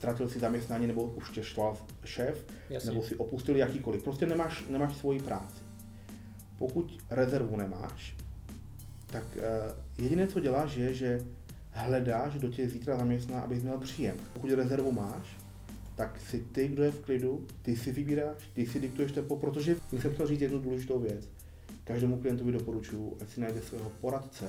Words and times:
ztratil 0.00 0.28
si 0.28 0.38
zaměstnání 0.38 0.86
nebo 0.86 1.02
už 1.02 1.30
tě 1.30 1.42
štval 1.42 1.76
šéf, 2.04 2.46
Jasně. 2.70 2.90
nebo 2.90 3.02
si 3.02 3.16
opustil 3.16 3.56
jakýkoliv. 3.56 4.02
Prostě 4.02 4.26
nemáš, 4.26 4.64
nemáš 4.68 4.96
svoji 4.96 5.20
práci. 5.20 5.62
Pokud 6.58 6.98
rezervu 7.10 7.56
nemáš, 7.56 8.16
tak 9.06 9.24
uh, 9.36 10.02
jediné, 10.04 10.26
co 10.26 10.40
děláš, 10.40 10.76
je, 10.76 10.94
že 10.94 11.20
hledáš, 11.70 12.34
kdo 12.34 12.48
tě 12.48 12.68
zítra 12.68 12.96
zaměstná, 12.96 13.40
abys 13.40 13.62
měl 13.62 13.78
příjem. 13.78 14.16
Pokud 14.32 14.50
rezervu 14.50 14.92
máš, 14.92 15.36
tak 15.94 16.20
si 16.20 16.40
ty, 16.52 16.68
kdo 16.68 16.82
je 16.82 16.90
v 16.90 17.00
klidu, 17.00 17.46
ty 17.62 17.76
si 17.76 17.92
vybíráš, 17.92 18.50
ty 18.52 18.66
si 18.66 18.80
diktuješ 18.80 19.12
tempo, 19.12 19.36
protože 19.36 19.76
jsem 20.00 20.14
chtěl 20.14 20.26
říct 20.26 20.40
jednu 20.40 20.58
důležitou 20.58 20.98
věc. 20.98 21.28
Každému 21.84 22.18
klientovi 22.18 22.52
doporučuji, 22.52 23.16
ať 23.20 23.28
si 23.28 23.40
najde 23.40 23.60
svého 23.60 23.90
poradce, 24.00 24.48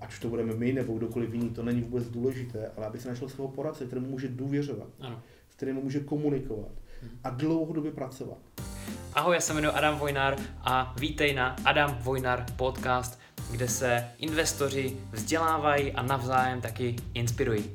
ať 0.00 0.08
už 0.08 0.18
to 0.18 0.28
budeme 0.28 0.54
my 0.54 0.72
nebo 0.72 0.98
kdokoliv 0.98 1.34
jiný, 1.34 1.50
to 1.50 1.62
není 1.62 1.80
vůbec 1.80 2.08
důležité, 2.08 2.70
ale 2.76 2.86
aby 2.86 2.98
si 2.98 3.08
našel 3.08 3.28
svého 3.28 3.48
poradce, 3.48 3.86
kterému 3.86 4.06
může 4.08 4.28
důvěřovat, 4.28 4.88
Ano. 5.00 5.22
s 5.50 5.54
kterým 5.54 5.76
může 5.76 6.00
komunikovat 6.00 6.68
a 7.24 7.30
dlouhodobě 7.30 7.92
pracovat. 7.92 8.38
Ahoj, 9.14 9.34
já 9.34 9.40
se 9.40 9.52
jmenuji 9.52 9.72
Adam 9.74 9.98
Vojnar 9.98 10.36
a 10.62 10.94
vítej 10.98 11.34
na 11.34 11.56
Adam 11.64 11.94
Vojnar 12.00 12.46
podcast, 12.56 13.20
kde 13.50 13.68
se 13.68 14.08
investoři 14.18 14.96
vzdělávají 15.12 15.92
a 15.92 16.02
navzájem 16.02 16.60
taky 16.60 16.96
inspirují. 17.14 17.70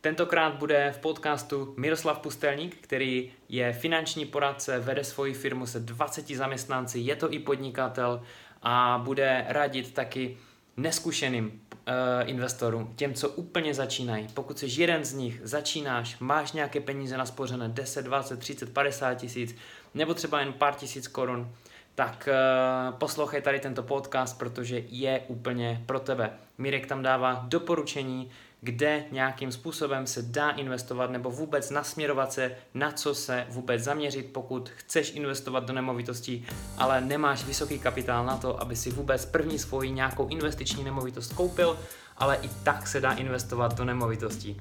Tentokrát 0.00 0.54
bude 0.54 0.92
v 0.96 0.98
podcastu 0.98 1.74
Miroslav 1.76 2.18
Pustelník, 2.18 2.76
který 2.80 3.30
je 3.48 3.72
finanční 3.72 4.24
poradce, 4.26 4.78
vede 4.78 5.04
svoji 5.04 5.34
firmu 5.34 5.66
se 5.66 5.80
20 5.80 6.28
zaměstnanci, 6.28 6.98
je 6.98 7.16
to 7.16 7.32
i 7.32 7.38
podnikatel 7.38 8.22
a 8.62 9.02
bude 9.04 9.44
radit 9.48 9.94
taky 9.94 10.36
neskušeným 10.78 11.46
uh, 11.46 12.30
investorům, 12.30 12.92
těm, 12.96 13.14
co 13.14 13.28
úplně 13.28 13.74
začínají. 13.74 14.28
Pokud 14.34 14.58
jsi 14.58 14.66
jeden 14.80 15.04
z 15.04 15.12
nich, 15.12 15.40
začínáš, 15.44 16.16
máš 16.20 16.52
nějaké 16.52 16.80
peníze 16.80 17.16
naspořené 17.16 17.68
10, 17.68 18.02
20, 18.04 18.38
30, 18.38 18.72
50 18.72 19.14
tisíc, 19.14 19.56
nebo 19.94 20.14
třeba 20.14 20.40
jen 20.40 20.52
pár 20.52 20.74
tisíc 20.74 21.08
korun, 21.08 21.52
tak 21.94 22.28
uh, 22.28 22.98
poslouchej 22.98 23.42
tady 23.42 23.60
tento 23.60 23.82
podcast, 23.82 24.38
protože 24.38 24.82
je 24.88 25.20
úplně 25.28 25.82
pro 25.86 26.00
tebe. 26.00 26.30
Mirek 26.58 26.86
tam 26.86 27.02
dává 27.02 27.44
doporučení, 27.48 28.30
kde 28.60 29.04
nějakým 29.10 29.52
způsobem 29.52 30.06
se 30.06 30.22
dá 30.22 30.50
investovat 30.50 31.10
nebo 31.10 31.30
vůbec 31.30 31.70
nasměrovat 31.70 32.32
se, 32.32 32.56
na 32.74 32.92
co 32.92 33.14
se 33.14 33.46
vůbec 33.48 33.82
zaměřit, 33.82 34.32
pokud 34.32 34.68
chceš 34.68 35.12
investovat 35.14 35.64
do 35.64 35.72
nemovitostí, 35.72 36.46
ale 36.78 37.00
nemáš 37.00 37.44
vysoký 37.44 37.78
kapitál 37.78 38.26
na 38.26 38.36
to, 38.36 38.60
aby 38.62 38.76
si 38.76 38.90
vůbec 38.90 39.26
první 39.26 39.58
svoji 39.58 39.90
nějakou 39.90 40.28
investiční 40.28 40.84
nemovitost 40.84 41.32
koupil, 41.32 41.78
ale 42.16 42.36
i 42.36 42.48
tak 42.62 42.86
se 42.86 43.00
dá 43.00 43.12
investovat 43.12 43.78
do 43.78 43.84
nemovitostí. 43.84 44.56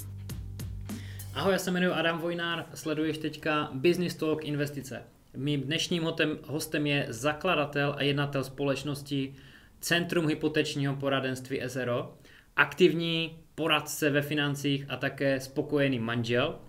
Ahoj, 1.33 1.53
já 1.53 1.59
se 1.59 1.71
jmenuji 1.71 1.93
Adam 1.93 2.19
Vojnár, 2.19 2.65
sleduješ 2.73 3.17
teďka 3.17 3.69
Business 3.73 4.15
Talk 4.15 4.45
investice. 4.45 5.03
Mým 5.35 5.61
dnešním 5.61 6.07
hostem, 6.47 6.87
je 6.87 7.05
zakladatel 7.09 7.95
a 7.97 8.03
jednatel 8.03 8.43
společnosti 8.43 9.35
Centrum 9.81 10.27
hypotečního 10.27 10.95
poradenství 10.95 11.61
SRO, 11.67 12.13
aktivní 12.57 13.37
poradce 13.55 14.09
ve 14.09 14.21
financích 14.21 14.85
a 14.89 14.95
také 14.97 15.39
spokojený 15.39 15.99
manžel, 15.99 16.59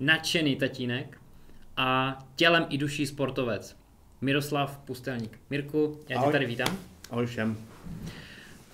nadšený 0.00 0.56
tatínek 0.56 1.18
a 1.76 2.18
tělem 2.36 2.66
i 2.68 2.78
duší 2.78 3.06
sportovec. 3.06 3.76
Miroslav 4.20 4.78
Pustelník. 4.78 5.38
Mirku, 5.50 5.98
já 6.00 6.06
tě 6.08 6.14
Ahoj. 6.14 6.32
tady 6.32 6.46
vítám. 6.46 6.76
Ahoj 7.10 7.26
všem. 7.26 7.56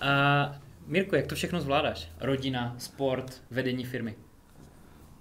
A 0.01 0.55
Mirku, 0.87 1.15
jak 1.15 1.27
to 1.27 1.35
všechno 1.35 1.61
zvládáš? 1.61 2.11
Rodina, 2.19 2.75
sport, 2.77 3.41
vedení 3.51 3.85
firmy. 3.85 4.15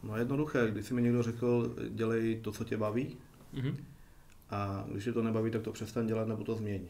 No 0.02 0.16
jednoduché, 0.16 0.70
když 0.70 0.86
si 0.86 0.94
mi 0.94 1.02
někdo 1.02 1.22
řekl, 1.22 1.74
dělej 1.88 2.40
to, 2.40 2.52
co 2.52 2.64
tě 2.64 2.76
baví, 2.76 3.16
Mhm. 3.52 3.76
a 4.50 4.84
když 4.92 5.04
je 5.04 5.12
to 5.12 5.22
nebaví, 5.22 5.50
tak 5.50 5.62
to 5.62 5.72
přestaň 5.72 6.06
dělat 6.06 6.28
nebo 6.28 6.44
to 6.44 6.54
změň. 6.54 6.80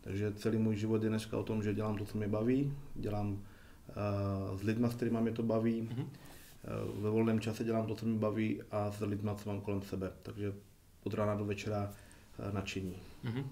Takže 0.00 0.32
celý 0.32 0.58
můj 0.58 0.76
život 0.76 1.02
je 1.02 1.08
dneska 1.08 1.38
o 1.38 1.42
tom, 1.42 1.62
že 1.62 1.74
dělám 1.74 1.98
to, 1.98 2.04
co 2.04 2.18
mě 2.18 2.28
baví, 2.28 2.72
dělám 2.94 3.38
s 4.56 4.62
lidmi, 4.62 4.86
s 4.90 4.94
kterými 4.94 5.18
mě 5.20 5.32
to 5.32 5.42
baví, 5.42 5.82
Mhm. 5.82 6.00
uh, 6.02 7.02
ve 7.02 7.10
volném 7.10 7.40
čase 7.40 7.64
dělám 7.64 7.86
to, 7.86 7.94
co 7.94 8.06
mě 8.06 8.18
baví 8.18 8.62
a 8.70 8.92
s 8.92 9.00
lidmi, 9.00 9.30
co 9.36 9.50
mám 9.50 9.60
kolem 9.60 9.82
sebe. 9.82 10.10
Takže 10.22 10.52
od 11.04 11.14
rána 11.14 11.34
do 11.34 11.44
večera 11.44 11.92
uh, 12.48 12.54
nadšení. 12.54 12.96
Mhm. 13.22 13.50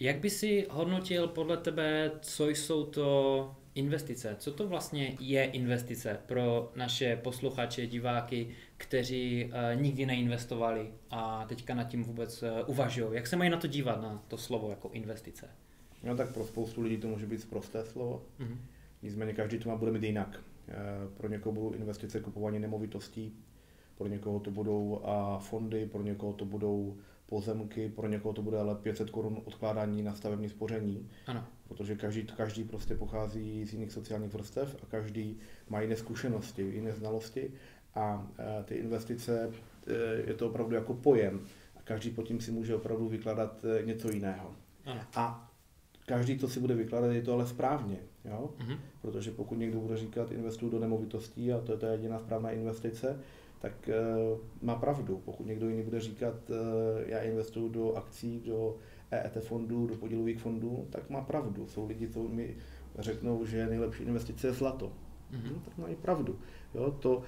Jak 0.00 0.16
by 0.18 0.30
si 0.30 0.66
hodnotil 0.70 1.28
podle 1.28 1.56
tebe, 1.56 2.10
co 2.22 2.48
jsou 2.48 2.84
to 2.86 3.56
investice? 3.74 4.36
Co 4.38 4.52
to 4.52 4.68
vlastně 4.68 5.16
je 5.20 5.44
investice 5.44 6.18
pro 6.26 6.72
naše 6.76 7.16
posluchače, 7.16 7.86
diváky, 7.86 8.48
kteří 8.76 9.44
uh, 9.44 9.80
nikdy 9.82 10.06
neinvestovali 10.06 10.90
a 11.10 11.44
teďka 11.48 11.74
nad 11.74 11.84
tím 11.84 12.04
vůbec 12.04 12.42
uh, 12.42 12.48
uvažují? 12.66 13.08
Jak 13.12 13.26
se 13.26 13.36
mají 13.36 13.50
na 13.50 13.56
to 13.56 13.66
dívat, 13.66 14.02
na 14.02 14.22
to 14.28 14.38
slovo 14.38 14.70
jako 14.70 14.88
investice? 14.92 15.48
No 16.02 16.16
tak 16.16 16.32
pro 16.34 16.44
spoustu 16.44 16.82
lidí 16.82 16.96
to 16.96 17.08
může 17.08 17.26
být 17.26 17.50
prosté 17.50 17.84
slovo, 17.84 18.22
Mhm. 18.38 18.58
Nicméně 19.06 19.32
každý 19.32 19.58
to 19.58 19.68
má 19.68 19.76
bude 19.76 19.92
mít 19.92 20.02
jinak. 20.02 20.40
Eh, 20.68 20.74
Pro 21.16 21.28
někoho 21.28 21.52
budou 21.52 21.72
investice 21.72 22.20
kupování 22.20 22.58
nemovitostí, 22.58 23.36
pro 23.98 24.06
někoho 24.06 24.40
to 24.40 24.50
budou 24.50 25.00
a 25.04 25.38
fondy, 25.38 25.86
pro 25.86 26.02
někoho 26.02 26.32
to 26.32 26.44
budou 26.44 26.96
pozemky, 27.26 27.88
pro 27.88 28.08
někoho 28.08 28.34
to 28.34 28.42
bude 28.42 28.58
ale 28.58 28.74
500 28.74 29.10
korun 29.10 29.40
odkládání 29.44 30.02
na 30.02 30.14
stavební 30.14 30.48
spoření, 30.48 31.08
Ano. 31.26 31.44
protože 31.68 31.94
každý, 31.96 32.22
každý 32.26 32.64
prostě 32.64 32.94
pochází 32.94 33.64
z 33.64 33.72
jiných 33.72 33.92
sociálních 33.92 34.32
vrstev 34.32 34.76
a 34.82 34.86
každý 34.86 35.38
má 35.68 35.80
jiné 35.80 35.96
zkušenosti, 35.96 36.62
jiné 36.62 36.92
znalosti 36.92 37.50
a 37.94 38.28
eh, 38.38 38.64
ty 38.64 38.74
investice 38.74 39.50
eh, 39.86 39.92
je 40.28 40.34
to 40.34 40.46
opravdu 40.46 40.74
jako 40.74 40.94
pojem 40.94 41.40
a 41.76 41.82
každý 41.82 42.10
pod 42.10 42.22
tím 42.22 42.40
si 42.40 42.52
může 42.52 42.74
opravdu 42.74 43.08
vykládat 43.08 43.64
eh, 43.64 43.82
něco 43.86 44.10
jiného. 44.12 44.56
Ano. 44.84 45.00
A 45.14 45.52
každý 46.06 46.38
to 46.38 46.48
si 46.48 46.60
bude 46.60 46.74
vykládat, 46.74 47.12
je 47.12 47.22
to 47.22 47.32
ale 47.32 47.46
správně, 47.46 47.96
jo? 48.24 48.50
Mhm. 48.58 48.76
protože 49.02 49.30
pokud 49.30 49.58
někdo 49.58 49.80
bude 49.80 49.96
říkat 49.96 50.30
investuju 50.30 50.72
do 50.72 50.78
nemovitostí 50.78 51.52
a 51.52 51.60
to 51.60 51.72
je 51.72 51.78
ta 51.78 51.88
jediná 51.88 52.18
správná 52.18 52.50
investice, 52.50 53.20
tak 53.58 53.90
uh, 54.32 54.38
má 54.62 54.74
pravdu. 54.74 55.22
Pokud 55.24 55.46
někdo 55.46 55.68
jiný 55.68 55.82
bude 55.82 56.00
říkat, 56.00 56.34
uh, 56.50 56.56
já 57.06 57.18
investuju 57.18 57.68
do 57.68 57.94
akcí, 57.94 58.42
do 58.46 58.76
EET 59.10 59.44
fondů, 59.44 59.86
do 59.86 59.94
podílových 59.94 60.38
fondů, 60.38 60.86
tak 60.90 61.10
má 61.10 61.20
pravdu. 61.20 61.66
Jsou 61.66 61.86
lidi, 61.86 62.08
co 62.08 62.22
mi 62.22 62.56
řeknou, 62.98 63.46
že 63.46 63.66
nejlepší 63.66 64.02
investice 64.02 64.46
je 64.46 64.52
zlato. 64.52 64.92
Mhm. 65.30 65.48
No, 65.54 65.60
tak 65.64 65.78
mají 65.78 65.94
pravdu. 65.94 66.38
Jo, 66.74 66.90
to, 66.90 67.22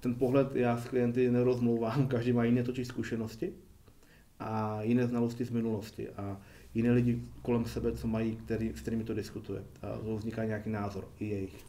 ten 0.00 0.14
pohled 0.14 0.56
já 0.56 0.76
s 0.76 0.88
klienty 0.88 1.30
nerozmlouvám, 1.30 2.06
každý 2.08 2.32
má 2.32 2.44
jiné 2.44 2.62
totiž 2.62 2.86
zkušenosti 2.86 3.52
a 4.40 4.82
jiné 4.82 5.06
znalosti 5.06 5.44
z 5.44 5.50
minulosti 5.50 6.08
a 6.08 6.40
jiné 6.74 6.90
lidi 6.92 7.22
kolem 7.42 7.64
sebe, 7.64 7.92
co 7.96 8.06
mají, 8.06 8.36
který, 8.36 8.72
s 8.74 8.80
kterými 8.80 9.04
to 9.04 9.14
diskutuje. 9.14 9.62
A 9.82 9.98
to 9.98 10.16
vzniká 10.16 10.44
nějaký 10.44 10.70
názor, 10.70 11.08
i 11.18 11.26
jejich. 11.28 11.64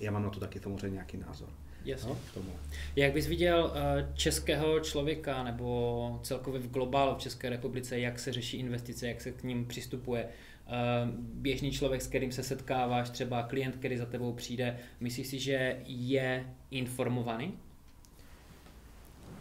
Já 0.00 0.10
mám 0.10 0.22
na 0.22 0.30
to 0.30 0.40
taky 0.40 0.60
samozřejmě 0.60 0.94
nějaký 0.94 1.16
názor. 1.16 1.48
Jasně. 1.84 2.08
No, 2.08 2.16
k 2.30 2.34
tomu. 2.34 2.50
Jak 2.96 3.12
bys 3.12 3.26
viděl 3.26 3.72
eh, 3.74 4.12
českého 4.14 4.80
člověka 4.80 5.42
nebo 5.42 6.20
celkově 6.22 6.60
v 6.60 6.70
globálu 6.70 7.14
v 7.14 7.18
České 7.18 7.50
republice, 7.50 7.98
jak 7.98 8.18
se 8.18 8.32
řeší 8.32 8.56
investice, 8.56 9.08
jak 9.08 9.20
se 9.20 9.32
k 9.32 9.42
ním 9.42 9.66
přistupuje? 9.66 10.28
Eh, 10.66 10.70
Běžný 11.18 11.70
člověk, 11.72 12.02
s 12.02 12.06
kterým 12.06 12.32
se 12.32 12.42
setkáváš, 12.42 13.10
třeba 13.10 13.42
klient, 13.42 13.76
který 13.76 13.96
za 13.96 14.06
tebou 14.06 14.32
přijde, 14.32 14.78
myslíš 15.00 15.26
si, 15.26 15.38
že 15.38 15.76
je 15.86 16.54
informovaný? 16.70 17.54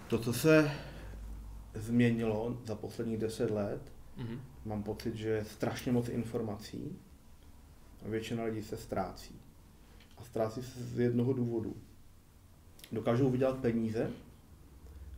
To, 0.08 0.20
co 0.20 0.34
se 0.34 0.72
změnilo 1.74 2.58
za 2.66 2.76
posledních 2.76 3.18
deset 3.18 3.52
let, 3.52 3.82
Mhm. 4.18 4.42
Mám 4.68 4.84
pocit, 4.84 5.16
že 5.16 5.30
je 5.30 5.46
strašně 5.46 5.92
moc 5.92 6.10
informací 6.10 7.00
a 8.06 8.10
většina 8.10 8.44
lidí 8.44 8.62
se 8.62 8.78
ztrácí. 8.78 9.36
A 10.18 10.24
ztrácí 10.24 10.64
se 10.64 10.84
z 10.84 11.00
jednoho 11.00 11.34
důvodu. 11.34 11.76
Dokážou 12.92 13.30
vydělat 13.30 13.60
peníze, 13.60 14.12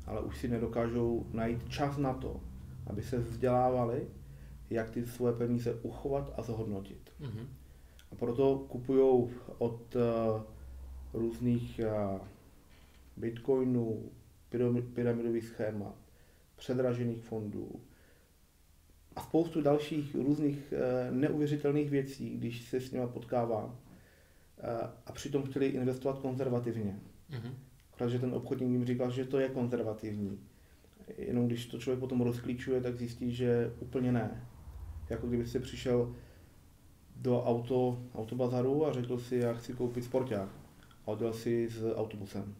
ale 0.05 0.21
už 0.21 0.37
si 0.37 0.47
nedokážou 0.47 1.25
najít 1.33 1.69
čas 1.69 1.97
na 1.97 2.13
to, 2.13 2.41
aby 2.87 3.03
se 3.03 3.17
vzdělávali, 3.17 4.07
jak 4.69 4.89
ty 4.89 5.05
svoje 5.05 5.33
peníze 5.33 5.73
uchovat 5.73 6.33
a 6.37 6.41
zhodnotit. 6.41 7.11
Mhm. 7.19 7.47
A 8.11 8.15
proto 8.15 8.65
kupují 8.69 9.29
od 9.57 9.95
uh, 9.95 10.01
různých 11.13 11.81
uh, 11.83 12.19
bitcoinů, 13.17 14.11
pyram- 14.51 14.93
pyramidových 14.93 15.45
schémat, 15.45 15.95
předražených 16.55 17.23
fondů 17.23 17.81
a 19.19 19.21
spoustu 19.21 19.61
dalších 19.61 20.15
různých 20.15 20.73
uh, 20.73 21.15
neuvěřitelných 21.15 21.89
věcí, 21.89 22.29
když 22.29 22.69
se 22.69 22.81
s 22.81 22.91
nimi 22.91 23.07
potkávám. 23.07 23.65
Uh, 23.65 23.75
a 25.05 25.11
přitom 25.11 25.43
chtěli 25.43 25.65
investovat 25.65 26.19
konzervativně. 26.19 26.99
Mhm. 27.29 27.53
Protože 27.97 28.19
ten 28.19 28.33
obchodník 28.33 28.71
jim 28.71 28.85
říkal, 28.85 29.11
že 29.11 29.25
to 29.25 29.39
je 29.39 29.49
konzervativní. 29.49 30.39
Jenom 31.17 31.47
když 31.47 31.65
to 31.65 31.77
člověk 31.77 31.99
potom 31.99 32.21
rozklíčuje, 32.21 32.81
tak 32.81 32.97
zjistí, 32.97 33.35
že 33.35 33.73
úplně 33.79 34.11
ne. 34.11 34.47
Jako 35.09 35.27
kdyby 35.27 35.47
si 35.47 35.59
přišel 35.59 36.15
do 37.15 37.43
auto, 37.43 38.03
autobazaru 38.15 38.85
a 38.85 38.93
řekl 38.93 39.17
si, 39.17 39.35
já 39.35 39.53
chci 39.53 39.73
koupit 39.73 40.03
sporták. 40.03 40.49
A 41.05 41.07
odjel 41.07 41.33
si 41.33 41.69
s 41.69 41.95
autobusem. 41.95 42.55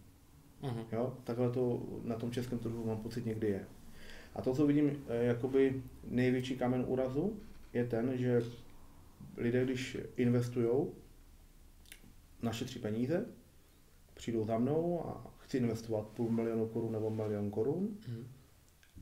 Mhm. 0.62 0.84
Jo? 0.92 1.14
Takhle 1.24 1.50
to 1.50 1.84
na 2.04 2.16
tom 2.16 2.32
českém 2.32 2.60
trhu 2.60 2.86
mám 2.86 2.98
pocit 2.98 3.26
někdy 3.26 3.48
je. 3.48 3.66
A 4.36 4.42
to, 4.42 4.54
co 4.54 4.68
vidím 4.68 5.04
eh, 5.08 5.24
jakoby 5.26 5.84
největší 6.08 6.58
kamen 6.58 6.84
úrazu, 6.88 7.40
je 7.74 7.86
ten, 7.86 8.18
že 8.18 8.42
lidé, 9.38 9.66
když 9.66 9.98
investují, 10.18 10.88
našetří 12.42 12.80
peníze, 12.80 13.26
přijdou 14.14 14.46
za 14.46 14.58
mnou 14.58 15.06
a 15.08 15.34
chci 15.40 15.58
investovat 15.58 16.08
půl 16.08 16.30
milionu 16.32 16.68
korun 16.68 16.92
nebo 16.92 17.10
milion 17.10 17.50
korun 17.52 17.98
Mhm. 18.08 18.28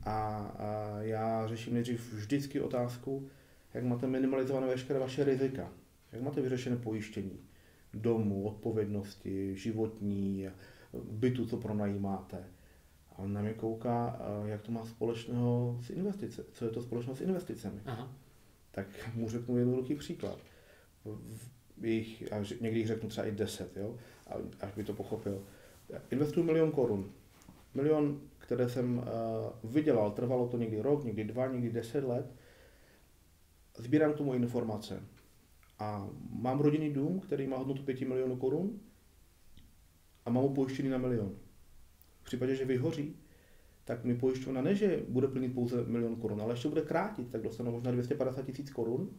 a, 0.02 0.36
a 0.38 0.96
já 1.00 1.48
řeším 1.48 1.74
nejdřív 1.74 2.12
vždycky 2.12 2.60
otázku, 2.60 3.28
jak 3.74 3.84
máte 3.84 4.06
minimalizované 4.06 4.66
veškeré 4.66 4.98
vaše 4.98 5.24
rizika, 5.24 5.72
jak 6.12 6.22
máte 6.22 6.40
vyřešené 6.40 6.76
pojištění 6.76 7.40
domu, 7.94 8.44
odpovědnosti, 8.44 9.56
životní, 9.56 10.46
bytu, 11.10 11.46
co 11.46 11.56
pronajímáte. 11.56 12.44
A 13.18 13.22
on 13.22 13.32
na 13.32 13.42
mě 13.42 13.54
kouká, 13.54 14.20
eh, 14.20 14.48
jak 14.48 14.62
to 14.62 14.72
má 14.72 14.86
společného 14.86 15.78
s 15.82 15.90
investice, 15.90 16.44
co 16.52 16.64
je 16.64 16.70
to 16.70 16.82
společného 16.82 17.16
s 17.16 17.20
investicemi. 17.20 17.80
Aha. 17.86 18.12
Tak 18.70 18.86
mu 19.14 19.28
řeknu 19.28 19.56
jednoduchý 19.56 19.94
příklad. 19.94 20.38
Jich, 21.82 22.32
a 22.32 22.36
někdy 22.60 22.78
jich 22.78 22.86
řeknu 22.86 23.08
třeba 23.08 23.26
i 23.26 23.32
10, 23.32 23.76
jo? 23.76 23.96
A, 24.26 24.34
až 24.60 24.74
by 24.74 24.84
to 24.84 24.92
pochopil. 24.92 25.42
Já 25.88 26.00
Investuju 26.10 26.46
milion 26.46 26.72
korun. 26.72 27.12
Milion, 27.74 28.20
které 28.38 28.68
jsem 28.68 28.98
uh, 28.98 29.04
vydělal, 29.72 30.10
trvalo 30.10 30.48
to 30.48 30.56
někdy 30.56 30.80
rok, 30.80 31.04
někdy 31.04 31.24
dva, 31.24 31.46
někdy 31.46 31.70
deset 31.70 32.04
let. 32.04 32.34
Sbírám 33.76 34.12
k 34.12 34.16
tomu 34.16 34.34
informace. 34.34 35.02
A 35.78 36.08
mám 36.30 36.60
rodinný 36.60 36.92
dům, 36.92 37.20
který 37.20 37.46
má 37.46 37.56
hodnotu 37.56 37.82
5 37.82 38.00
milionů 38.00 38.36
korun 38.36 38.80
a 40.26 40.30
mám 40.30 40.42
ho 40.42 40.48
pojištěný 40.48 40.88
na 40.88 40.98
milion. 40.98 41.36
V 42.28 42.30
případě, 42.30 42.54
že 42.54 42.64
vyhoří, 42.64 43.16
tak 43.84 44.04
mi 44.04 44.14
pojišťovna 44.14 44.62
ne, 44.62 44.74
že 44.74 45.00
bude 45.08 45.28
plnit 45.28 45.54
pouze 45.54 45.84
milion 45.84 46.16
korun, 46.16 46.40
ale 46.40 46.52
ještě 46.52 46.68
bude 46.68 46.82
krátit, 46.82 47.30
tak 47.30 47.42
dostanu 47.42 47.72
možná 47.72 47.90
250 47.90 48.42
tisíc 48.46 48.70
korun, 48.70 49.10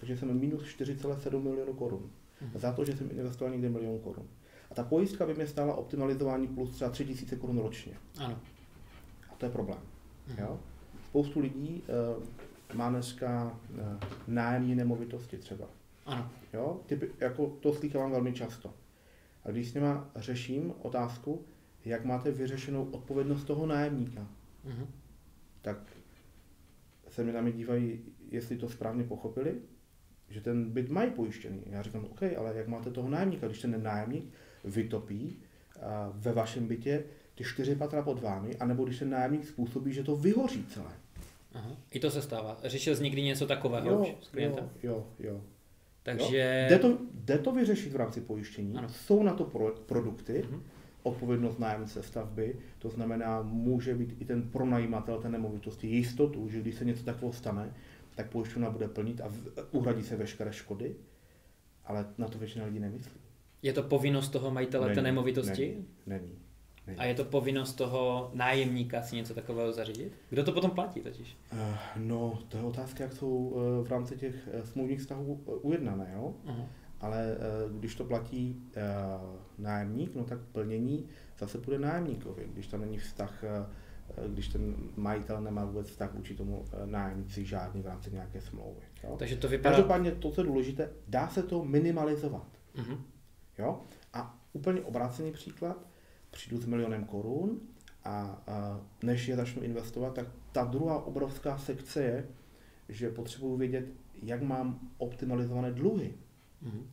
takže 0.00 0.16
jsem 0.16 0.40
minus 0.40 0.62
4,7 0.62 1.42
milionů 1.42 1.72
korun. 1.72 2.10
Mhm. 2.40 2.50
Za 2.54 2.72
to, 2.72 2.84
že 2.84 2.96
jsem 2.96 3.10
investoval 3.10 3.52
někde 3.52 3.68
milion 3.68 3.98
korun. 3.98 4.26
A 4.70 4.74
ta 4.74 4.84
pojistka 4.84 5.26
by 5.26 5.34
mě 5.34 5.46
stála 5.46 5.74
optimalizování 5.74 6.46
plus 6.48 6.70
třeba 6.70 6.90
3 6.90 7.04
tisíce 7.04 7.36
korun 7.36 7.58
ročně. 7.58 7.92
Ano. 8.18 8.38
A 9.32 9.34
to 9.34 9.46
je 9.46 9.52
problém. 9.52 9.78
Mhm. 10.28 10.38
Jo? 10.38 10.60
Spoustu 11.08 11.40
lidí 11.40 11.82
uh, 12.18 12.24
má 12.76 12.90
dneska 12.90 13.58
uh, 13.70 13.78
nájemní 14.26 14.74
nemovitosti 14.74 15.38
třeba. 15.38 15.66
Ano. 16.06 16.30
Jo? 16.52 16.80
Typy, 16.86 17.10
jako 17.20 17.46
to 17.46 17.74
slýchávám 17.74 18.10
velmi 18.10 18.32
často. 18.32 18.74
A 19.44 19.50
když 19.50 19.70
s 19.70 19.74
nima 19.74 20.10
řeším 20.16 20.74
otázku, 20.82 21.44
jak 21.84 22.04
máte 22.04 22.30
vyřešenou 22.30 22.84
odpovědnost 22.90 23.44
toho 23.44 23.66
nájemníka, 23.66 24.26
Mhm. 24.64 24.86
tak 25.62 25.78
se 27.08 27.24
mi 27.24 27.32
na 27.32 27.40
mě 27.40 27.52
dívají, 27.52 28.00
jestli 28.30 28.56
to 28.56 28.68
správně 28.68 29.04
pochopili, 29.04 29.54
že 30.28 30.40
ten 30.40 30.70
byt 30.70 30.88
mají 30.88 31.10
pojištěný. 31.10 31.62
Já 31.66 31.82
říkám, 31.82 32.04
OK, 32.04 32.22
ale 32.38 32.52
jak 32.56 32.68
máte 32.68 32.90
toho 32.90 33.08
nájemníka, 33.10 33.46
když 33.46 33.60
ten 33.60 33.82
nájemník 33.82 34.24
vytopí 34.64 35.36
ve 36.12 36.32
vašem 36.32 36.66
bytě 36.66 37.04
ty 37.34 37.44
čtyři 37.44 37.74
patra 37.74 38.02
pod 38.02 38.22
vámi, 38.22 38.56
anebo 38.56 38.84
když 38.84 38.98
ten 38.98 39.10
nájemník 39.10 39.46
způsobí, 39.46 39.92
že 39.92 40.02
to 40.04 40.16
vyhoří 40.16 40.66
celé. 40.66 40.92
Aha. 41.52 41.76
I 41.90 42.00
to 42.00 42.10
se 42.10 42.22
stává. 42.22 42.58
Řešil 42.64 42.96
jsi 42.96 43.02
někdy 43.02 43.22
něco 43.22 43.46
takového 43.46 43.90
Jo, 43.90 44.00
už 44.02 44.24
s 44.26 44.28
klientem? 44.28 44.70
jo, 44.82 45.06
jo, 45.18 45.30
jo. 45.30 45.40
Takže... 46.02 46.66
Jde 46.70 46.78
to, 46.78 46.98
jde 47.14 47.38
to 47.38 47.52
vyřešit 47.52 47.92
v 47.92 47.96
rámci 47.96 48.20
pojištění. 48.20 48.76
Ano. 48.76 48.88
Jsou 48.88 49.22
na 49.22 49.34
to 49.34 49.44
pro, 49.44 49.74
produkty, 49.86 50.44
Mhm. 50.50 50.62
Odpovědnost 51.02 51.58
nájemce 51.58 52.02
stavby, 52.02 52.56
to 52.78 52.88
znamená, 52.88 53.42
může 53.42 53.94
být 53.94 54.16
i 54.20 54.24
ten 54.24 54.42
pronajímatel 54.42 55.18
té 55.20 55.28
nemovitosti 55.28 55.86
jistotu, 55.86 56.48
že 56.48 56.60
když 56.60 56.74
se 56.74 56.84
něco 56.84 57.04
takového 57.04 57.32
stane, 57.32 57.74
tak 58.14 58.30
pojišťovna 58.30 58.70
bude 58.70 58.88
plnit 58.88 59.20
a 59.20 59.32
uhradí 59.70 60.02
se 60.02 60.16
veškeré 60.16 60.52
škody, 60.52 60.94
ale 61.84 62.06
na 62.18 62.28
to 62.28 62.38
většina 62.38 62.64
lidí 62.64 62.78
nemyslí. 62.78 63.20
Je 63.62 63.72
to 63.72 63.82
povinnost 63.82 64.28
toho 64.28 64.50
majitele 64.50 64.88
té 64.88 64.94
Není, 64.94 65.04
nemovitosti? 65.04 65.66
Není, 65.66 65.86
není. 66.06 66.38
není. 66.86 66.98
A 66.98 67.04
je 67.04 67.14
to 67.14 67.24
povinnost 67.24 67.72
toho 67.74 68.30
nájemníka 68.34 69.02
si 69.02 69.16
něco 69.16 69.34
takového 69.34 69.72
zařídit? 69.72 70.12
Kdo 70.30 70.44
to 70.44 70.52
potom 70.52 70.70
platí 70.70 71.00
totiž? 71.00 71.36
Eh, 71.52 71.76
No, 71.96 72.38
to 72.48 72.56
je 72.56 72.62
otázka, 72.62 73.04
jak 73.04 73.12
jsou 73.12 73.56
eh, 73.56 73.84
v 73.84 73.90
rámci 73.90 74.16
těch 74.16 74.48
eh, 74.52 74.66
smluvních 74.66 75.00
vztahů 75.00 75.40
eh, 75.46 75.50
ujednané, 75.50 76.12
jo? 76.14 76.34
Aha. 76.46 76.66
Ale 77.02 77.32
eh, 77.32 77.38
když 77.78 77.94
to 77.94 78.04
platí 78.04 78.62
eh, 78.74 78.82
nájemník, 79.58 80.14
no 80.14 80.24
tak 80.24 80.38
plnění 80.40 81.06
zase 81.38 81.58
půjde 81.58 81.78
nájemníkovi, 81.78 82.48
když 82.52 82.66
tam 82.66 82.80
není 82.80 82.98
vztah, 82.98 83.44
eh, 83.44 83.66
když 84.28 84.48
ten 84.48 84.76
majitel 84.96 85.40
nemá 85.40 85.64
vůbec 85.64 85.90
vztah 85.90 86.14
vůči 86.14 86.34
tomu 86.34 86.64
nájemníci 86.84 87.44
žádný 87.44 87.82
v 87.82 87.86
rámci 87.86 88.10
nějaké 88.10 88.40
smlouvy. 88.40 88.80
Jo? 89.04 89.16
Takže 89.18 89.36
to 89.36 89.48
vypadá... 89.48 89.76
Každopádně 89.76 90.12
to, 90.12 90.30
co 90.30 90.40
je 90.40 90.46
důležité, 90.46 90.90
dá 91.08 91.28
se 91.28 91.42
to 91.42 91.64
minimalizovat. 91.64 92.46
Mhm. 92.74 93.04
Jo? 93.58 93.80
A 94.12 94.38
úplně 94.52 94.80
obrácený 94.80 95.32
příklad, 95.32 95.86
přijdu 96.30 96.60
s 96.62 96.66
milionem 96.66 97.04
korun 97.04 97.60
a, 98.04 98.42
a 98.46 98.80
než 99.02 99.28
je 99.28 99.36
začnu 99.36 99.62
investovat, 99.62 100.14
tak 100.14 100.26
ta 100.52 100.64
druhá 100.64 101.02
obrovská 101.02 101.58
sekce 101.58 102.02
je, 102.02 102.28
že 102.88 103.10
potřebuji 103.10 103.56
vědět, 103.56 103.86
jak 104.22 104.42
mám 104.42 104.90
optimalizované 104.98 105.72
dluhy. 105.72 106.14
Mhm. 106.62 106.90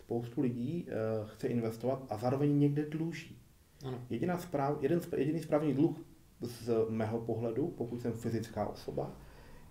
Spoustu 0.00 0.40
lidí 0.40 0.86
uh, 0.86 1.28
chce 1.28 1.48
investovat 1.48 2.06
a 2.10 2.16
zároveň 2.16 2.58
někde 2.58 2.86
dluží. 2.86 3.38
Ano. 3.84 3.98
Jediná 4.10 4.38
správ, 4.38 4.82
jeden, 4.82 5.00
jediný 5.16 5.40
správný 5.40 5.74
dluh 5.74 5.96
z 6.40 6.70
mého 6.88 7.20
pohledu, 7.20 7.68
pokud 7.68 8.00
jsem 8.02 8.12
fyzická 8.12 8.66
osoba, 8.66 9.12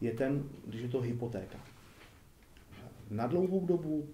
je 0.02 0.12
ten, 0.12 0.44
když 0.68 0.82
je 0.82 0.88
to 0.90 1.02
hypotéka. 1.02 1.58
Na 3.10 3.28
dlouhou 3.28 3.66
dobu, 3.66 4.10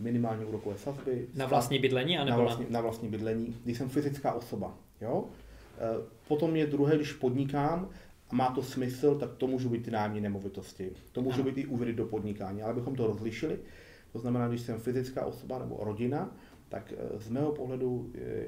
minimální 0.00 0.44
úrokové 0.44 0.78
sazby. 0.78 1.26
Na 1.34 1.46
vlastní 1.46 1.78
bydlení, 1.78 2.16
na 2.16 2.22
anebo 2.22 2.42
vlastní, 2.42 2.66
na 2.70 2.80
vlastní 2.80 3.08
bydlení, 3.08 3.56
když 3.64 3.78
jsem 3.78 3.88
fyzická 3.88 4.32
osoba. 4.32 4.78
Jo? 5.00 5.24
E, 5.78 6.14
Potom 6.28 6.56
je 6.56 6.66
druhé, 6.66 6.96
když 6.96 7.12
podnikám 7.12 7.88
a 8.30 8.34
má 8.34 8.50
to 8.50 8.62
smysl, 8.62 9.18
tak 9.18 9.34
to 9.34 9.46
můžou 9.46 9.68
být 9.68 9.84
ty 9.84 9.90
nájemní 9.90 10.20
nemovitosti. 10.20 10.90
To 11.12 11.22
můžou 11.22 11.42
Ano. 11.42 11.50
být 11.50 11.58
i 11.60 11.66
úvěry 11.66 11.92
do 11.92 12.04
podnikání, 12.06 12.62
ale 12.62 12.72
abychom 12.72 12.94
to 12.96 13.06
rozlišili. 13.06 13.58
To 14.14 14.18
znamená, 14.18 14.48
když 14.48 14.60
jsem 14.60 14.78
fyzická 14.78 15.24
osoba 15.24 15.58
nebo 15.58 15.76
rodina, 15.80 16.36
tak 16.68 16.92
e, 16.92 17.20
z 17.20 17.28
mého 17.28 17.52
pohledu 17.52 18.12
e, 18.14 18.44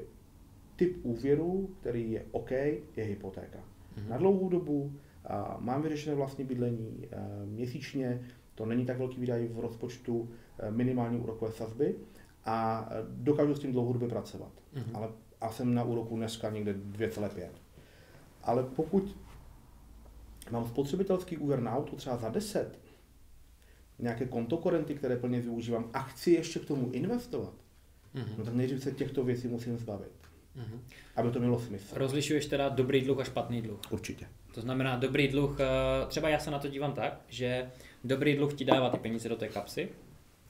typ 0.77 0.99
úvěru, 1.03 1.71
který 1.81 2.13
je 2.13 2.27
OK, 2.31 2.51
je 2.51 2.79
hypotéka. 3.05 3.59
Mhm. 3.97 4.09
Na 4.09 4.17
dlouhou 4.17 4.49
dobu 4.49 4.93
a 5.25 5.57
mám 5.61 5.83
vyřešené 5.83 6.17
vlastní 6.17 6.45
bydlení 6.45 7.09
e, 7.11 7.47
měsíčně, 7.47 8.23
to 8.55 8.67
není 8.67 8.87
tak 8.87 8.99
velký 8.99 9.21
výdaj 9.21 9.49
v 9.49 9.61
rozpočtu 9.61 10.29
minimální 10.71 11.19
úrokové 11.19 11.53
sazby 11.53 11.95
a 12.45 12.89
dokážu 13.09 13.55
s 13.55 13.61
tím 13.61 13.73
dlouhodobě 13.73 14.09
pracovat. 14.09 14.53
Mhm. 14.75 14.91
Ale 14.95 15.09
a 15.41 15.53
jsem 15.53 15.75
na 15.75 15.85
úroku 15.85 16.17
dneska 16.17 16.51
někde 16.51 16.75
2,5. 16.75 17.49
Ale 18.43 18.63
pokud 18.63 19.17
mám 20.51 20.67
spotřebitelský 20.67 21.37
úvěr 21.37 21.61
na 21.61 21.77
auto 21.77 21.97
třeba 21.97 22.17
za 22.17 22.29
10, 22.29 22.79
nějaké 23.99 24.25
kontokorenty, 24.27 24.95
které 24.95 25.17
plně 25.17 25.41
využívám 25.41 25.91
a 25.95 26.03
chci 26.03 26.31
ještě 26.31 26.59
k 26.59 26.65
tomu 26.65 26.91
investovat, 26.93 27.55
Mhm. 28.15 28.35
no 28.39 28.45
tak 28.45 28.55
nejdřív 28.55 28.83
se 28.83 28.93
těchto 28.93 29.25
věcí 29.25 29.49
musím 29.49 29.79
zbavit, 29.79 30.13
Mhm. 30.55 30.81
aby 31.17 31.31
to 31.31 31.41
mělo 31.41 31.61
smysl. 31.61 31.95
Rozlišuješ 31.99 32.47
teda 32.47 32.69
dobrý 32.69 33.01
dluh 33.01 33.21
a 33.21 33.25
špatný 33.25 33.63
dluh. 33.63 33.81
Určitě. 33.91 34.27
To 34.55 34.61
znamená, 34.61 34.97
dobrý 34.97 35.29
dluh, 35.29 35.59
eh, 35.61 36.07
třeba 36.07 36.29
já 36.29 36.39
se 36.39 36.51
na 36.51 36.59
to 36.59 36.69
dívám 36.69 36.93
tak, 36.93 37.21
že 37.29 37.71
dobrý 38.05 38.37
dluh 38.37 38.55
ti 38.55 38.65
dává 38.65 38.91
ty 38.91 38.99
peníze 38.99 39.29
do 39.29 39.37
té 39.37 39.49
kapsy, 39.49 39.89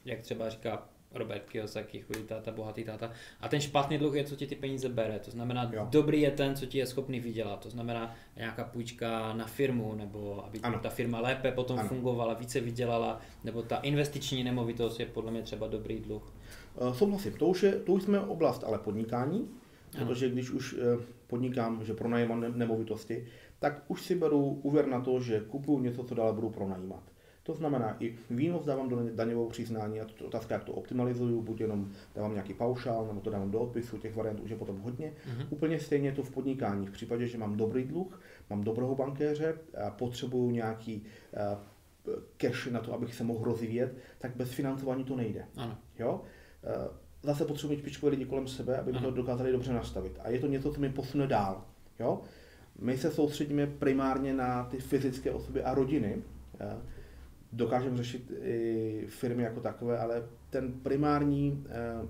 jak 0.05 0.19
třeba 0.21 0.49
říká 0.49 0.89
Robert 1.17 1.43
Kiyosaki, 1.49 1.99
chudý 2.01 2.19
táta, 2.23 2.51
bohatý 2.51 2.83
táta. 2.83 3.11
A 3.41 3.47
ten 3.47 3.61
špatný 3.61 3.97
dluh 3.97 4.15
je, 4.15 4.23
co 4.23 4.35
ti 4.35 4.47
ty 4.47 4.55
peníze 4.55 4.89
bere. 4.89 5.19
To 5.19 5.31
znamená, 5.31 5.69
Jo. 5.73 5.87
dobrý 5.91 6.21
je 6.21 6.31
ten, 6.31 6.55
co 6.55 6.65
ti 6.65 6.77
je 6.77 6.85
schopný 6.85 7.19
vydělat. 7.19 7.59
To 7.59 7.69
znamená 7.69 8.15
nějaká 8.35 8.63
půjčka 8.63 9.33
na 9.33 9.45
firmu, 9.45 9.95
nebo 9.95 10.45
aby 10.45 10.59
Ano. 10.59 10.79
ta 10.79 10.89
firma 10.89 11.19
lépe 11.19 11.51
potom 11.51 11.79
Ano. 11.79 11.89
fungovala, 11.89 12.33
více 12.33 12.59
vydělala, 12.59 13.19
nebo 13.43 13.61
ta 13.61 13.77
investiční 13.77 14.43
nemovitost 14.43 14.99
je 14.99 15.05
podle 15.05 15.31
mě 15.31 15.41
třeba 15.41 15.67
dobrý 15.67 15.99
dluh. 15.99 16.33
Eh, 16.91 16.93
Souhlasím, 16.93 17.33
to 17.33 17.47
už, 17.47 17.63
je, 17.63 17.71
to 17.71 17.93
už 17.93 18.03
jsme 18.03 18.19
oblast 18.19 18.63
ale 18.63 18.77
podnikání, 18.79 19.49
Ano. 19.97 20.05
protože 20.05 20.29
když 20.29 20.49
už 20.51 20.75
eh, 20.79 21.03
podnikám, 21.27 21.85
že 21.85 21.93
pronajímám 21.93 22.41
ne- 22.41 22.49
nemovitosti, 22.49 23.27
tak 23.59 23.83
už 23.87 24.01
si 24.05 24.15
beru 24.15 24.59
úvěr 24.63 24.87
na 24.87 25.01
to, 25.01 25.19
že 25.19 25.39
kupuju 25.47 25.79
něco, 25.79 26.03
co 26.03 26.15
dále 26.15 26.33
budu 26.33 26.49
pronajímat. 26.49 27.03
To 27.47 27.53
znamená, 27.53 27.97
i 27.99 28.15
výnos 28.29 28.65
dávám 28.65 28.89
do 28.89 29.09
daňového 29.15 29.49
přiznání 29.49 30.01
a 30.01 30.05
to 30.05 30.23
je 30.23 30.27
otázka, 30.27 30.53
jak 30.53 30.63
to 30.63 30.73
optimalizuju, 30.73 31.41
buď 31.41 31.59
jenom 31.59 31.91
dávám 32.15 32.31
nějaký 32.31 32.53
paušál, 32.53 33.07
nebo 33.07 33.21
to 33.21 33.29
dávám 33.29 33.51
do 33.51 33.59
odpisu, 33.59 33.97
těch 33.97 34.15
variant 34.15 34.39
už 34.39 34.49
je 34.49 34.55
potom 34.55 34.79
hodně. 34.79 35.13
Mhm. 35.27 35.47
Úplně 35.49 35.79
stejně 35.79 36.09
je 36.09 36.15
to 36.15 36.23
v 36.23 36.31
podnikání. 36.31 36.87
V 36.87 36.91
případě, 36.91 37.27
že 37.27 37.37
mám 37.37 37.57
dobrý 37.57 37.83
dluh, 37.83 38.21
mám 38.49 38.63
dobrého 38.63 38.95
bankéře, 38.95 39.57
a 39.87 39.89
potřebuju 39.89 40.51
nějaký 40.51 41.03
eh, 41.33 41.57
cash 42.37 42.67
na 42.67 42.79
to, 42.79 42.93
abych 42.93 43.15
se 43.15 43.23
mohl 43.23 43.45
rozvíjet, 43.45 43.97
tak 44.17 44.35
bez 44.35 44.51
financování 44.51 45.03
to 45.03 45.15
nejde. 45.15 45.45
Ano. 45.57 45.77
Jo? 45.99 46.21
Eh, 46.63 46.89
zase 47.23 47.45
potřebuji 47.45 47.71
mít 47.75 47.79
špičkové 47.79 48.09
lidi 48.09 48.25
kolem 48.25 48.47
sebe, 48.47 48.77
aby 48.77 48.93
to 48.93 49.11
dokázali 49.11 49.51
dobře 49.51 49.73
nastavit. 49.73 50.19
A 50.23 50.29
je 50.29 50.39
to 50.39 50.47
něco, 50.47 50.73
co 50.73 50.81
mi 50.81 50.89
posune 50.89 51.27
dál. 51.27 51.65
Jo? 51.99 52.21
My 52.79 52.97
se 52.97 53.11
soustředíme 53.11 53.67
primárně 53.67 54.33
na 54.33 54.63
ty 54.63 54.79
fyzické 54.79 55.31
osoby 55.31 55.63
a 55.63 55.73
rodiny. 55.73 56.23
Dokážeme 57.51 57.97
řešit 57.97 58.31
i 58.41 59.05
firmy 59.09 59.43
jako 59.43 59.59
takové, 59.59 59.99
ale 59.99 60.23
ten 60.49 60.71
primární, 60.71 61.65
eh, 61.69 62.07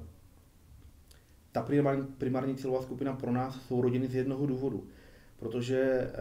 ta 1.51 1.61
primární, 1.61 2.07
primární 2.07 2.55
cílová 2.55 2.81
skupina 2.81 3.13
pro 3.13 3.31
nás 3.31 3.61
jsou 3.67 3.81
rodiny 3.81 4.07
z 4.07 4.15
jednoho 4.15 4.45
důvodu. 4.45 4.87
Protože 5.39 5.79
eh, 5.81 6.13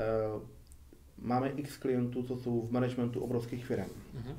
máme 1.19 1.49
x 1.49 1.77
klientů, 1.77 2.23
co 2.23 2.37
jsou 2.37 2.61
v 2.61 2.73
managementu 2.73 3.21
obrovských 3.21 3.67
firm. 3.67 3.85
Uh-huh. 3.85 4.37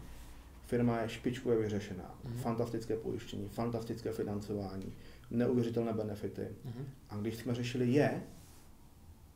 Firma 0.66 1.02
je 1.02 1.10
špičkově 1.10 1.58
vyřešená, 1.58 2.20
uh-huh. 2.26 2.38
fantastické 2.38 2.96
pojištění, 2.96 3.50
fantastické 3.50 4.12
financování, 4.12 4.94
neuvěřitelné 5.32 5.94
benefity. 5.94 6.42
Uh-huh. 6.42 6.86
A 7.10 7.18
když 7.18 7.36
jsme 7.36 7.56
řešili 7.56 7.92
je, 7.92 8.24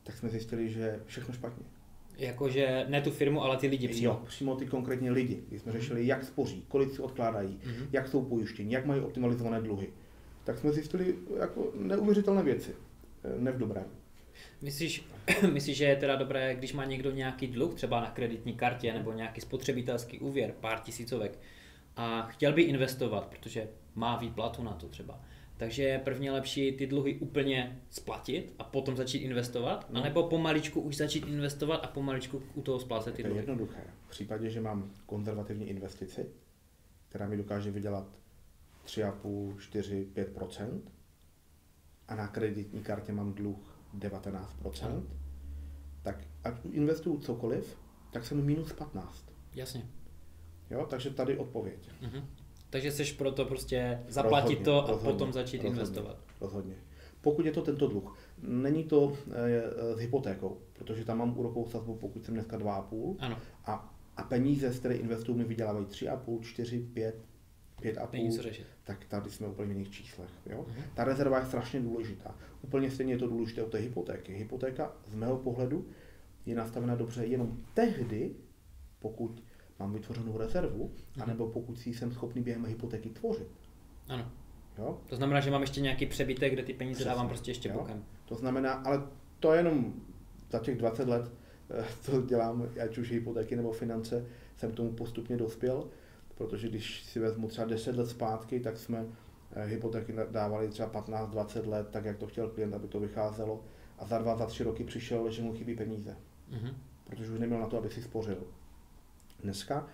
tak 0.02 0.16
jsme 0.16 0.28
zjistili, 0.28 0.70
že 0.70 1.00
všechno 1.06 1.34
špatně. 1.34 1.64
Jakože 2.18 2.84
ne 2.88 3.00
tu 3.00 3.10
firmu, 3.10 3.42
ale 3.42 3.56
ty 3.56 3.66
lidi 3.66 3.88
přímo. 3.88 4.12
Jo, 4.12 4.22
přímo 4.26 4.56
ty 4.56 4.66
konkrétně 4.66 5.10
lidi. 5.10 5.42
Když 5.48 5.62
jsme 5.62 5.72
řešili, 5.72 6.06
jak 6.06 6.24
spoří, 6.24 6.64
kolik 6.68 6.94
si 6.94 7.02
odkládají, 7.02 7.60
uh-huh. 7.64 7.86
jak 7.92 8.08
jsou 8.08 8.24
pojištění, 8.24 8.72
jak 8.72 8.86
mají 8.86 9.00
optimalizované 9.00 9.60
dluhy, 9.60 9.88
tak 10.44 10.58
jsme 10.58 10.72
zjistili 10.72 11.14
jako 11.40 11.72
neuvěřitelné 11.74 12.42
věci. 12.42 12.74
Ne 13.38 13.52
v 13.52 13.58
dobrém. 13.58 13.84
Myslíš, 14.62 15.04
myslíš, 15.52 15.76
že 15.76 15.84
je 15.84 15.96
teda 15.96 16.16
dobré, 16.16 16.54
když 16.54 16.72
má 16.72 16.84
někdo 16.84 17.10
nějaký 17.10 17.46
dluh, 17.46 17.74
třeba 17.74 18.00
na 18.00 18.10
kreditní 18.10 18.52
kartě 18.52 18.92
nebo 18.92 19.12
nějaký 19.12 19.40
spotřebitelský 19.40 20.18
úvěr, 20.18 20.54
pár 20.60 20.80
tisícovek, 20.80 21.38
a 21.96 22.22
chtěl 22.22 22.52
by 22.52 22.62
investovat, 22.62 23.26
protože 23.26 23.68
má 23.94 24.16
výplatu 24.16 24.62
na 24.62 24.72
to 24.72 24.88
třeba, 24.88 25.20
takže 25.62 25.82
je 25.82 25.98
prvně 25.98 26.32
lepší 26.32 26.72
ty 26.72 26.86
dluhy 26.86 27.14
úplně 27.14 27.82
splatit 27.90 28.52
a 28.58 28.64
potom 28.64 28.96
začít 28.96 29.18
investovat, 29.18 29.86
no. 29.90 30.00
anebo 30.00 30.28
pomaličku 30.28 30.80
už 30.80 30.96
začít 30.96 31.26
investovat 31.26 31.76
a 31.76 31.86
pomaličku 31.86 32.42
u 32.54 32.62
toho 32.62 32.80
splácet 32.80 33.14
ty 33.14 33.22
to 33.22 33.28
dluhy. 33.28 33.38
je 33.38 33.42
jednoduché. 33.42 33.80
V 34.06 34.10
případě, 34.10 34.50
že 34.50 34.60
mám 34.60 34.90
konzervativní 35.06 35.68
investici, 35.68 36.26
která 37.08 37.28
mi 37.28 37.36
dokáže 37.36 37.70
vydělat 37.70 38.18
3,5, 38.86 39.58
4, 39.58 40.08
5% 40.14 40.80
a 42.08 42.14
na 42.14 42.28
kreditní 42.28 42.82
kartě 42.82 43.12
mám 43.12 43.34
dluh 43.34 43.78
19% 43.98 44.46
no. 44.82 45.02
tak 46.02 46.24
ať 46.44 46.54
investuju 46.70 47.18
cokoliv, 47.18 47.78
tak 48.12 48.24
jsem 48.24 48.44
minus 48.44 48.72
15. 48.72 49.32
Jasně. 49.54 49.86
Jo, 50.70 50.86
takže 50.90 51.10
tady 51.10 51.38
odpověď. 51.38 51.90
Uh-huh. 52.02 52.24
Takže 52.72 52.92
jsi 52.92 53.14
proto 53.14 53.44
prostě 53.44 54.00
zaplatit 54.08 54.58
rozhodně, 54.58 54.64
to 54.64 54.84
a 54.84 54.90
rozhodně, 54.90 55.12
potom 55.12 55.32
začít 55.32 55.56
rozhodně, 55.56 55.80
investovat. 55.80 56.18
Rozhodně. 56.40 56.74
Pokud 57.20 57.46
je 57.46 57.52
to 57.52 57.62
tento 57.62 57.86
dluh, 57.86 58.18
není 58.42 58.84
to 58.84 59.16
e, 59.32 59.94
s 59.96 59.98
hypotékou, 59.98 60.58
protože 60.72 61.04
tam 61.04 61.18
mám 61.18 61.38
úrokovou 61.38 61.66
sazbu, 61.68 61.94
pokud 61.94 62.24
jsem 62.24 62.34
dneska 62.34 62.58
2,5 62.58 63.16
ano. 63.18 63.38
A, 63.64 63.94
a 64.16 64.22
peníze, 64.22 64.72
z 64.72 64.78
které 64.78 64.94
investuju, 64.94 65.38
mi 65.38 65.44
vydělávají 65.44 65.86
3,5, 65.86 66.40
4, 66.40 66.78
5, 66.78 67.14
5,5, 67.82 68.62
tak 68.84 69.04
tady 69.04 69.30
jsme 69.30 69.46
úplně 69.46 69.68
v 69.68 69.70
jiných 69.70 69.90
číslech. 69.90 70.30
Jo? 70.46 70.66
Uh-huh. 70.68 70.82
Ta 70.94 71.04
rezerva 71.04 71.38
je 71.38 71.46
strašně 71.46 71.80
důležitá. 71.80 72.34
Úplně 72.62 72.90
stejně 72.90 73.12
je 73.12 73.18
to 73.18 73.26
důležité 73.26 73.62
u 73.62 73.70
té 73.70 73.78
hypotéky. 73.78 74.34
Hypotéka 74.34 74.92
z 75.06 75.14
mého 75.14 75.36
pohledu 75.36 75.86
je 76.46 76.54
nastavena 76.54 76.94
dobře 76.94 77.26
jenom 77.26 77.58
tehdy, 77.74 78.34
pokud 78.98 79.42
mám 79.82 79.92
vytvořenou 79.92 80.38
rezervu, 80.38 80.90
mm-hmm. 80.90 81.22
anebo 81.22 81.48
pokud 81.48 81.78
si 81.78 81.94
jsem 81.94 82.12
schopný 82.12 82.42
během 82.42 82.66
hypotéky 82.66 83.08
tvořit. 83.08 83.48
Ano. 84.08 84.30
Jo? 84.78 84.98
To 85.06 85.16
znamená, 85.16 85.40
že 85.40 85.50
mám 85.50 85.60
ještě 85.60 85.80
nějaký 85.80 86.06
přebytek, 86.06 86.52
kde 86.52 86.62
ty 86.62 86.72
peníze 86.74 86.96
Přesně. 86.96 87.10
dávám 87.10 87.28
prostě 87.28 87.50
ještě 87.50 87.68
jo? 87.68 87.74
bokem. 87.74 88.04
To 88.24 88.34
znamená, 88.34 88.72
ale 88.72 89.02
to 89.40 89.52
je 89.52 89.58
jenom 89.58 89.94
za 90.50 90.58
těch 90.58 90.76
20 90.76 91.08
let, 91.08 91.32
eh, 91.70 91.84
co 92.00 92.22
dělám, 92.22 92.68
ať 92.84 92.98
už 92.98 93.10
hypotéky 93.10 93.56
nebo 93.56 93.72
finance, 93.72 94.26
jsem 94.56 94.72
k 94.72 94.74
tomu 94.74 94.92
postupně 94.92 95.36
dospěl, 95.36 95.84
protože 96.34 96.68
když 96.68 97.02
si 97.02 97.20
vezmu 97.20 97.48
třeba 97.48 97.66
10 97.66 97.96
let 97.96 98.08
zpátky, 98.08 98.60
tak 98.60 98.78
jsme 98.78 99.06
eh, 99.52 99.64
hypotéky 99.64 100.14
dávali 100.30 100.68
třeba 100.68 100.88
15-20 100.88 101.66
let, 101.66 101.88
tak 101.90 102.04
jak 102.04 102.18
to 102.18 102.26
chtěl 102.26 102.48
klient, 102.48 102.74
aby 102.74 102.88
to 102.88 103.00
vycházelo. 103.00 103.64
A 103.98 104.06
za 104.06 104.18
dva, 104.18 104.36
za 104.36 104.46
tři 104.46 104.64
roky 104.64 104.84
přišel, 104.84 105.30
že 105.30 105.42
mu 105.42 105.52
chybí 105.52 105.74
peníze. 105.74 106.16
Mm-hmm. 106.52 106.74
Protože 107.04 107.32
už 107.32 107.40
neměl 107.40 107.60
na 107.60 107.66
to, 107.66 107.78
aby 107.78 107.90
si 107.90 108.02
spořil. 108.02 108.44
Dneska 109.42 109.86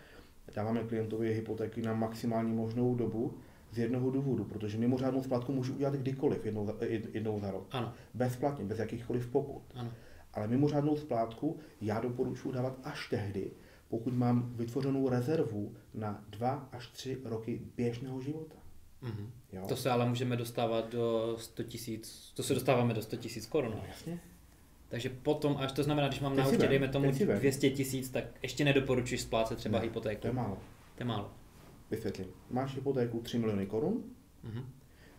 dáváme 0.55 0.85
klientovi 0.85 1.35
hypotéky 1.35 1.83
na 1.83 1.95
maximální 1.95 2.53
možnou 2.53 2.95
dobu 2.95 3.39
z 3.73 3.79
jednoho 3.79 4.11
důvodu, 4.11 4.45
protože 4.45 4.79
mimořádnou 4.79 5.23
splátku 5.23 5.53
můžu 5.53 5.75
udělat 5.75 5.95
kdykoliv 5.95 6.45
jednou 6.47 6.67
za, 6.67 6.75
jednou 7.13 7.41
za 7.41 7.51
rok. 7.51 7.67
Ano. 7.71 7.93
Bezplatně, 8.15 8.65
bez 8.65 8.79
jakýchkoliv 8.79 9.27
pokut. 9.27 9.63
Ano. 9.75 9.93
Ale 10.35 10.49
mimořádnou 10.49 10.97
splátku 10.97 11.59
já 11.81 12.01
doporučuji 12.01 12.53
dávat 12.53 12.79
až 12.85 13.09
tehdy, 13.09 13.51
pokud 13.89 14.15
mám 14.15 14.53
vytvořenou 14.57 15.09
rezervu 15.09 15.75
na 15.95 16.25
dva 16.29 16.69
až 16.73 16.87
tři 16.87 17.19
roky 17.25 17.61
běžného 17.77 18.21
života. 18.21 18.57
Mm-hmm. 19.03 19.27
Jo? 19.53 19.67
To 19.69 19.77
se 19.77 19.91
ale 19.91 20.09
můžeme 20.09 20.37
dostávat 20.37 20.93
do 20.93 21.37
100 21.39 21.63
tisíc, 21.63 22.33
to 22.37 22.43
se 22.43 22.55
dostáváme 22.55 22.95
do 22.95 23.03
100 23.03 23.17
tisíc 23.17 23.47
korun. 23.47 23.73
No, 23.77 23.83
jasně. 23.89 24.21
Takže 24.89 25.09
potom, 25.11 25.57
až 25.57 25.73
to 25.73 25.83
znamená, 25.83 26.09
když 26.09 26.21
mám 26.21 26.37
na 26.37 26.49
účtě, 26.49 26.69
dejme 26.69 26.89
tomu 26.89 27.11
200 27.11 27.71
tisíc, 27.71 28.11
tak 28.11 28.25
ještě 28.43 28.65
nedoporučíš 28.65 29.21
splácet 29.21 29.59
třeba 29.59 29.79
ne, 29.79 29.85
hypotéku. 29.85 30.21
To 30.21 30.27
je 30.27 30.33
málo. 30.33 30.59
To 30.95 31.03
je 31.03 31.07
málo. 31.07 31.31
Vysvětlím. 31.91 32.27
Máš 32.51 32.75
hypotéku 32.75 33.21
3 33.21 33.39
miliony 33.39 33.67
korun, 33.67 34.05
uh-huh. 34.45 34.65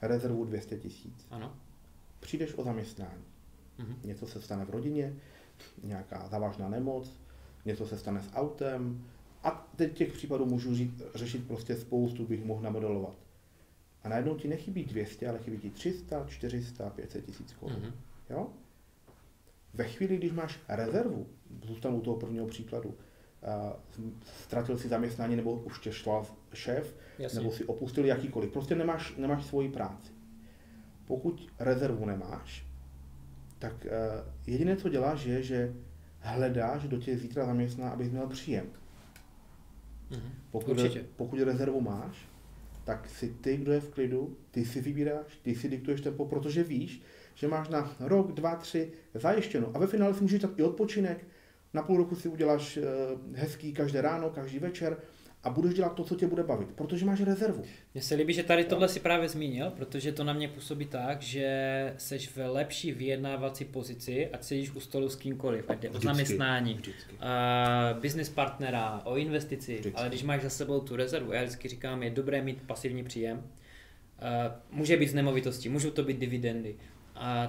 rezervu 0.01 0.45
200 0.45 0.77
tisíc. 0.77 1.27
Ano. 1.31 1.53
Přijdeš 2.19 2.57
o 2.57 2.63
zaměstnání. 2.63 3.23
Uh-huh. 3.79 3.95
Něco 4.03 4.27
se 4.27 4.41
stane 4.41 4.65
v 4.65 4.69
rodině, 4.69 5.15
nějaká 5.83 6.27
závažná 6.27 6.69
nemoc, 6.69 7.19
něco 7.65 7.87
se 7.87 7.97
stane 7.97 8.21
s 8.21 8.33
autem. 8.33 9.05
A 9.43 9.71
teď 9.75 9.97
těch 9.97 10.13
případů 10.13 10.45
můžu 10.45 10.75
říct, 10.75 11.01
řešit 11.15 11.47
prostě 11.47 11.75
spoustu, 11.75 12.25
bych 12.25 12.45
mohl 12.45 12.61
namodelovat. 12.61 13.15
A 14.03 14.09
najednou 14.09 14.35
ti 14.35 14.47
nechybí 14.47 14.83
200, 14.83 15.29
ale 15.29 15.39
chybí 15.39 15.57
ti 15.57 15.69
300, 15.69 16.25
400, 16.27 16.89
500 16.89 17.25
tisíc 17.25 17.53
korun. 17.53 17.77
Uh-huh. 17.77 17.93
Jo? 18.29 18.47
Ve 19.73 19.83
chvíli, 19.83 20.17
když 20.17 20.31
máš 20.31 20.59
rezervu, 20.67 21.27
zůstanu 21.63 21.97
u 21.97 22.01
toho 22.01 22.17
prvního 22.17 22.47
příkladu, 22.47 22.97
ztratil 24.43 24.77
si 24.77 24.87
zaměstnání 24.87 25.35
nebo 25.35 25.53
už 25.53 25.79
tě 25.79 25.91
štval 25.91 26.25
šéf, 26.53 26.95
Jasně. 27.19 27.39
nebo 27.39 27.51
si 27.51 27.65
opustil 27.65 28.05
jakýkoliv, 28.05 28.51
prostě 28.51 28.75
nemáš, 28.75 29.15
nemáš 29.17 29.45
svoji 29.45 29.69
práci. 29.69 30.11
Pokud 31.05 31.47
rezervu 31.59 32.05
nemáš, 32.05 32.65
tak 33.59 33.87
jediné, 34.47 34.77
co 34.77 34.89
děláš, 34.89 35.25
je, 35.25 35.43
že 35.43 35.75
hledáš, 36.19 36.87
kdo 36.87 36.97
tě 36.97 37.17
zítra 37.17 37.45
zaměstná, 37.45 37.89
abys 37.89 38.11
měl 38.11 38.27
příjem. 38.27 38.65
Mhm. 40.11 40.31
Pokud, 40.51 40.77
pokud 41.15 41.39
rezervu 41.39 41.81
máš, 41.81 42.25
tak 42.83 43.09
si 43.09 43.29
ty, 43.29 43.57
kdo 43.57 43.71
je 43.71 43.79
v 43.79 43.89
klidu, 43.89 44.37
ty 44.51 44.65
si 44.65 44.81
vybíráš, 44.81 45.37
ty 45.41 45.55
si 45.55 45.69
diktuješ 45.69 46.01
tempo, 46.01 46.25
protože 46.25 46.63
víš, 46.63 47.01
že 47.39 47.47
máš 47.47 47.69
na 47.69 47.95
rok, 47.99 48.31
dva, 48.31 48.55
tři 48.55 48.91
zajištěno. 49.13 49.71
A 49.73 49.79
ve 49.79 49.87
finále 49.87 50.13
si 50.13 50.21
můžeš 50.21 50.39
dát 50.39 50.59
i 50.59 50.63
odpočinek, 50.63 51.27
na 51.73 51.81
půl 51.81 51.97
roku 51.97 52.15
si 52.15 52.29
uděláš 52.29 52.77
eh, 52.77 52.83
hezký 53.33 53.73
každé 53.73 54.01
ráno, 54.01 54.29
každý 54.29 54.59
večer 54.59 54.97
a 55.43 55.49
budeš 55.49 55.73
dělat 55.73 55.95
to, 55.95 56.03
co 56.03 56.15
tě 56.15 56.27
bude 56.27 56.43
bavit, 56.43 56.67
protože 56.75 57.05
máš 57.05 57.21
rezervu. 57.21 57.63
Mně 57.93 58.01
se 58.01 58.15
líbí, 58.15 58.33
že 58.33 58.43
tady 58.43 58.63
tohle 58.63 58.89
si 58.89 58.99
právě 58.99 59.29
zmínil, 59.29 59.71
protože 59.71 60.11
to 60.11 60.23
na 60.23 60.33
mě 60.33 60.47
působí 60.47 60.85
tak, 60.85 61.21
že 61.21 61.93
seš 61.97 62.35
ve 62.35 62.47
lepší 62.47 62.91
vyjednávací 62.91 63.65
pozici, 63.65 64.29
ať 64.33 64.43
sedíš 64.43 64.71
u 64.71 64.79
stolu 64.79 65.09
s 65.09 65.15
kýmkoliv, 65.15 65.69
ať 65.69 65.79
jde 65.79 65.89
o 65.89 65.99
zaměstnání, 65.99 66.79
Uh, 67.11 68.01
business 68.01 68.29
partnera, 68.29 69.01
o 69.03 69.17
investici, 69.17 69.73
vždycky. 69.73 69.99
ale 69.99 70.09
když 70.09 70.23
máš 70.23 70.41
za 70.41 70.49
sebou 70.49 70.79
tu 70.79 70.95
rezervu, 70.95 71.31
já 71.31 71.41
vždycky 71.43 71.67
říkám, 71.67 72.03
je 72.03 72.09
dobré 72.09 72.41
mít 72.41 72.61
pasivní 72.67 73.03
příjem, 73.03 73.37
uh, 73.37 73.43
může 74.77 74.97
být 74.97 75.09
z 75.09 75.13
nemovitosti, 75.13 75.69
můžou 75.69 75.91
to 75.91 76.03
být 76.03 76.19
dividendy, 76.19 76.75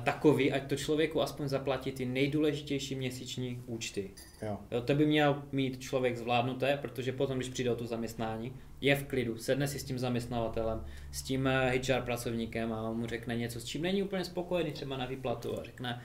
takový, 0.05 0.53
ať 0.53 0.69
to 0.69 0.77
člověku 0.77 1.23
aspoň 1.23 1.49
zaplatí 1.49 1.93
ty 1.93 2.05
nejdůležitější 2.05 2.95
měsíční 2.95 3.63
účty. 3.67 4.11
Jo. 4.43 4.59
Jo, 4.71 4.81
to 4.81 4.95
by 4.95 5.07
měl 5.07 5.43
mít 5.53 5.81
člověk 5.81 6.17
zvládnuté, 6.17 6.79
protože 6.83 7.13
potom, 7.13 7.37
když 7.37 7.49
přijde 7.49 7.71
o 7.71 7.77
to 7.77 7.87
zaměstnání, 7.87 8.53
je 8.81 8.97
v 8.97 9.05
klidu, 9.05 9.39
sedne 9.39 9.69
si 9.69 9.79
s 9.79 9.85
tím 9.85 9.99
zaměstnavatelem, 9.99 10.85
s 11.13 11.23
tím 11.23 11.47
HR 11.47 11.91
eh, 11.91 12.03
pracovníkem 12.03 12.73
a 12.73 12.93
mu 12.93 13.07
řekne 13.07 13.37
něco, 13.37 13.61
s 13.61 13.65
čím 13.65 13.83
není 13.83 14.03
úplně 14.03 14.25
spokojený 14.25 14.73
třeba 14.73 14.97
na 14.97 15.07
výplatu 15.07 15.59
a 15.59 15.65
řekne, 15.65 16.03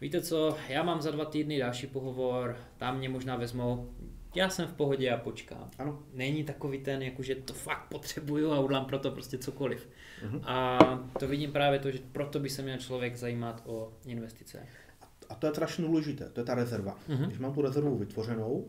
víte 0.00 0.22
co, 0.22 0.56
já 0.68 0.82
mám 0.82 1.02
za 1.02 1.10
dva 1.10 1.24
týdny 1.24 1.58
další 1.58 1.86
pohovor, 1.86 2.56
tam 2.76 2.98
mě 2.98 3.08
možná 3.08 3.36
vezmou, 3.36 3.90
já 4.34 4.48
jsem 4.48 4.68
v 4.68 4.72
pohodě 4.72 5.10
a 5.10 5.16
počkám. 5.16 5.70
Ano. 5.78 6.02
Není 6.12 6.44
takový 6.44 6.78
ten, 6.78 7.02
jakože 7.02 7.34
to 7.34 7.52
fakt 7.52 7.88
potřebuju 7.88 8.52
a 8.52 8.60
udělám 8.60 8.84
pro 8.84 8.98
to 8.98 9.10
prostě 9.10 9.38
cokoliv. 9.38 9.88
Uh-huh. 10.22 10.40
A 10.44 10.78
to 11.18 11.28
vidím 11.28 11.52
právě 11.52 11.78
to, 11.78 11.90
že 11.90 11.98
proto 12.12 12.40
by 12.40 12.50
se 12.50 12.62
měl 12.62 12.78
člověk 12.78 13.16
zajímat 13.16 13.62
o 13.66 13.92
investice. 14.06 14.66
A 15.28 15.34
to 15.34 15.46
je 15.46 15.52
strašně 15.52 15.84
důležité, 15.84 16.28
to 16.28 16.40
je 16.40 16.44
ta 16.44 16.54
rezerva. 16.54 16.98
Uh-huh. 17.08 17.26
Když 17.26 17.38
mám 17.38 17.54
tu 17.54 17.62
rezervu 17.62 17.96
vytvořenou 17.96 18.66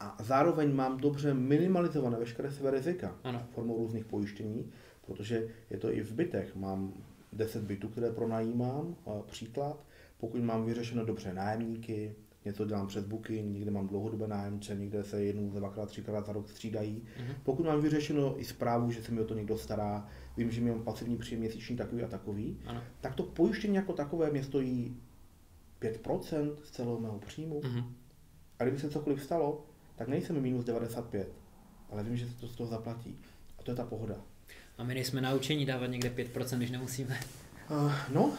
a 0.00 0.16
zároveň 0.20 0.74
mám 0.74 0.98
dobře 0.98 1.34
minimalizované 1.34 2.18
veškeré 2.18 2.50
své 2.50 2.70
rizika 2.70 3.16
ano. 3.24 3.46
formou 3.50 3.76
různých 3.76 4.04
pojištění, 4.04 4.72
protože 5.06 5.48
je 5.70 5.78
to 5.78 5.92
i 5.92 6.00
v 6.00 6.12
bytech. 6.12 6.56
Mám 6.56 6.92
10 7.32 7.62
bytů, 7.62 7.88
které 7.88 8.10
pronajímám, 8.10 8.96
příklad. 9.26 9.84
Pokud 10.18 10.40
mám 10.42 10.64
vyřešeno 10.64 11.04
dobře 11.04 11.34
nájemníky, 11.34 12.14
něco 12.44 12.64
dělám 12.64 12.86
přes 12.86 13.04
booking, 13.04 13.52
někde 13.52 13.70
mám 13.70 13.88
dlouhodobé 13.88 14.28
nájemce, 14.28 14.74
někde 14.74 15.04
se 15.04 15.22
jednou, 15.22 15.50
dvakrát, 15.50 15.88
třikrát 15.88 16.26
za 16.26 16.32
rok 16.32 16.48
střídají. 16.48 17.02
Mm-hmm. 17.02 17.34
Pokud 17.42 17.66
mám 17.66 17.80
vyřešeno 17.80 18.40
i 18.40 18.44
zprávu, 18.44 18.90
že 18.90 19.02
se 19.02 19.12
mi 19.12 19.20
o 19.20 19.24
to 19.24 19.34
někdo 19.34 19.58
stará, 19.58 20.08
vím, 20.36 20.50
že 20.50 20.60
mám 20.60 20.82
pasivní 20.82 21.16
příjem 21.16 21.40
měsíční 21.40 21.76
takový 21.76 22.02
a 22.02 22.08
takový, 22.08 22.58
ano. 22.66 22.82
tak 23.00 23.14
to 23.14 23.22
pojištění 23.22 23.74
jako 23.74 23.92
takové 23.92 24.30
mě 24.30 24.44
stojí 24.44 24.96
5% 25.80 26.52
z 26.64 26.70
celého 26.70 27.00
mého 27.00 27.18
příjmu. 27.18 27.60
Mm-hmm. 27.60 27.84
A 28.58 28.64
kdyby 28.64 28.78
se 28.78 28.90
cokoliv 28.90 29.22
stalo, 29.22 29.66
tak 29.96 30.08
nejsem 30.08 30.40
minus 30.40 30.64
95, 30.64 31.32
ale 31.90 32.04
vím, 32.04 32.16
že 32.16 32.28
se 32.28 32.34
to 32.34 32.48
z 32.48 32.56
toho 32.56 32.70
zaplatí. 32.70 33.18
A 33.58 33.62
to 33.62 33.70
je 33.70 33.74
ta 33.74 33.84
pohoda. 33.84 34.16
A 34.78 34.84
my 34.84 34.94
nejsme 34.94 35.20
naučení 35.20 35.66
dávat 35.66 35.86
někde 35.86 36.10
5%, 36.10 36.56
když 36.56 36.70
nemusíme. 36.70 37.20
Uh, 37.70 37.92
no, 38.14 38.24
uh, 38.24 38.34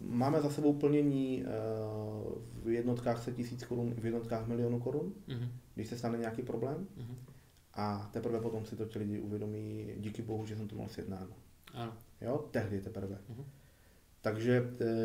máme 0.00 0.40
za 0.40 0.50
sebou 0.50 0.72
plnění 0.72 1.44
uh, 1.44 2.32
v 2.64 2.68
jednotkách 2.68 3.22
se 3.22 3.32
tisíc 3.32 3.64
korun, 3.64 3.94
v 3.94 4.04
jednotkách 4.04 4.46
milionů 4.46 4.80
korun, 4.80 5.12
uh-huh. 5.28 5.48
když 5.74 5.88
se 5.88 5.98
stane 5.98 6.18
nějaký 6.18 6.42
problém. 6.42 6.86
Uh-huh. 6.98 7.16
A 7.76 8.10
teprve 8.12 8.40
potom 8.40 8.66
si 8.66 8.76
to 8.76 8.86
ti 8.86 8.98
lidi 8.98 9.20
uvědomí, 9.20 9.94
díky 9.96 10.22
bohu, 10.22 10.46
že 10.46 10.56
jsem 10.56 10.68
to 10.68 10.74
měl 10.74 10.88
sjednáno. 10.88 11.36
Ano. 11.74 11.92
Jo, 12.20 12.48
tehdy 12.50 12.80
teprve. 12.80 13.16
Uh-huh. 13.16 13.44
Takže 14.20 14.62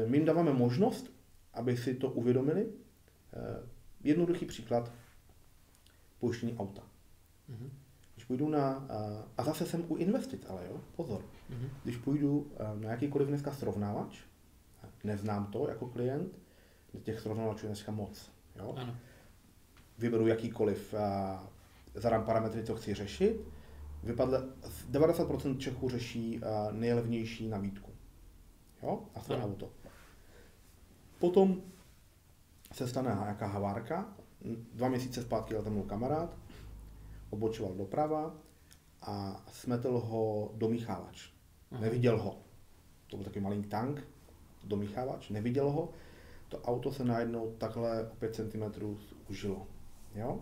my 0.07 0.17
jim 0.17 0.25
dáváme 0.25 0.53
možnost, 0.53 1.11
aby 1.53 1.77
si 1.77 1.95
to 1.95 2.09
uvědomili. 2.09 2.67
Jednoduchý 4.03 4.45
příklad, 4.45 4.91
pojištění 6.19 6.57
auta. 6.57 6.81
Uh-huh. 7.49 7.69
Když 8.13 8.25
půjdu 8.25 8.49
na, 8.49 8.87
a 9.37 9.43
zase 9.43 9.65
jsem 9.65 9.85
u 9.87 9.95
investic, 9.95 10.45
ale 10.49 10.65
jo, 10.65 10.81
pozor, 10.95 11.21
mm-hmm. 11.21 11.69
když 11.83 11.97
půjdu 11.97 12.51
na 12.79 12.91
jakýkoliv 12.91 13.27
dneska 13.27 13.51
srovnávač, 13.51 14.19
neznám 15.03 15.45
to 15.45 15.69
jako 15.69 15.85
klient, 15.85 16.39
těch 17.03 17.19
srovnávačů 17.19 17.65
je 17.65 17.67
dneska 17.67 17.91
moc, 17.91 18.31
jo. 18.55 18.73
Ano. 18.77 18.95
Vyberu 19.97 20.27
jakýkoliv, 20.27 20.93
zadám 21.93 22.25
parametry, 22.25 22.63
co 22.63 22.75
chci 22.75 22.93
řešit, 22.93 23.41
vypadle, 24.03 24.43
90% 24.91 25.57
Čechů 25.57 25.89
řeší 25.89 26.41
nejlevnější 26.71 27.49
nabídku, 27.49 27.91
jo, 28.83 29.03
a 29.15 29.21
své 29.21 29.43
auto. 29.43 29.71
Potom 31.19 31.61
se 32.71 32.87
stane 32.87 33.17
nějaká 33.21 33.47
havárka, 33.47 34.13
dva 34.73 34.89
měsíce 34.89 35.21
zpátky 35.21 35.53
jel 35.53 35.63
tam 35.63 35.83
kamarád, 35.83 36.37
odbočoval 37.29 37.73
doprava 37.73 38.35
a 39.01 39.43
smetl 39.51 39.99
ho 39.99 40.51
domíchávač. 40.55 41.29
Aha. 41.71 41.81
Neviděl 41.81 42.21
ho. 42.21 42.37
To 43.07 43.17
byl 43.17 43.23
takový 43.23 43.43
malý 43.43 43.63
tank, 43.63 44.07
domíchávač, 44.63 45.29
neviděl 45.29 45.69
ho. 45.69 45.89
To 46.49 46.61
auto 46.61 46.91
se 46.91 47.05
najednou 47.05 47.55
takhle 47.57 48.09
o 48.09 48.15
5 48.15 48.35
cm 48.35 48.97
užilo. 49.29 49.67
Jo? 50.15 50.41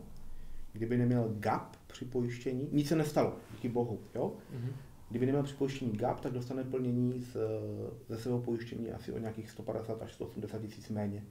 Kdyby 0.73 0.97
neměl 0.97 1.35
gap 1.39 1.75
při 1.87 2.05
pojištění, 2.05 2.69
nic 2.71 2.87
se 2.87 2.95
nestalo, 2.95 3.35
díky 3.51 3.69
bohu. 3.69 3.99
Jo? 4.15 4.33
Mhm. 4.53 4.71
Kdyby 5.09 5.25
neměl 5.25 5.43
při 5.43 5.55
pojištění 5.55 5.91
gap, 5.91 6.19
tak 6.19 6.33
dostane 6.33 6.63
plnění 6.63 7.21
z, 7.21 7.37
ze 8.09 8.17
svého 8.17 8.39
pojištění 8.39 8.91
asi 8.91 9.13
o 9.13 9.17
nějakých 9.17 9.51
150 9.51 10.01
až 10.01 10.13
180 10.13 10.61
tisíc 10.61 10.89
méně. 10.89 11.23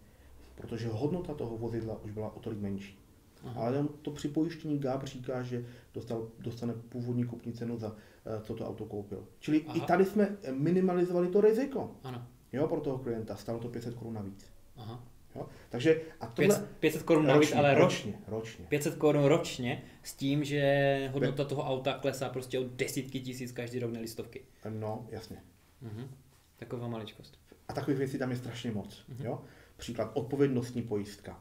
Protože 0.55 0.89
hodnota 0.89 1.35
toho 1.35 1.57
vozidla 1.57 2.03
už 2.05 2.11
byla 2.11 2.37
o 2.37 2.41
tolik 2.41 2.59
menší. 2.59 2.99
Aha. 3.45 3.67
Ale 3.67 3.89
to 4.03 4.11
připojištění 4.11 4.79
GAP 4.79 5.05
říká, 5.05 5.43
že 5.43 5.67
dostal, 5.95 6.29
dostane 6.39 6.75
původní 6.89 7.25
kupní 7.25 7.53
cenu 7.53 7.79
za 7.79 7.97
eh, 8.27 8.41
co 8.43 8.55
to 8.55 8.69
auto 8.69 8.85
koupil. 8.85 9.25
Čili 9.41 9.65
Aha. 9.67 9.79
i 9.79 9.81
tady 9.81 10.05
jsme 10.05 10.37
minimalizovali 10.53 11.29
to 11.29 11.41
riziko. 11.41 11.91
Ano. 12.03 12.27
Jo, 12.53 12.69
pro 12.69 12.81
toho 12.81 12.99
klienta. 12.99 13.37
Stalo 13.37 13.59
to 13.59 13.69
500 13.69 13.95
korun 13.95 14.15
navíc. 14.15 14.47
Aha. 14.77 15.05
Jo? 15.39 15.47
Takže 15.69 16.01
a 16.21 16.27
tohle... 16.27 16.67
500 16.81 17.03
korun 17.03 17.27
navíc, 17.27 17.53
ale 17.53 17.75
ročně, 17.75 18.15
ročně. 18.27 18.65
500 18.69 18.95
korun 18.95 19.25
ročně 19.25 19.83
s 20.03 20.15
tím, 20.15 20.45
že 20.45 21.11
hodnota 21.13 21.45
toho 21.45 21.63
auta 21.63 21.99
klesá 21.99 22.29
prostě 22.29 22.59
o 22.59 22.65
desítky 22.65 23.21
tisíc 23.21 23.53
každý 23.53 23.79
rok, 23.79 23.93
nelistovky. 23.93 24.45
stovky. 24.61 24.79
No, 24.79 25.07
jasně. 25.11 25.37
Mhm. 25.83 26.09
Taková 26.57 26.89
maličkost. 26.89 27.39
A 27.69 27.73
takových 27.73 27.99
věcí 27.99 28.19
tam 28.19 28.31
je 28.31 28.37
strašně 28.37 28.71
moc. 28.71 29.05
Mhm. 29.09 29.27
Jo? 29.27 29.41
Příklad 29.77 30.11
odpovědnostní 30.15 30.83
pojistka 30.83 31.41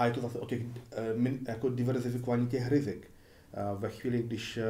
a 0.00 0.06
je 0.06 0.12
to 0.12 0.20
zase 0.20 0.38
o 0.38 0.46
těch 0.46 0.62
eh, 0.92 1.30
jako 1.48 1.68
diverzifikování 1.68 2.46
těch 2.46 2.68
rizik. 2.68 3.10
Eh, 3.52 3.78
ve 3.78 3.90
chvíli, 3.90 4.22
když 4.22 4.56
eh, 4.56 4.64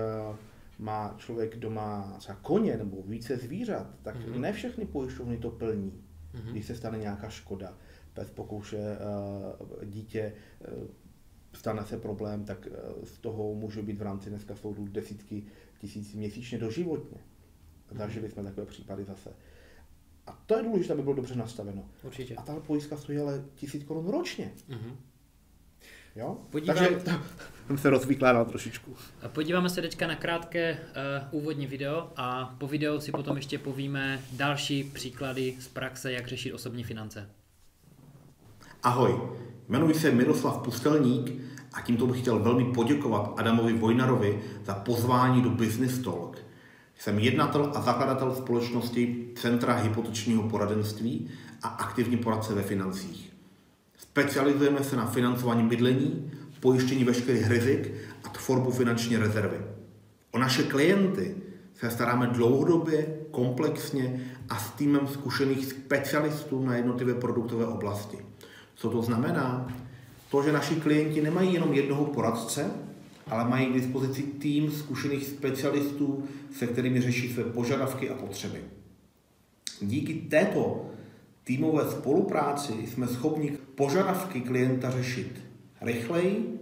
má 0.78 1.14
člověk 1.18 1.56
doma 1.56 2.16
třeba 2.18 2.38
koně 2.42 2.76
nebo 2.76 3.02
více 3.02 3.37
zvířat, 3.37 3.87
tak 4.02 4.16
mm-hmm. 4.16 4.40
ne 4.40 4.52
všechny 4.52 4.87
pojišťovny 4.87 5.38
to 5.38 5.50
plní, 5.50 6.04
mm-hmm. 6.34 6.50
když 6.50 6.66
se 6.66 6.76
stane 6.76 6.98
nějaká 6.98 7.28
škoda. 7.28 7.78
Pes 8.14 8.30
pokouše 8.30 8.78
dítě, 9.84 10.32
stane 11.52 11.84
se 11.84 11.98
problém, 11.98 12.44
tak 12.44 12.68
z 13.04 13.18
toho 13.18 13.54
může 13.54 13.82
být 13.82 13.98
v 13.98 14.02
rámci 14.02 14.30
dneska 14.30 14.56
soudu 14.56 14.88
desítky 14.88 15.44
tisíc 15.78 16.14
měsíčně 16.14 16.58
doživotně. 16.58 17.18
Mhm. 17.90 17.98
Zažili 17.98 18.30
jsme 18.30 18.42
takové 18.42 18.66
případy 18.66 19.04
zase. 19.04 19.30
A 20.26 20.42
to 20.46 20.56
je 20.56 20.62
důležité, 20.62 20.92
aby 20.92 21.02
bylo 21.02 21.14
dobře 21.14 21.34
nastaveno. 21.34 21.88
Určitě. 22.02 22.34
A 22.34 22.42
ta 22.42 22.60
pojistka 22.60 22.96
stojí 22.96 23.18
ale 23.18 23.44
tisíc 23.54 23.84
korun 23.84 24.08
ročně. 24.08 24.52
Mm-hmm. 24.68 24.96
Jo? 26.16 26.37
Podívám... 26.51 26.77
Takže 26.77 27.01
jsem 27.66 27.79
se 27.79 27.90
rozvykládal 27.90 28.44
trošičku. 28.44 28.96
Podíváme 29.29 29.70
se 29.70 29.83
teďka 29.83 30.07
na 30.07 30.14
krátké 30.14 30.79
uh, 31.33 31.40
úvodní 31.40 31.66
video 31.66 32.12
a 32.16 32.55
po 32.59 32.66
videu 32.66 33.01
si 33.01 33.12
potom 33.12 33.37
ještě 33.37 33.59
povíme 33.59 34.20
další 34.33 34.85
příklady 34.85 35.57
z 35.61 35.68
praxe, 35.68 36.12
jak 36.12 36.29
řešit 36.29 36.53
osobní 36.53 36.85
finance. 36.85 37.31
Ahoj, 38.83 39.20
jmenuji 39.68 39.94
se 39.94 40.11
Miroslav 40.11 40.62
Pustelník 40.62 41.33
a 41.73 41.81
tímto 41.81 42.07
bych 42.07 42.20
chtěl 42.20 42.38
velmi 42.38 42.64
poděkovat 42.64 43.35
Adamovi 43.37 43.73
Vojnarovi 43.73 44.42
za 44.64 44.75
pozvání 44.75 45.42
do 45.42 45.51
Business 45.51 45.99
Talk. 45.99 46.38
Jsem 46.99 47.18
jednatel 47.18 47.73
a 47.75 47.81
zakladatel 47.81 48.35
společnosti 48.35 49.29
Centra 49.37 49.75
hypotečního 49.75 50.49
poradenství 50.49 51.31
a 51.62 51.68
aktivní 51.68 52.16
poradce 52.16 52.55
ve 52.55 52.62
financích. 52.62 53.29
Specializujeme 54.11 54.85
se 54.85 54.96
na 54.96 55.07
financování 55.07 55.68
bydlení, 55.68 56.31
pojištění 56.61 57.05
veškerých 57.05 57.49
rizik 57.49 57.92
a 58.25 58.29
tvorbu 58.29 58.70
finanční 58.70 59.16
rezervy. 59.16 59.57
O 60.31 60.38
naše 60.38 60.62
klienty 60.62 61.35
se 61.75 61.90
staráme 61.90 62.27
dlouhodobě, 62.27 63.16
komplexně 63.31 64.33
a 64.49 64.59
s 64.59 64.70
týmem 64.70 65.07
zkušených 65.07 65.66
specialistů 65.66 66.64
na 66.64 66.77
jednotlivé 66.77 67.14
produktové 67.14 67.66
oblasti. 67.66 68.18
Co 68.75 68.90
to 68.90 69.03
znamená? 69.03 69.75
To, 70.31 70.42
že 70.42 70.53
naši 70.53 70.75
klienti 70.75 71.23
nemají 71.23 71.55
jenom 71.55 71.73
jednoho 71.73 72.05
poradce, 72.05 72.70
ale 73.27 73.51
mají 73.51 73.66
k 73.66 73.75
dispozici 73.75 74.23
tým 74.23 74.70
zkušených 74.70 75.25
specialistů, 75.25 76.25
se 76.57 76.66
kterými 76.66 77.01
řeší 77.01 77.33
své 77.33 77.44
požadavky 77.44 78.11
a 78.11 78.14
potřeby. 78.14 78.61
Díky 79.81 80.14
této 80.14 80.90
týmové 81.44 81.90
spolupráci 81.90 82.73
jsme 82.87 83.07
schopni 83.07 83.59
požadavky 83.80 84.40
klienta 84.40 84.90
řešit 84.90 85.40
rychleji, 85.80 86.60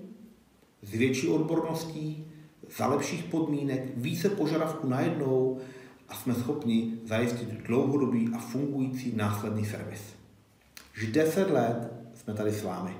s 0.82 0.90
větší 0.90 1.28
odborností, 1.28 2.26
za 2.76 2.86
lepších 2.86 3.24
podmínek, 3.24 3.82
více 3.96 4.28
požadavků 4.28 4.88
najednou 4.88 5.60
a 6.08 6.14
jsme 6.14 6.34
schopni 6.34 6.92
zajistit 7.04 7.48
dlouhodobý 7.48 8.30
a 8.34 8.38
fungující 8.38 9.16
následný 9.16 9.64
servis. 9.64 10.14
Už 10.96 11.06
10 11.06 11.50
let 11.50 11.92
jsme 12.14 12.34
tady 12.34 12.52
s 12.52 12.62
vámi. 12.62 12.96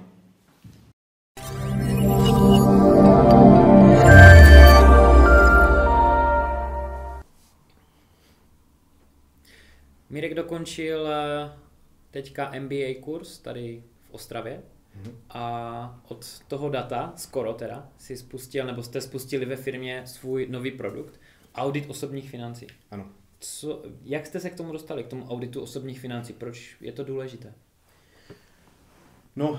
Mirek 10.11 10.35
dokončil 10.35 11.07
eh, 11.07 11.53
teďka 12.11 12.53
MBA 12.61 13.01
kurz 13.01 13.39
tady 13.39 13.83
Ostravě 14.19 14.63
mm-hmm. 14.63 15.13
a 15.31 16.01
od 16.09 16.43
toho 16.49 16.69
data, 16.69 17.13
skoro 17.17 17.55
teda, 17.55 17.89
si 17.99 18.17
spustil, 18.17 18.67
nebo 18.67 18.83
jste 18.83 19.01
spustili 19.01 19.47
ve 19.47 19.57
firmě 19.57 20.03
svůj 20.07 20.47
nový 20.51 20.71
produkt, 20.71 21.21
audit 21.55 21.91
osobních 21.91 22.31
financí. 22.31 22.67
Ano. 22.91 23.11
Co, 23.39 23.83
jak 24.03 24.27
jste 24.27 24.41
se 24.41 24.51
k 24.51 24.55
tomu 24.55 24.73
dostali, 24.73 25.05
k 25.05 25.09
tomu 25.09 25.29
auditu 25.29 25.63
osobních 25.63 26.01
financí? 26.01 26.33
Proč 26.33 26.77
je 26.81 26.93
to 26.93 27.05
důležité? 27.05 27.55
No, 29.37 29.51
uh, 29.51 29.59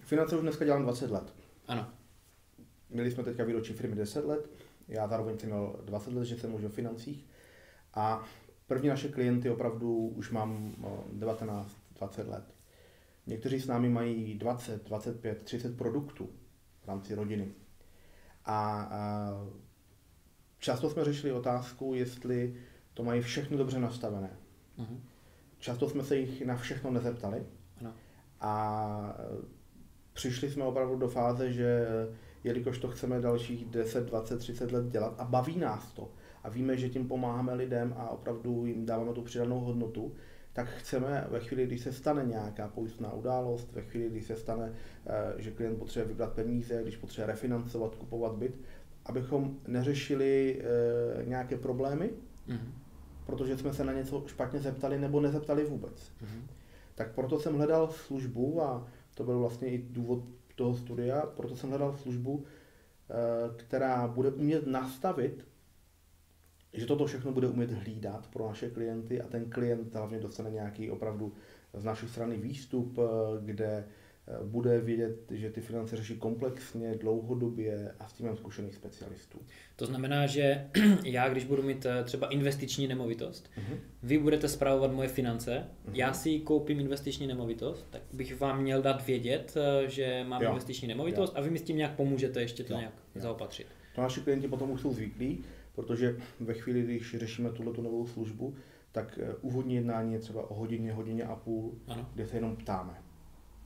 finance 0.00 0.36
už 0.36 0.42
dneska 0.42 0.64
dělám 0.64 0.82
20 0.82 1.10
let. 1.10 1.34
Ano. 1.66 1.86
Měli 2.90 3.10
jsme 3.10 3.24
teďka 3.24 3.44
výročí 3.44 3.72
firmy 3.72 3.96
10 3.96 4.24
let, 4.24 4.50
já 4.88 5.08
zároveň 5.08 5.38
jsem 5.38 5.48
měl 5.48 5.76
20 5.84 6.14
let, 6.14 6.24
že 6.24 6.36
jsem 6.36 6.54
už 6.54 6.64
o 6.64 6.68
financích 6.68 7.26
a 7.94 8.24
První 8.68 8.88
naše 8.88 9.08
klienty 9.08 9.50
opravdu 9.50 10.12
už 10.16 10.30
mám 10.30 10.74
19, 11.12 11.76
20 11.98 12.28
let. 12.28 12.44
Někteří 13.28 13.60
s 13.60 13.66
námi 13.66 13.88
mají 13.88 14.34
20, 14.38 14.84
25, 14.84 15.42
30 15.42 15.76
produktů 15.76 16.30
v 16.84 16.88
rámci 16.88 17.14
rodiny. 17.14 17.48
A, 18.44 18.82
a 18.82 19.30
často 20.58 20.90
jsme 20.90 21.04
řešili 21.04 21.32
otázku, 21.32 21.94
jestli 21.94 22.56
to 22.94 23.04
mají 23.04 23.22
všechno 23.22 23.58
dobře 23.58 23.78
nastavené. 23.78 24.30
Mhm. 24.76 25.00
Často 25.58 25.88
jsme 25.88 26.04
se 26.04 26.16
jich 26.16 26.46
na 26.46 26.56
všechno 26.56 26.90
nezeptali 26.90 27.46
Ano. 27.80 27.94
a 28.40 29.16
přišli 30.12 30.50
jsme 30.50 30.64
opravdu 30.64 30.96
do 30.96 31.08
fáze, 31.08 31.52
že 31.52 31.86
jelikož 32.44 32.78
to 32.78 32.88
chceme 32.88 33.20
dalších 33.20 33.64
10, 33.64 34.06
20, 34.06 34.38
30 34.38 34.72
let 34.72 34.86
dělat 34.86 35.14
a 35.18 35.24
baví 35.24 35.58
nás 35.58 35.92
to 35.92 36.12
a 36.42 36.48
víme, 36.48 36.76
že 36.76 36.88
tím 36.88 37.08
pomáháme 37.08 37.54
lidem 37.54 37.94
a 37.96 38.08
opravdu 38.08 38.66
jim 38.66 38.86
dáváme 38.86 39.12
tu 39.12 39.22
přidanou 39.22 39.60
hodnotu, 39.60 40.14
tak 40.58 40.68
chceme 40.68 41.26
ve 41.30 41.40
chvíli, 41.40 41.66
kdy 41.66 41.78
se 41.78 41.92
stane 41.92 42.24
nějaká 42.24 42.68
pojistná 42.68 43.12
událost, 43.12 43.72
ve 43.72 43.82
chvíli, 43.82 44.10
kdy 44.10 44.22
se 44.22 44.36
stane, 44.36 44.72
eh, 45.06 45.42
že 45.42 45.50
klient 45.50 45.78
potřebuje 45.78 46.08
vybrat 46.08 46.32
peníze, 46.32 46.82
když 46.82 46.96
potřebuje 46.96 47.26
refinancovat, 47.26 47.94
kupovat 47.94 48.32
byt, 48.32 48.60
abychom 49.06 49.56
neřešili 49.66 50.60
eh, 50.60 51.24
nějaké 51.24 51.56
problémy, 51.56 52.10
Mhm. 52.46 52.72
protože 53.26 53.58
jsme 53.58 53.72
se 53.74 53.84
na 53.84 53.92
něco 53.92 54.24
špatně 54.26 54.60
zeptali 54.60 54.98
nebo 54.98 55.20
nezeptali 55.20 55.64
vůbec. 55.64 56.12
Mhm. 56.22 56.46
Tak 56.94 57.14
proto 57.14 57.40
jsem 57.40 57.54
hledal 57.56 57.90
službu 57.90 58.62
a 58.62 58.86
to 59.14 59.24
byl 59.24 59.38
vlastně 59.38 59.68
i 59.68 59.78
důvod 59.90 60.24
toho 60.54 60.74
studia, 60.76 61.22
proto 61.36 61.56
jsem 61.56 61.70
hledal 61.70 61.96
službu, 61.96 62.44
eh, 62.44 63.14
která 63.56 64.08
bude 64.08 64.30
umět 64.30 64.66
nastavit, 64.66 65.46
že 66.72 66.86
toto 66.86 67.06
všechno 67.06 67.32
bude 67.32 67.48
umět 67.48 67.70
hlídat 67.72 68.26
pro 68.32 68.48
naše 68.48 68.70
klienty 68.70 69.20
a 69.20 69.26
ten 69.28 69.50
klient 69.50 69.94
hlavně 69.94 70.18
dostane 70.20 70.50
nějaký 70.50 70.90
opravdu 70.90 71.32
z 71.74 71.84
naší 71.84 72.08
strany 72.08 72.36
výstup, 72.36 72.98
eh, 72.98 73.02
kde 73.44 73.84
eh, 74.30 74.44
bude 74.44 74.80
vědět, 74.80 75.16
že 75.30 75.50
ty 75.50 75.60
finance 75.60 75.96
řeší 75.96 76.16
komplexně, 76.16 76.94
dlouhodobě 76.94 77.94
a 78.00 78.08
s 78.08 78.12
tím 78.12 78.26
mám 78.26 78.36
zkušených 78.36 78.74
specialistů. 78.74 79.38
To 79.76 79.86
znamená, 79.86 80.26
že 80.26 80.68
já, 81.04 81.28
když 81.28 81.44
budu 81.44 81.62
mít 81.62 81.86
eh, 81.86 82.04
třeba 82.04 82.26
investiční 82.28 82.88
nemovitost, 82.88 83.50
Mhm. 83.56 83.76
vy 84.02 84.18
budete 84.18 84.48
spravovat 84.48 84.92
moje 84.92 85.08
finance, 85.08 85.64
já 85.92 86.12
si 86.12 86.40
koupím 86.40 86.80
investiční 86.80 87.26
nemovitost, 87.26 87.86
tak 87.90 88.02
bych 88.12 88.40
vám 88.40 88.62
měl 88.62 88.82
dát 88.82 89.06
vědět, 89.06 89.54
že 89.86 90.24
mám 90.28 90.42
Jo. 90.42 90.48
investiční 90.50 90.88
nemovitost 90.88 91.32
a 91.36 91.40
vy 91.40 91.50
mi 91.50 91.58
s 91.58 91.62
tím 91.62 91.76
nějak 91.76 91.96
pomůžete 91.96 92.40
ještě 92.40 92.64
to 92.64 92.72
Jo. 92.72 92.78
nějak 92.78 92.94
Jo. 93.14 93.20
zaopatřit. 93.22 93.66
To 93.94 94.00
naši 94.00 94.20
klienti 94.20 94.48
potom 94.48 94.70
už 94.70 94.80
jsou 94.80 94.92
zvyklí, 94.94 95.44
protože 95.78 96.16
ve 96.40 96.54
chvíli, 96.54 96.82
když 96.82 97.16
řešíme 97.18 97.50
tuto 97.50 97.82
novou 97.82 98.06
službu, 98.06 98.54
tak 98.92 99.18
eh, 99.22 99.34
úvodní 99.40 99.74
jednání 99.74 100.12
je 100.12 100.18
třeba 100.18 100.50
o 100.50 100.54
hodině, 100.54 100.92
hodině 100.92 101.24
a 101.24 101.36
půl, 101.36 101.74
Ano. 101.88 102.08
kde 102.14 102.26
se 102.26 102.36
jenom 102.36 102.56
ptáme. 102.56 102.94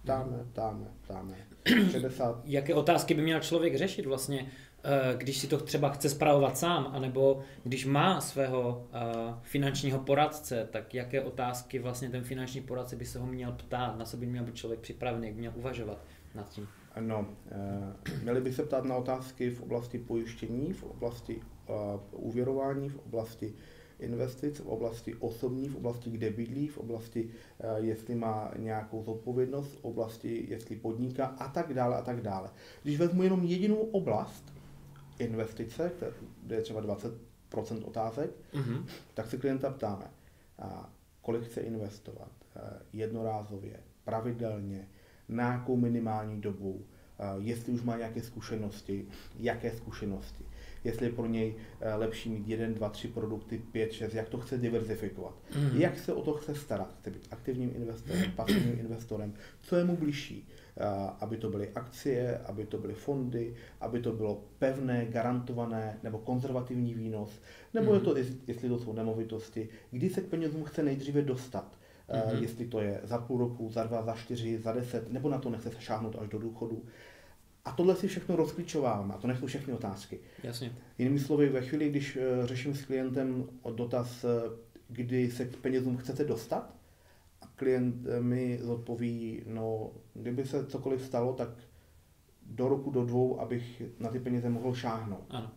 Ptáme, 0.03 0.45
ptáme, 0.53 0.87
ptáme. 1.01 1.35
60, 1.91 2.41
Jaké 2.45 2.75
otázky 2.75 3.15
by 3.15 3.23
měl 3.23 3.41
člověk 3.41 3.77
řešit 3.77 4.07
vlastně, 4.07 4.51
eh, 4.85 5.17
když 5.17 5.39
si 5.39 5.47
to 5.47 5.59
třeba 5.59 5.89
chce 5.89 6.09
spravovat 6.09 6.59
sám, 6.59 6.91
anebo 6.93 7.43
když 7.65 7.87
má 7.87 8.21
svého 8.21 8.89
eh, 8.93 9.35
finančního 9.43 9.99
poradce, 9.99 10.69
tak 10.71 10.95
jaké 10.95 11.21
otázky 11.23 11.79
vlastně 11.79 12.11
ten 12.11 12.25
finanční 12.25 12.61
poradce 12.61 12.97
by 12.97 13.05
se 13.05 13.19
ho 13.19 13.27
měl 13.27 13.53
ptát, 13.53 13.99
na 13.99 14.05
co 14.05 14.17
by 14.17 14.27
měl 14.27 14.45
být 14.45 14.55
člověk 14.57 14.81
připravený, 14.81 15.27
jak 15.27 15.35
by 15.35 15.41
měl 15.41 15.53
uvažovat 15.57 16.05
nad 16.35 16.49
tím. 16.49 16.69
No, 17.01 17.27
eh, 17.51 17.95
měli 18.23 18.41
by 18.41 18.53
se 18.53 18.63
ptát 18.63 18.85
na 18.85 18.97
otázky 18.97 19.51
v 19.51 19.63
oblasti 19.63 19.99
pojištění, 19.99 20.73
v 20.73 20.83
oblasti 20.83 21.43
eh, 21.69 21.73
úvěrování, 22.11 22.89
v 22.89 22.99
oblasti 23.07 23.55
investic, 23.99 24.59
v 24.61 24.67
oblasti 24.67 25.15
osobní, 25.15 25.69
v 25.69 25.77
oblasti 25.77 26.11
kde 26.11 26.31
bydlí, 26.31 26.69
v 26.69 26.79
oblasti 26.79 27.31
eh, 27.61 27.67
jestli 27.81 28.15
má 28.15 28.51
nějakou 28.59 29.03
zodpovědnost, 29.03 29.73
v 29.73 29.85
oblasti 29.85 30.47
jestli 30.49 30.77
podniká 30.77 31.27
a 31.27 31.49
tak 31.49 31.75
dále 31.75 31.97
a 31.97 32.03
tak 32.03 32.21
dále. 32.21 32.51
Když 32.83 32.99
vezmu 32.99 33.23
jenom 33.23 33.45
jedinou 33.45 33.77
oblast, 33.77 34.45
investice, 35.19 35.93
kde 36.43 36.57
je 36.57 36.63
třeba 36.63 36.83
20% 36.83 37.85
otázek, 37.85 38.31
Mhm. 38.55 38.87
tak 39.15 39.27
se 39.31 39.37
klienta 39.37 39.71
ptáme, 39.71 40.11
kolik 41.23 41.43
chce 41.45 41.61
investovat, 41.61 42.33
jednorázově, 42.93 43.81
pravidelně, 44.05 44.89
na 45.37 45.53
jakou 45.53 45.77
minimální 45.77 46.41
dobu, 46.41 46.85
eh, 47.19 47.25
jestli 47.39 47.73
už 47.73 47.83
má 47.83 47.97
nějaké 47.97 48.23
zkušenosti, 48.23 49.07
jaké 49.39 49.71
zkušenosti, 49.71 50.45
jestli 50.85 51.07
je 51.07 51.13
pro 51.13 51.27
něj 51.27 51.55
eh, 51.81 51.95
lepší 51.95 52.31
mít 52.31 52.49
jeden, 52.49 52.75
dva, 52.75 52.89
tři 52.89 53.09
produkty, 53.09 53.59
pět, 53.73 53.93
šest, 53.93 54.15
jak 54.15 54.29
to 54.29 54.39
chce 54.39 54.59
diverzifikovat, 54.59 55.35
Mhm. 55.57 55.81
jak 55.81 55.99
se 55.99 56.13
o 56.13 56.23
to 56.23 56.33
chce 56.35 56.55
starat, 56.55 56.95
chce 57.01 57.11
být 57.11 57.29
aktivním 57.31 57.73
investorem, 57.77 58.33
pasivním 58.37 58.79
investorem, 58.79 59.35
co 59.63 59.77
je 59.77 59.85
mu 59.85 59.97
blížší, 59.97 60.49
eh, 60.77 60.83
aby 61.21 61.37
to 61.37 61.51
byly 61.51 61.69
akcie, 61.75 62.39
aby 62.39 62.67
to 62.67 62.79
byly 62.79 62.95
fondy, 62.95 63.55
aby 63.81 64.01
to 64.01 64.13
bylo 64.13 64.45
pevné, 64.59 65.07
garantované 65.07 65.99
nebo 66.03 66.19
konzervativní 66.19 66.95
výnos, 66.95 67.41
nebo 67.75 67.95
je 67.95 68.01
to, 68.01 68.17
jest- 68.17 68.49
jestli 68.49 68.69
to 68.69 68.79
jsou 68.79 68.93
nemovitosti, 68.93 69.69
kdy 69.91 70.11
se 70.11 70.21
k 70.21 70.27
penězům 70.27 70.65
chce 70.65 70.83
nejdříve 70.83 71.23
dostat, 71.23 71.79
Mhm. 72.13 72.43
jestli 72.43 72.67
to 72.67 72.81
je 72.81 73.01
za 73.05 73.19
půl 73.19 73.39
roku, 73.39 73.71
za 73.73 73.85
dva, 73.85 74.03
za 74.03 74.15
čtyři, 74.15 74.59
za 74.59 74.73
deset, 74.73 75.13
nebo 75.13 75.29
na 75.29 75.39
to 75.39 75.51
nechce 75.51 75.71
se 75.71 75.81
šáhnout 75.81 76.17
až 76.21 76.29
do 76.29 76.39
důchodu. 76.39 76.85
A 77.65 77.73
tohle 77.73 77.97
si 77.97 78.09
všechno 78.09 78.37
rozklíčováváme, 78.37 79.15
a 79.15 79.19
to 79.19 79.27
nejsou 79.27 79.47
všechny 79.47 79.73
otázky. 79.73 80.21
Jasně. 80.43 80.73
Jinými 80.99 81.19
slovy, 81.19 81.49
ve 81.49 81.63
chvíli, 81.63 81.91
když 81.91 82.17
eh, 82.17 82.47
řeším 82.47 82.75
s 82.75 82.85
klientem 82.85 83.49
o 83.63 83.73
dotaz, 83.73 84.25
eh, 84.25 84.29
kdy 84.89 85.31
se 85.31 85.45
k 85.45 85.57
penězům 85.57 85.97
chcete 85.97 86.25
dostat, 86.25 86.75
a 87.43 87.47
klient 87.57 87.95
mi 88.21 88.59
zodpoví, 88.63 89.43
no, 89.47 89.91
kdyby 90.15 90.45
se 90.45 90.67
cokoliv 90.67 91.03
stalo, 91.03 91.33
tak 91.33 91.49
do 92.47 92.69
roku, 92.69 92.91
do 92.91 93.05
dvou, 93.05 93.41
abych 93.41 93.83
na 93.99 94.11
ty 94.11 94.21
peníze 94.21 94.49
mohl 94.51 94.75
šáhnout. 94.75 95.25
Ano. 95.31 95.51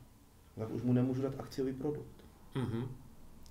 Tak 0.58 0.72
už 0.72 0.84
mu 0.84 0.94
nemůžu 0.94 1.22
dát 1.22 1.40
akciový 1.40 1.74
produkt. 1.74 2.26
Mhm. 2.56 2.88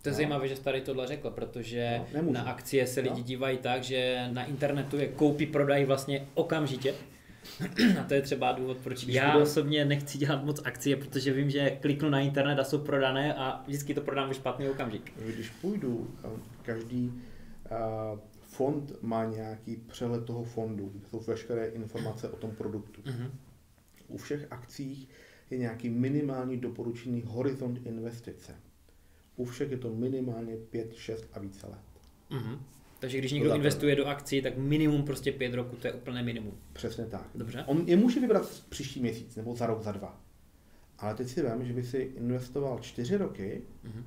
To 0.05 0.09
je 0.09 0.12
No. 0.12 0.17
zajímavé, 0.17 0.49
že 0.49 0.57
jsi 0.57 0.62
tady 0.62 0.81
tohle 0.81 1.07
řekl, 1.07 1.31
protože 1.31 1.95
No, 1.99 2.07
nemůžu. 2.12 2.33
na 2.35 2.43
akcie 2.43 2.87
se 2.87 3.01
lidi 3.01 3.14
No. 3.21 3.23
dívají 3.23 3.59
tak, 3.59 3.83
že 3.83 4.29
na 4.33 4.45
internetu 4.45 4.97
je 4.97 5.09
koupí, 5.09 5.47
prodají 5.47 5.85
vlastně 5.85 6.27
okamžitě. 6.35 6.95
A 8.01 8.05
to 8.09 8.14
je 8.14 8.23
třeba 8.23 8.53
důvod, 8.53 8.77
proč 8.77 9.05
Když 9.05 9.17
já 9.17 9.33
bude- 9.33 9.43
osobně 9.45 9.85
nechci 9.85 10.19
dělat 10.19 10.45
moc 10.45 10.61
akcie, 10.64 10.97
protože 10.97 11.33
vím, 11.33 11.51
že 11.51 11.71
kliknu 11.71 12.09
na 12.11 12.21
internet 12.21 12.59
a 12.59 12.64
jsou 12.64 12.79
prodané 12.79 13.35
a 13.35 13.62
vždycky 13.67 13.95
to 13.95 14.01
prodám 14.01 14.31
v 14.31 14.35
špatný 14.35 14.69
okamžik. 14.69 15.12
Když 15.35 15.51
půjdu, 15.51 16.11
každý 16.62 17.12
eh, 17.67 17.71
fond 18.40 18.93
má 19.03 19.25
nějaký 19.25 19.77
přehled 19.77 20.25
toho 20.25 20.45
fondu, 20.45 20.88
kde 20.95 21.07
jsou 21.09 21.21
veškeré 21.21 21.67
informace 21.67 22.29
o 22.29 22.37
tom 22.37 22.51
produktu. 22.51 23.03
Mhm. 23.07 23.31
U 24.09 24.17
všech 24.19 24.47
akcích 24.51 25.09
je 25.51 25.59
nějaký 25.59 25.90
minimální 25.90 26.57
doporučený 26.57 27.23
horizont 27.27 27.81
investice. 27.87 28.55
U 29.37 29.44
všech 29.44 29.70
je 29.70 29.79
to 29.79 29.90
minimálně 29.90 30.57
5, 30.57 30.94
6 30.94 31.25
a 31.33 31.38
více 31.38 31.66
let. 31.66 31.81
Mhm. 32.31 32.59
Takže 32.99 33.18
když 33.18 33.33
někdo 33.33 33.55
investuje 33.55 33.97
do 33.97 34.07
akcí, 34.07 34.42
tak 34.42 34.57
minimum 34.59 35.03
prostě 35.05 35.33
pět 35.33 35.55
roku, 35.55 35.77
to 35.77 35.87
je 35.87 35.92
úplné 35.92 36.23
minimum. 36.23 36.55
Přesně 36.73 37.07
tak. 37.07 37.27
Dobře. 37.35 37.64
On 37.66 37.85
je 37.88 37.97
může 37.97 38.20
vybrat 38.20 38.62
příští 38.68 39.01
měsíc 39.01 39.37
nebo 39.37 39.55
za 39.57 39.66
rok, 39.66 39.83
za 39.83 39.92
dva. 39.92 40.20
Ale 40.99 41.14
teď 41.14 41.29
si 41.29 41.42
vím, 41.42 41.64
že 41.64 41.73
by 41.73 41.83
si 41.85 41.99
investoval 41.99 42.79
4 42.79 43.16
roky 43.16 43.62
Mhm. 43.83 44.05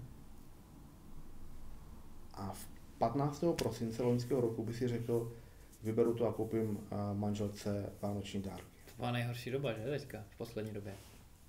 a 2.34 2.52
v 2.54 2.68
15. 2.98 3.54
prosince 3.54 4.04
loňského 4.04 4.42
roku 4.42 4.64
by 4.64 4.74
si 4.74 4.88
řekl, 4.88 5.34
vyberu 5.84 6.14
to 6.14 6.28
a 6.28 6.34
koupím 6.34 6.80
eh, 6.92 6.96
manželce 7.14 7.90
vánoční 8.02 8.42
dárky. 8.42 8.64
To 8.86 8.92
byla 8.98 9.12
nejhorší 9.12 9.52
doba, 9.52 9.74
že 9.74 9.84
teďka, 9.90 10.24
v 10.30 10.38
poslední 10.38 10.72
době. 10.72 10.94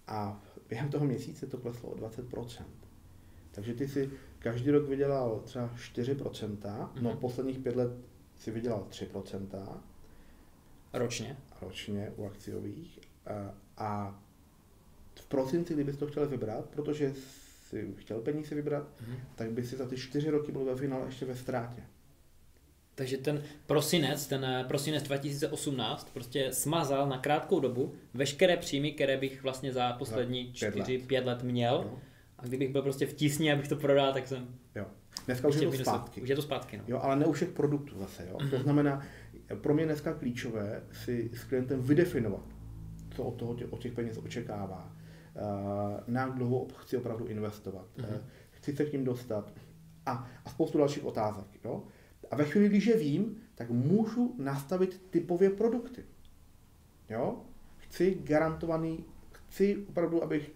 A 0.07 0.43
během 0.69 0.89
toho 0.91 1.05
měsíce 1.07 1.47
to 1.47 1.59
kleslo 1.59 1.89
o 1.89 1.95
20%. 1.97 2.65
Takže 3.59 3.75
ty 3.75 3.89
si 3.89 4.11
každý 4.39 4.71
rok 4.71 4.89
vydělal 4.89 5.41
třeba 5.45 5.71
4%, 5.77 6.91
no 7.01 7.11
Mhm. 7.11 7.19
posledních 7.19 7.59
pět 7.59 7.77
let 7.77 7.91
si 8.37 8.51
vydělal 8.51 8.87
3% 8.91 9.83
Ročně. 10.93 11.37
ročně 11.63 12.13
u 12.17 12.25
akciových. 12.27 12.99
A- 13.27 13.55
A 13.77 14.21
v 15.15 15.27
prosinci, 15.27 15.75
kdybys 15.75 15.97
to 15.97 16.07
chtěl 16.07 16.27
vybrat, 16.29 16.65
protože 16.71 17.13
si 17.69 17.95
chtěl 17.97 18.21
peníze 18.21 18.55
vybrat, 18.55 18.89
Mhm. 19.01 19.17
tak 19.35 19.51
by 19.53 19.65
si 19.65 19.77
za 19.77 19.87
ty 19.87 19.97
čtyři 19.97 20.31
roky 20.31 20.53
byl 20.53 20.65
ve 20.65 20.77
finále 20.77 21.07
ještě 21.07 21.25
ve 21.27 21.37
ztrátě. 21.37 21.83
Takže 22.95 23.17
ten 23.19 23.43
prosinec, 23.67 24.27
ten 24.27 24.45
eh, 24.45 24.65
prosinec 24.69 25.03
2018 25.03 26.11
prostě 26.15 26.53
smazal 26.53 27.09
na 27.09 27.19
krátkou 27.19 27.61
dobu 27.61 27.95
veškeré 28.15 28.57
příjmy, 28.57 28.93
které 28.93 29.17
bych 29.17 29.43
vlastně 29.43 29.73
za 29.73 29.93
poslední 29.93 30.53
pět 30.59 30.75
4-5 30.75 31.25
let 31.27 31.43
měl. 31.43 31.75
Jo. 31.93 31.99
A 32.39 32.47
kdybych 32.47 32.73
byl 32.73 32.83
prostě 32.83 33.07
v 33.07 33.13
tísni, 33.15 33.53
abych 33.53 33.69
to 33.69 33.77
prodal, 33.77 34.13
tak 34.13 34.29
jsem 34.29 34.49
jo. 34.75 34.87
Dneska 35.27 35.49
už 35.49 35.57
je 35.57 35.67
to 35.71 35.73
zpátky. 35.77 36.21
Už 36.23 36.29
je 36.29 36.37
to 36.37 36.43
zpátky, 36.43 36.77
no. 36.79 36.85
Jo, 36.89 36.99
ale 37.03 37.17
ne 37.17 37.27
u 37.27 37.33
všech 37.33 37.49
produktů 37.49 37.99
zase. 37.99 38.27
Jo? 38.31 38.37
To 38.39 38.45
Mhm. 38.45 38.63
znamená, 38.63 39.03
pro 39.61 39.75
mě 39.75 39.85
dneska 39.85 40.13
klíčové 40.15 40.83
si 40.93 41.31
s 41.35 41.45
klientem 41.45 41.83
vydefinovat, 41.83 42.43
co 43.11 43.23
od, 43.25 43.35
toho, 43.35 43.57
od 43.71 43.81
těch 43.81 43.93
peněz 43.93 44.19
očekává, 44.19 44.93
uh, 45.35 46.15
na 46.15 46.21
jak 46.21 46.33
dlouho 46.35 46.67
chci 46.77 46.97
opravdu 46.97 47.27
investovat, 47.27 47.87
Mhm. 47.99 48.09
uh, 48.09 48.17
chci 48.51 48.77
se 48.77 48.85
k 48.85 48.93
ním 48.93 49.05
dostat 49.05 49.53
a, 50.07 50.29
a 50.45 50.51
spoustu 50.51 50.79
dalších 50.79 51.05
otázek. 51.05 51.45
Jo? 51.65 51.83
A 52.31 52.37
ve 52.37 52.45
chvíli, 52.45 52.69
když 52.69 52.87
je 52.87 52.97
vím, 52.97 53.37
tak 53.55 53.71
můžu 53.71 54.35
nastavit 54.39 55.03
typově 55.11 55.51
produkty. 55.51 56.05
Jo? 57.11 57.41
Chci 57.77 58.19
garantovaný, 58.25 59.05
chci 59.33 59.85
opravdu, 59.89 60.23
abych 60.23 60.53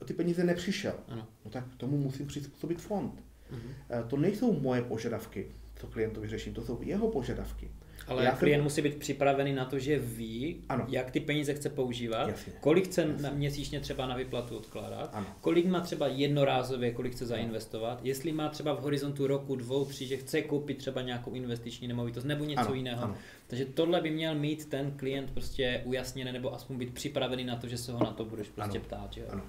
o 0.00 0.04
ty 0.04 0.14
peníze 0.14 0.44
nepřišel. 0.44 0.94
Ano. 1.08 1.26
No 1.44 1.50
tak 1.50 1.64
tomu 1.76 1.96
musím 1.98 2.26
přizpůsobit 2.26 2.80
fond. 2.80 3.22
Mhm. 3.50 3.60
Eh, 3.90 4.04
To 4.08 4.16
nejsou 4.16 4.60
moje 4.60 4.82
požadavky, 4.82 5.46
co 5.76 5.86
klientovi 5.86 6.28
řeším, 6.28 6.54
to 6.54 6.62
jsou 6.64 6.82
jeho 6.82 7.08
požadavky. 7.10 7.70
Ale 8.08 8.22
Já 8.22 8.28
Já 8.28 8.30
jsem- 8.30 8.38
klient 8.38 8.62
musí 8.62 8.82
být 8.82 8.96
připravený 8.96 9.52
na 9.54 9.64
to, 9.64 9.78
že 9.78 9.98
ví, 9.98 10.56
Ano. 10.68 10.86
jak 10.88 11.10
ty 11.10 11.20
peníze 11.20 11.54
chce 11.54 11.70
používat, 11.70 12.28
Jasně. 12.28 12.52
kolik 12.60 12.84
chce 12.84 13.00
Jasně. 13.02 13.22
na 13.22 13.30
měsíčně 13.30 13.80
třeba 13.80 14.06
na 14.06 14.16
vyplatu 14.16 14.56
odkládat, 14.56 15.10
Ano. 15.12 15.26
kolik 15.40 15.66
má 15.66 15.80
třeba 15.80 16.06
jednorázově, 16.06 16.90
kolik 16.90 17.12
chce 17.12 17.26
zainvestovat, 17.26 18.00
jestli 18.04 18.32
má 18.32 18.48
třeba 18.48 18.72
v 18.74 18.80
horizontu 18.80 19.26
roku, 19.26 19.56
dvou, 19.56 19.84
tří, 19.84 20.06
že 20.06 20.16
chce 20.16 20.42
koupit 20.42 20.78
třeba 20.78 21.02
nějakou 21.02 21.30
investiční 21.32 21.88
nemovitost 21.88 22.24
nebo 22.24 22.44
něco 22.44 22.60
Ano, 22.66 22.74
jiného. 22.74 23.04
ano. 23.04 23.14
Takže 23.46 23.64
tohle 23.64 24.00
by 24.00 24.10
měl 24.10 24.34
mít 24.34 24.68
ten 24.68 24.90
klient 24.96 25.30
prostě 25.30 25.82
ujasněné 25.84 26.32
nebo 26.32 26.54
aspoň 26.54 26.78
být 26.78 26.94
připravený 26.94 27.44
na 27.44 27.56
to, 27.56 27.68
že 27.68 27.78
se 27.78 27.92
ho 27.92 27.98
na 28.04 28.10
to 28.12 28.24
budeš 28.24 28.48
prostě 28.48 28.78
Ano. 28.78 28.86
ptát. 28.86 29.12
Že? 29.12 29.26
Ano. 29.26 29.42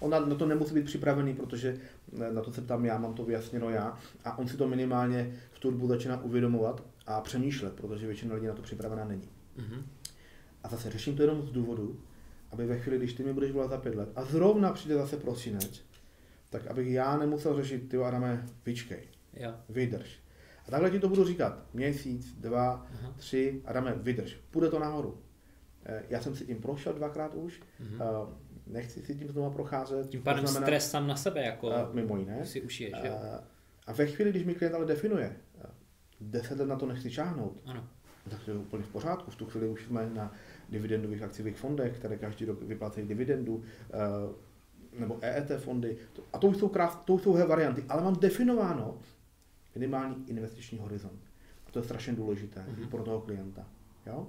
On 0.00 0.10
na, 0.10 0.20
na 0.20 0.34
to 0.34 0.46
nemusí 0.46 0.74
být 0.74 0.84
připravený, 0.84 1.34
protože 1.34 1.76
eh, 2.28 2.32
na 2.32 2.42
to 2.42 2.52
se 2.52 2.60
ptám 2.60 2.84
já, 2.84 2.98
mám 2.98 3.14
to 3.14 3.24
vyjasněno 3.24 3.70
já 3.70 3.98
a 4.24 4.38
on 4.38 4.48
si 4.48 4.56
to 4.56 4.68
minimálně 4.68 5.32
v 5.52 5.58
turbu 5.58 5.86
začíná 5.88 6.22
uvědomovat 6.22 6.82
a 7.06 7.20
přemýšlet, 7.20 7.72
protože 7.74 8.06
většina 8.06 8.34
lidí 8.34 8.46
na 8.46 8.54
to 8.54 8.62
připravená 8.62 9.04
není. 9.04 9.28
Mhm. 9.56 9.84
A 10.64 10.68
zase 10.68 10.90
řeším 10.90 11.16
to 11.16 11.22
jenom 11.22 11.42
z 11.42 11.50
důvodu, 11.50 12.00
aby 12.50 12.66
ve 12.66 12.78
chvíli, 12.78 12.98
když 12.98 13.12
ty 13.12 13.24
mi 13.24 13.32
budeš 13.32 13.52
volat 13.52 13.70
za 13.70 13.78
pět 13.78 13.94
let 13.94 14.08
a 14.16 14.24
zrovna 14.24 14.72
přijde 14.72 14.94
zase 14.94 15.16
prosinec, 15.16 15.84
tak 16.50 16.66
abych 16.66 16.88
já 16.88 17.16
nemusel 17.16 17.56
řešit, 17.56 17.88
ty 17.88 17.96
Adame, 17.96 18.46
vyčkej, 18.66 19.02
Jo. 19.36 19.54
vydrž. 19.68 20.20
A 20.68 20.70
takhle 20.70 20.90
ti 20.90 21.00
to 21.00 21.08
budu 21.08 21.24
říkat, 21.24 21.58
měsíc, 21.74 22.34
dva, 22.40 22.86
Aha. 22.94 23.14
tři, 23.16 23.62
Adame, 23.64 23.94
vydrž, 23.96 24.36
půjde 24.50 24.68
to 24.70 24.78
nahoru. 24.78 25.18
Eh, 25.84 26.02
Já 26.08 26.20
jsem 26.20 26.36
si 26.36 26.46
tím 26.46 26.56
prošel 26.60 26.92
dvakrát 26.92 27.34
už, 27.34 27.60
Mhm. 27.80 28.02
eh, 28.02 28.34
nechci 28.66 29.02
si 29.02 29.14
tím 29.14 29.28
znovu 29.28 29.50
procházet. 29.50 30.08
Tím 30.08 30.22
pádem 30.22 30.46
znamená- 30.46 30.66
stres 30.66 30.90
sám 30.90 31.06
na 31.06 31.16
sebe, 31.16 31.42
jako 31.44 31.70
Eh, 31.72 31.86
mimo 31.92 32.16
jiné. 32.18 32.46
si 32.46 32.62
ušiješ. 32.62 32.92
Jo? 33.04 33.12
Eh, 33.22 33.40
A 33.86 33.92
ve 33.92 34.06
chvíli, 34.06 34.30
když 34.30 34.44
mi 34.44 34.54
klient 34.54 34.74
ale 34.74 34.86
definuje, 34.86 35.36
deset 36.30 36.58
let 36.58 36.66
na 36.68 36.76
to 36.76 36.86
nechci 36.86 37.10
čáhnout, 37.10 37.62
Ano. 37.66 37.84
no 38.26 38.30
tak 38.30 38.42
to 38.44 38.50
je 38.50 38.56
úplně 38.56 38.82
v 38.82 38.88
pořádku. 38.88 39.30
V 39.30 39.36
tu 39.36 39.46
chvíli 39.46 39.68
už 39.68 39.84
jsme 39.86 40.10
na 40.14 40.32
dividendových 40.68 41.22
akciových 41.22 41.56
fondech, 41.56 41.96
které 41.98 42.16
každý 42.16 42.44
rok 42.44 42.62
vyplácejí 42.62 43.08
dividendu, 43.08 43.62
eh, 43.90 44.98
nebo 45.00 45.18
EET 45.20 45.50
fondy. 45.58 45.96
A 46.32 46.38
to 46.38 46.46
už 46.46 46.56
jsou, 46.56 46.68
krás, 46.68 46.96
to 47.04 47.14
už 47.14 47.22
jsou 47.22 47.32
varianty, 47.48 47.84
ale 47.88 48.02
mám 48.04 48.16
definováno 48.16 48.98
minimální 49.74 50.16
investiční 50.30 50.78
horizont. 50.78 51.20
A 51.66 51.70
to 51.70 51.78
je 51.78 51.84
strašně 51.84 52.12
důležité 52.12 52.60
mm-hmm. 52.68 52.88
pro 52.88 53.02
toho 53.02 53.20
klienta. 53.20 53.66
Jo? 54.06 54.26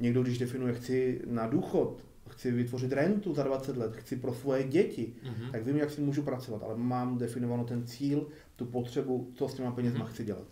Někdo, 0.00 0.22
když 0.22 0.38
definuje, 0.38 0.74
chci 0.74 1.22
na 1.26 1.46
důchod, 1.46 2.04
chci 2.28 2.50
vytvořit 2.52 2.92
rentu 2.92 3.34
za 3.34 3.42
20 3.42 3.76
let, 3.76 3.96
chci 3.96 4.16
pro 4.16 4.34
svoje 4.34 4.64
děti, 4.64 5.12
Mhm. 5.22 5.52
tak 5.52 5.64
vím, 5.66 5.76
jak 5.76 5.90
si 5.90 6.00
můžu 6.00 6.22
pracovat, 6.22 6.62
ale 6.62 6.76
mám 6.76 7.18
definováno 7.18 7.64
ten 7.64 7.86
cíl, 7.86 8.26
tu 8.56 8.64
potřebu, 8.66 9.30
co 9.34 9.48
s 9.48 9.54
těma 9.54 9.70
penězma 9.70 10.04
Mhm. 10.04 10.08
chci 10.12 10.24
dělat. 10.24 10.46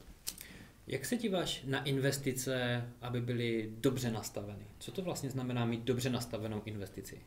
Jak 0.87 1.05
se 1.05 1.17
díváš 1.17 1.65
na 1.67 1.85
investice, 1.85 2.85
aby 3.01 3.21
byly 3.21 3.73
dobře 3.79 4.11
nastaveny? 4.11 4.65
Co 4.79 4.93
to 4.93 5.03
vlastně 5.03 5.31
znamená 5.31 5.65
mít 5.65 5.81
dobře 5.85 6.11
nastavenou 6.11 6.63
investici? 6.65 7.21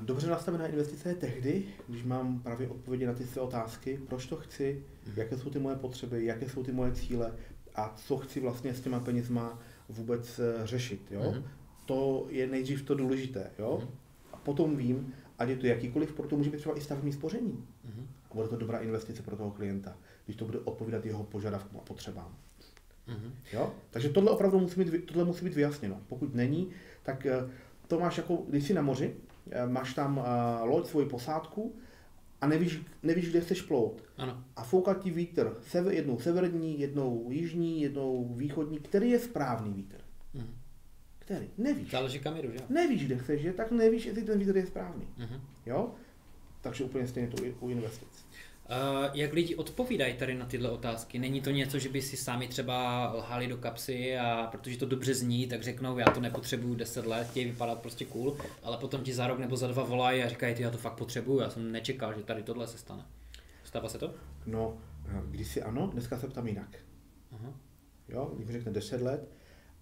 Dobře 0.00 0.26
nastavená 0.26 0.66
investice 0.66 1.08
je 1.08 1.14
tehdy, 1.14 1.64
když 1.88 2.02
mám 2.04 2.40
právě 2.42 2.68
odpovědi 2.68 3.06
na 3.06 3.12
ty 3.14 3.24
své 3.24 3.42
otázky, 3.42 4.00
proč 4.08 4.26
to 4.26 4.36
chci, 4.36 4.84
Mhm. 5.06 5.14
jaké 5.16 5.38
jsou 5.38 5.50
ty 5.50 5.58
moje 5.58 5.76
potřeby, 5.76 6.24
jaké 6.24 6.48
jsou 6.48 6.62
ty 6.62 6.72
moje 6.72 6.92
cíle 6.92 7.34
a 7.74 7.94
co 7.96 8.16
chci 8.16 8.40
vlastně 8.40 8.74
s 8.74 8.80
těma 8.80 9.00
penězma 9.00 9.58
vůbec 9.88 10.38
eh, 10.38 10.66
řešit. 10.66 11.00
Jo? 11.10 11.30
Mhm. 11.32 11.44
To 11.86 12.26
je 12.30 12.46
nejdřív 12.46 12.82
to 12.82 12.94
důležité. 12.94 13.50
Jo? 13.58 13.78
Mhm. 13.80 13.90
A 14.32 14.36
potom 14.36 14.76
vím, 14.76 15.14
ať 15.38 15.48
je 15.48 15.56
to 15.56 15.66
jakýkoliv, 15.66 16.12
proto 16.12 16.36
může 16.36 16.50
být 16.50 16.58
třeba 16.58 16.76
i 16.76 16.80
stavební 16.80 17.12
spoření. 17.12 17.64
Mhm. 17.84 18.08
A 18.30 18.34
bude 18.34 18.48
to 18.48 18.56
dobrá 18.56 18.78
investice 18.78 19.22
pro 19.22 19.36
toho 19.36 19.50
klienta, 19.50 19.96
když 20.24 20.36
to 20.36 20.44
bude 20.44 20.58
odpovídat 20.58 21.06
jeho 21.06 21.24
požadavkům 21.24 21.80
a 21.80 21.82
potřebám. 21.82 22.36
Mhm. 23.06 23.32
Jo? 23.52 23.74
Takže 23.90 24.08
tohle 24.08 24.30
opravdu 24.30 24.60
musí 24.60 24.84
být, 24.84 25.06
tohle 25.06 25.24
musí 25.24 25.44
být 25.44 25.54
vyjasněno. 25.54 26.00
Pokud 26.08 26.34
není, 26.34 26.70
tak 27.02 27.26
eh, 27.26 27.50
to 27.88 28.00
máš 28.00 28.16
jako, 28.16 28.36
když 28.48 28.64
jsi 28.64 28.74
na 28.74 28.82
moři, 28.82 29.16
eh, 29.50 29.66
máš 29.66 29.94
tam 29.94 30.24
eh, 30.24 30.64
loď, 30.64 30.86
svoji 30.86 31.06
posádku 31.08 31.74
a 32.40 32.46
nevíš, 32.46 32.80
nevíš, 33.02 33.30
kde 33.30 33.40
chceš 33.40 33.62
plout. 33.62 34.04
Ano. 34.16 34.44
A 34.56 34.62
fouká 34.62 34.94
ti 34.94 35.10
vítr, 35.10 35.56
sever, 35.60 35.94
jednou 35.94 36.18
severní, 36.18 36.80
jednou 36.80 37.30
jižní, 37.30 37.82
jednou 37.82 38.34
východní. 38.34 38.78
Který 38.78 39.10
je 39.10 39.18
správný 39.18 39.72
vítr? 39.72 39.96
Mhm. 40.34 40.54
Který? 41.18 41.50
Nevíš. 41.58 41.90
Záleží 41.90 42.18
kam 42.18 42.36
jdu, 42.36 42.50
že? 42.50 42.58
Nevíš, 42.68 43.06
kde 43.06 43.18
chceš 43.18 43.42
jet, 43.42 43.56
tak 43.56 43.70
nevíš, 43.70 44.06
jestli 44.06 44.22
ten 44.22 44.38
vítr 44.38 44.56
je 44.56 44.66
správný. 44.66 45.08
Mhm. 45.18 45.40
Jo? 45.66 45.94
Takže 46.60 46.84
úplně 46.84 47.06
stejně 47.06 47.28
to 47.28 47.42
u 47.60 47.68
investic. 47.68 48.26
Uh, 48.72 49.10
jak 49.14 49.32
lidi 49.32 49.56
odpovídají 49.56 50.14
tady 50.14 50.34
na 50.34 50.46
tyhle 50.46 50.70
otázky? 50.70 51.18
Není 51.18 51.40
to 51.40 51.50
něco, 51.50 51.78
že 51.78 51.88
by 51.88 52.02
si 52.02 52.16
sami 52.16 52.48
třeba 52.48 53.08
lhali 53.14 53.46
do 53.46 53.56
kapsy 53.56 54.18
a 54.18 54.48
protože 54.50 54.78
to 54.78 54.86
dobře 54.86 55.14
zní, 55.14 55.46
tak 55.46 55.62
řeknou, 55.62 55.98
já 55.98 56.04
to 56.04 56.20
nepotřebuju 56.20 56.74
10 56.74 57.06
let, 57.06 57.28
chtějí 57.30 57.46
vypadat 57.46 57.78
prostě 57.78 58.04
cool, 58.04 58.36
ale 58.62 58.76
potom 58.76 59.02
ti 59.02 59.14
za 59.14 59.26
rok 59.26 59.38
nebo 59.38 59.56
za 59.56 59.66
dva 59.66 59.84
volají 59.84 60.22
a 60.22 60.28
říkají, 60.28 60.54
ty 60.54 60.62
já 60.62 60.70
to 60.70 60.78
fakt 60.78 60.94
potřebuju, 60.94 61.40
já 61.40 61.50
jsem 61.50 61.72
nečekal, 61.72 62.14
že 62.14 62.22
tady 62.22 62.42
tohle 62.42 62.66
se 62.66 62.78
stane. 62.78 63.02
Stává 63.64 63.88
se 63.88 63.98
to? 63.98 64.14
No, 64.46 64.78
eh, 65.06 65.22
když 65.30 65.48
si 65.48 65.62
ano, 65.62 65.86
dneska 65.86 66.18
se 66.18 66.28
ptám 66.28 66.46
jinak. 66.46 66.76
Aha. 67.32 67.54
Jo, 68.08 68.32
když 68.34 68.46
mi 68.46 68.52
řekne 68.52 68.72
10 68.72 69.00
let 69.00 69.28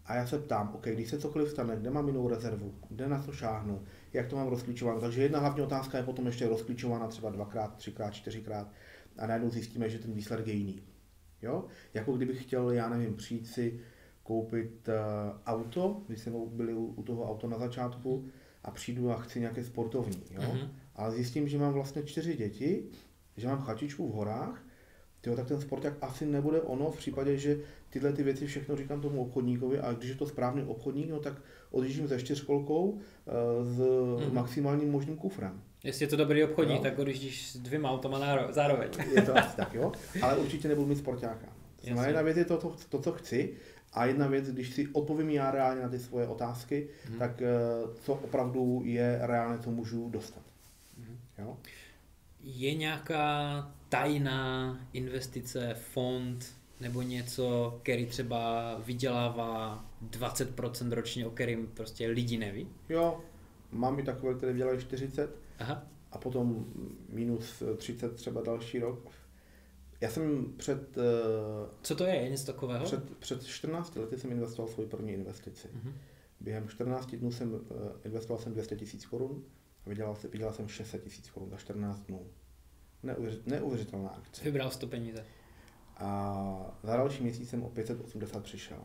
a 0.06 0.14
já 0.14 0.26
se 0.26 0.38
ptám, 0.38 0.72
OK, 0.74 0.86
když 0.86 1.10
se 1.10 1.18
cokoliv 1.18 1.50
stane, 1.50 1.76
kde 1.76 1.90
mám 1.90 2.06
jinou 2.08 2.28
rezervu, 2.28 2.74
kde 2.88 3.08
na 3.08 3.22
to 3.22 3.32
šáhnu, 3.32 3.82
jak 4.12 4.26
to 4.26 4.36
mám 4.36 4.48
rozklíčováno. 4.48 5.00
Takže 5.00 5.22
jedna 5.22 5.38
hlavní 5.38 5.62
otázka 5.62 5.98
je 5.98 6.04
potom 6.04 6.26
ještě 6.26 6.48
rozklíčována 6.48 7.06
třeba 7.06 7.30
dvakrát, 7.30 7.76
třikrát, 7.76 8.10
čtyřikrát 8.10 8.72
a 9.18 9.26
najednou 9.26 9.50
zjistíme, 9.50 9.90
že 9.90 9.98
ten 9.98 10.12
výsledek 10.12 10.46
je 10.46 10.52
jiný. 10.52 10.82
Jo? 11.42 11.64
Jako 11.94 12.12
kdybych 12.12 12.42
chtěl, 12.42 12.70
já 12.70 12.88
nevím, 12.88 13.16
přijít 13.16 13.46
si 13.46 13.80
koupit 14.22 14.88
uh, 14.88 14.94
auto, 15.46 16.02
když 16.06 16.20
jsme 16.20 16.32
byli 16.46 16.74
u, 16.74 16.84
u 16.86 17.02
toho 17.02 17.30
auto 17.30 17.48
na 17.48 17.58
začátku 17.58 18.28
a 18.64 18.70
přijdu 18.70 19.10
a 19.10 19.16
chci 19.16 19.40
nějaké 19.40 19.64
sportovní. 19.64 20.22
Jo? 20.30 20.52
Mhm. 20.54 20.70
Ale 20.96 21.10
zjistím, 21.10 21.48
že 21.48 21.58
mám 21.58 21.72
vlastně 21.72 22.02
čtyři 22.02 22.36
děti, 22.36 22.84
že 23.36 23.48
mám 23.48 23.62
chatičku 23.62 24.08
v 24.08 24.12
horách, 24.12 24.62
tyjo, 25.20 25.36
tak 25.36 25.48
ten 25.48 25.60
sporták 25.60 25.94
asi 26.00 26.26
nebude 26.26 26.60
ono 26.60 26.90
v 26.90 26.96
případě, 26.96 27.36
že 27.36 27.60
tyhle 27.90 28.12
ty 28.12 28.22
věci 28.22 28.46
všechno 28.46 28.76
říkám 28.76 29.00
tomu 29.00 29.22
obchodníkovi 29.22 29.80
a 29.80 29.92
když 29.92 30.08
je 30.10 30.16
to 30.16 30.26
správný 30.26 30.62
obchodník, 30.64 31.10
no 31.10 31.18
tak 31.20 31.34
odjíždím 31.70 32.08
se 32.08 32.20
čtyřkolkou 32.20 32.98
eh, 33.26 33.30
s 33.64 33.78
Mhm. 34.24 34.34
maximálním 34.34 34.90
možným 34.90 35.16
kufrem. 35.16 35.62
Jestli 35.84 36.04
je 36.04 36.08
to 36.08 36.16
dobrý 36.16 36.44
obchodník, 36.44 36.76
Jo. 36.76 36.82
tak 36.82 36.98
ho 36.98 37.04
když 37.04 37.48
s 37.50 37.56
dvěma 37.56 37.90
automa 37.90 38.18
zároveň. 38.50 38.88
Je 39.14 39.22
to 39.22 39.36
asi 39.38 39.56
tak, 39.56 39.74
jo? 39.74 39.92
Ale 40.22 40.36
určitě 40.36 40.68
nebudu 40.68 40.86
mít 40.86 40.98
sportáka. 40.98 41.46
Znamená, 41.82 42.06
jedna 42.06 42.22
věc 42.22 42.36
je 42.36 42.44
to, 42.44 42.56
to, 42.56 42.76
to, 42.88 42.98
co 43.00 43.12
chci, 43.12 43.54
a 43.92 44.04
jedna 44.06 44.26
věc, 44.26 44.50
když 44.50 44.70
si 44.74 44.88
odpovím 44.88 45.30
já 45.30 45.50
reálně 45.50 45.82
na 45.82 45.88
ty 45.88 45.98
svoje 45.98 46.26
otázky, 46.26 46.88
Mhm. 47.08 47.18
tak 47.18 47.42
eh, 47.42 47.46
co 48.02 48.14
opravdu 48.14 48.82
je 48.84 49.18
reálně, 49.22 49.58
co 49.62 49.70
můžu 49.70 50.10
dostat. 50.10 50.42
Mhm. 50.98 51.16
Jo? 51.38 51.56
Je 52.42 52.74
nějaká 52.74 53.70
tajná 53.88 54.80
investice, 54.92 55.74
fond 55.80 56.46
nebo 56.80 57.02
něco, 57.02 57.78
který 57.82 58.06
třeba 58.06 58.74
vydělává 58.78 59.84
20% 60.10 60.92
ročně, 60.92 61.26
o 61.26 61.30
kterým 61.30 61.66
prostě 61.66 62.08
lidi 62.08 62.38
neví? 62.38 62.68
jo, 62.88 63.20
mám 63.72 63.98
i 63.98 64.02
takové, 64.02 64.34
které 64.34 64.54
dělají 64.54 64.80
40, 64.80 65.30
Aha. 65.58 65.86
a 66.12 66.18
potom 66.18 66.66
minus 67.08 67.62
30 67.76 68.14
třeba 68.14 68.40
další 68.42 68.78
rok. 68.78 69.10
Já 70.00 70.10
jsem 70.10 70.52
před, 70.56 70.98
eh, 70.98 71.02
Co 71.82 71.94
to 71.94 72.04
je? 72.04 72.14
Je 72.14 72.28
něco 72.28 72.46
takového? 72.46 72.84
před, 72.84 73.16
před 73.18 73.44
14 73.46 73.96
lety 73.96 74.18
jsem 74.18 74.32
investoval 74.32 74.68
svou 74.72 74.86
první 74.86 75.12
investici. 75.12 75.68
Mhm. 75.72 75.92
Během 76.40 76.68
14 76.68 77.16
dnů 77.16 77.32
jsem 77.32 77.54
eh, 77.70 77.74
investoval 78.04 78.42
jsem 78.42 78.52
200 78.52 78.76
tisíc 78.76 79.06
korun 79.06 79.42
a 79.86 79.88
vydělal, 79.88 80.14
jsem- 80.14 80.30
vydělal 80.30 80.54
jsem 80.54 80.68
600 80.68 81.04
tisíc 81.04 81.30
korun 81.30 81.50
za 81.50 81.56
14 81.56 82.00
dnů. 82.00 82.26
Neuvěřit, 83.02 83.46
neuvěřitelná 83.46 84.08
akce. 84.08 84.44
Vybral 84.44 84.70
jsi 84.70 84.78
to 84.78 84.86
peníze. 84.86 85.24
A 86.00 86.76
za 86.82 86.96
další 86.96 87.22
měsíc 87.22 87.50
jsem 87.50 87.62
o 87.62 87.68
580 87.68 88.42
přišel. 88.42 88.78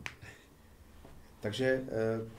Takže 1.40 1.84
eh, 1.88 2.30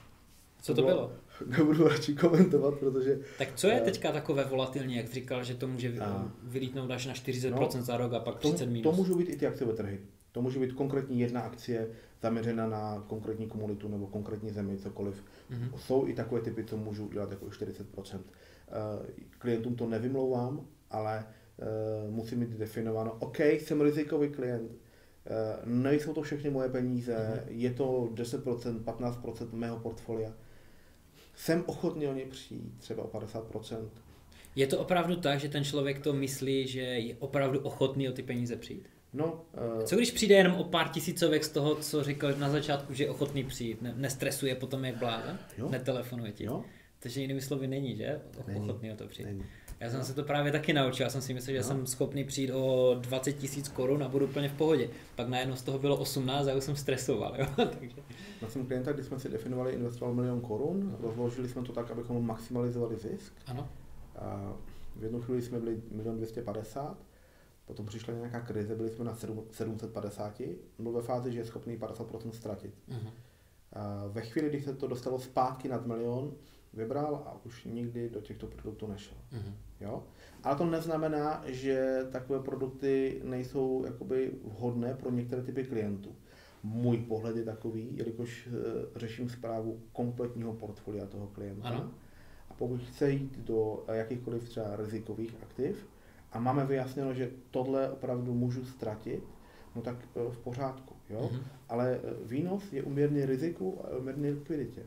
Co 0.61 0.73
to 0.73 0.81
bylo? 0.81 1.11
nebudu 1.57 1.87
radši 1.87 2.15
komentovat, 2.15 2.79
protože 2.79 3.19
Tak 3.37 3.55
co 3.55 3.67
je 3.67 3.81
Eh, 3.81 3.85
teďka 3.85 4.11
takové 4.11 4.45
volatilní, 4.45 4.95
jak 4.95 5.07
jsi 5.07 5.13
říkal, 5.13 5.43
že 5.43 5.55
to 5.55 5.67
může 5.67 5.99
A- 5.99 6.31
vylítnout 6.43 6.91
až 6.91 7.05
na 7.05 7.13
40% 7.13 7.81
za 7.81 7.97
rok 7.97 8.13
a 8.13 8.19
pak 8.19 8.39
to, 8.39 8.49
30 8.49 8.65
minus? 8.65 8.83
to 8.83 8.91
můžou 8.91 9.15
být 9.17 9.29
i 9.29 9.35
ty 9.35 9.47
akciové 9.47 9.73
trhy. 9.73 9.99
To 10.31 10.41
může 10.41 10.59
být 10.59 10.73
konkrétní 10.73 11.19
jedna 11.19 11.41
akcie 11.41 11.87
zaměřena 12.21 12.67
na 12.67 13.03
konkrétní 13.07 13.47
komunitu 13.47 13.87
nebo 13.87 14.07
konkrétní 14.07 14.49
zemi, 14.49 14.77
cokoliv. 14.77 15.23
Mhm. 15.49 15.71
Jsou 15.77 16.07
i 16.07 16.13
takové 16.13 16.41
typy, 16.41 16.63
co 16.63 16.77
můžu 16.77 17.05
udělat 17.05 17.31
jako 17.31 17.45
40%. 17.45 18.19
Eh, 18.67 19.11
Klientům 19.39 19.75
to 19.75 19.87
nevymlouvám, 19.87 20.65
ale 20.91 21.25
eh, 21.59 21.65
musím 22.11 22.39
mít 22.39 22.49
definováno, 22.49 23.17
OK, 23.19 23.39
jsem 23.39 23.81
rizikový 23.81 24.29
klient, 24.29 24.71
eh, 24.71 25.31
nejsou 25.65 26.13
to 26.13 26.21
všechny 26.21 26.49
moje 26.49 26.69
peníze, 26.69 27.15
Mhm. 27.45 27.59
je 27.59 27.71
to 27.73 28.09
10%, 28.13 28.83
15% 28.83 29.53
mého 29.53 29.79
portfolia. 29.79 30.33
jsem 31.35 31.63
ochotný 31.67 32.07
o 32.07 32.13
ně 32.13 32.25
přijít 32.25 32.73
třeba 32.79 33.03
o 33.03 33.07
50%. 33.07 33.89
Je 34.55 34.67
to 34.67 34.79
opravdu 34.79 35.15
tak, 35.15 35.39
že 35.39 35.49
ten 35.49 35.63
člověk 35.63 35.99
to 35.99 36.13
myslí, 36.13 36.67
že 36.67 36.81
je 36.81 37.15
opravdu 37.19 37.59
ochotný 37.59 38.09
o 38.09 38.11
ty 38.11 38.23
peníze 38.23 38.55
přijít? 38.55 38.89
No, 39.13 39.45
uh, 39.77 39.83
Co 39.83 39.95
když 39.95 40.11
přijde 40.11 40.35
jenom 40.35 40.53
o 40.53 40.63
pár 40.63 40.89
tisícovek 40.89 41.43
z 41.43 41.49
toho, 41.49 41.75
co 41.75 42.03
říkal 42.03 42.33
na 42.37 42.49
začátku, 42.49 42.93
že 42.93 43.03
je 43.03 43.09
ochotný 43.09 43.43
přijít, 43.43 43.81
ne, 43.81 43.93
nestresuje 43.97 44.55
potom 44.55 44.85
jak 44.85 44.95
blázen, 44.97 45.39
netelefonuje 45.69 46.31
ti. 46.31 46.43
jo? 46.45 46.63
Takže 46.99 47.21
jinými 47.21 47.41
slovy 47.41 47.67
není, 47.67 47.95
že? 47.95 48.21
Není. 48.47 48.59
Ochotný 48.59 48.91
o 48.91 48.95
to 48.95 49.07
přijít. 49.07 49.25
Není. 49.25 49.45
Já 49.79 49.89
jsem 49.89 50.03
se 50.03 50.13
to 50.13 50.23
právě 50.23 50.51
taky 50.51 50.73
naučil, 50.73 51.03
já 51.03 51.09
jsem 51.09 51.21
si 51.21 51.33
myslel, 51.33 51.53
že 51.53 51.59
No. 51.59 51.67
jsem 51.67 51.87
schopný 51.87 52.23
přijít 52.23 52.51
o 52.51 52.95
20 52.99 53.33
tisíc 53.33 53.67
korun 53.69 54.03
a 54.03 54.09
budu 54.09 54.25
úplně 54.25 54.49
v 54.49 54.53
pohodě. 54.53 54.89
Pak 55.15 55.27
najednou 55.27 55.55
z 55.55 55.61
toho 55.63 55.79
bylo 55.79 55.97
18 55.97 56.47
a 56.47 56.53
už 56.55 56.63
jsem 56.63 56.75
stresoval, 56.75 57.35
jo? 57.39 57.45
Takže, 57.79 57.95
Na 58.41 58.49
svém 58.49 58.65
klienta, 58.65 58.91
když 58.91 59.05
jsme 59.05 59.19
si 59.19 59.29
definovali, 59.29 59.71
investoval 59.73 60.13
milion 60.13 60.41
korun, 60.41 60.97
rozložili 60.99 61.49
jsme 61.49 61.63
to 61.63 61.73
tak, 61.73 61.91
abychom 61.91 62.25
maximalizovali 62.25 62.95
zisk. 62.97 63.33
ano. 63.45 63.69
A 64.19 64.53
v 64.95 65.03
jednu 65.03 65.21
chvíli 65.21 65.41
jsme 65.41 65.59
byli 65.59 65.81
milion 65.91 66.17
250, 66.17 66.97
potom 67.65 67.85
přišla 67.85 68.13
nějaká 68.13 68.39
krize, 68.41 68.75
byli 68.75 68.89
jsme 68.89 69.05
na 69.05 69.13
sedm- 69.13 69.43
750, 69.51 70.41
byl 70.79 70.91
ve 70.91 71.01
fázi, 71.01 71.31
že 71.31 71.39
je 71.39 71.45
schopný 71.45 71.77
50% 71.77 72.33
ztratit. 72.35 72.73
Mhm. 72.87 73.09
A 73.73 74.03
ve 74.07 74.21
chvíli, 74.21 74.49
kdy 74.49 74.61
se 74.61 74.73
to 74.73 74.87
dostalo 74.87 75.19
zpátky 75.19 75.67
nad 75.67 75.85
milion, 75.85 76.33
vybral 76.73 77.15
a 77.15 77.37
už 77.45 77.63
nikdy 77.65 78.09
do 78.09 78.21
těchto 78.21 78.47
produktů 78.47 78.87
nešel. 78.87 79.17
Mhm. 79.31 79.53
Jo? 79.81 80.03
Ale 80.43 80.55
to 80.55 80.65
neznamená, 80.65 81.43
že 81.45 82.05
takové 82.11 82.39
produkty 82.39 83.21
nejsou 83.23 83.85
jakoby 83.85 84.31
vhodné 84.43 84.93
pro 84.93 85.11
některé 85.11 85.41
typy 85.41 85.63
klientů. 85.63 86.15
Můj 86.63 86.97
pohled 86.97 87.35
je 87.35 87.43
takový, 87.43 87.97
jelikož 87.97 88.47
eh, 88.47 88.99
řeším 88.99 89.29
zprávu 89.29 89.79
kompletního 89.91 90.53
portfolia 90.53 91.05
toho 91.05 91.27
klienta. 91.27 91.67
Ano. 91.67 91.91
A 92.49 92.53
pokud 92.53 92.81
chce 92.81 93.11
jít 93.11 93.37
do 93.37 93.83
jakýchkoliv 93.91 94.49
třeba 94.49 94.75
rizikových 94.75 95.35
aktiv 95.43 95.87
a 96.31 96.39
máme 96.39 96.65
vyjasněno, 96.65 97.13
že 97.13 97.31
tohle 97.51 97.91
opravdu 97.91 98.33
můžu 98.33 98.65
ztratit, 98.65 99.23
no 99.75 99.81
tak 99.81 99.95
eh, 100.15 100.31
v 100.31 100.37
pořádku. 100.37 100.95
Jo? 101.09 101.29
Mhm. 101.31 101.41
Ale 101.69 101.99
eh, 102.03 102.13
výnos 102.25 102.73
je 102.73 102.83
uměrný 102.83 103.25
riziku 103.25 103.85
a 103.85 103.97
uměrný 103.97 104.29
likviditě. 104.29 104.83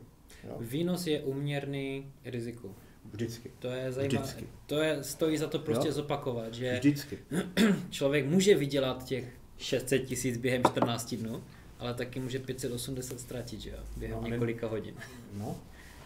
Jo? 0.47 0.57
Výnos 0.59 1.07
je 1.07 1.21
uměrný 1.21 2.11
riziku. 2.25 2.75
Vždycky. 3.11 3.51
To 3.59 3.67
je 3.67 3.91
zajímavé. 3.91 4.27
Vždycky. 4.27 4.47
To 4.65 4.81
je, 4.81 5.03
stojí 5.03 5.37
za 5.37 5.47
to 5.47 5.59
prostě 5.59 5.87
Jo. 5.87 5.93
zopakovat, 5.93 6.53
že 6.53 6.73
Vždycky. 6.79 7.17
člověk 7.89 8.25
může 8.25 8.55
vydělat 8.55 9.03
těch 9.05 9.25
600 9.57 10.05
tisíc 10.05 10.37
během 10.37 10.63
14 10.63 11.15
dnů, 11.15 11.43
ale 11.79 11.93
taky 11.93 12.19
může 12.19 12.39
580 12.39 13.19
ztratit, 13.19 13.61
že 13.61 13.69
jo, 13.69 13.77
během 13.97 14.21
No 14.21 14.27
několika 14.27 14.67
hodin. 14.67 14.95
No, 15.33 15.55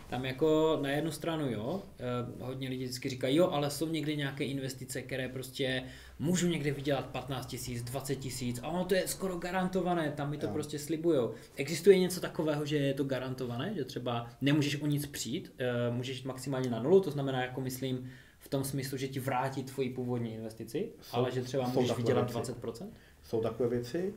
Tam 0.09 0.25
jako 0.25 0.79
na 0.81 0.89
jednu 0.89 1.11
stranu 1.11 1.49
jo, 1.51 1.83
eh, 1.99 2.43
hodně 2.43 2.69
lidí 2.69 2.83
vždycky 2.83 3.09
říkají, 3.09 3.35
jo, 3.35 3.49
ale 3.49 3.69
jsou 3.71 3.87
někdy 3.89 4.17
nějaké 4.17 4.43
investice, 4.43 5.01
které 5.01 5.29
prostě 5.29 5.83
můžu 6.19 6.47
někde 6.47 6.71
vydělat 6.71 7.05
15 7.05 7.45
tisíc, 7.45 7.83
20 7.83 8.15
tisíc 8.15 8.59
a 8.63 8.67
ono 8.67 8.85
to 8.85 8.95
je 8.95 9.07
skoro 9.07 9.37
garantované, 9.37 10.11
tam 10.11 10.29
mi 10.29 10.37
to 10.37 10.45
Jo. 10.45 10.53
prostě 10.53 10.79
slibujou. 10.79 11.33
Existuje 11.55 11.99
něco 11.99 12.19
takového, 12.21 12.65
že 12.65 12.77
je 12.77 12.93
to 12.93 13.03
garantované, 13.03 13.73
že 13.75 13.85
třeba 13.85 14.29
nemůžeš 14.41 14.81
o 14.81 14.85
nic 14.87 15.05
přijít, 15.05 15.53
eh, 15.57 15.91
můžeš 15.91 16.17
jít 16.17 16.25
maximálně 16.25 16.69
na 16.69 16.79
nulu, 16.83 16.99
to 17.01 17.11
znamená 17.11 17.41
jako 17.41 17.61
myslím 17.61 18.11
v 18.39 18.47
tom 18.49 18.63
smyslu, 18.63 18.97
že 18.97 19.07
ti 19.07 19.19
vrátí 19.19 19.63
tvoji 19.63 19.89
původní 19.89 20.33
investici, 20.33 20.89
Jsou- 21.01 21.15
ale 21.17 21.31
že 21.31 21.41
třeba 21.41 21.67
můžeš 21.67 21.97
vydělat 21.97 22.21
věci. 22.21 22.33
20%? 22.33 22.93
jsou 23.23 23.41
takové 23.41 23.69
věci. 23.69 24.13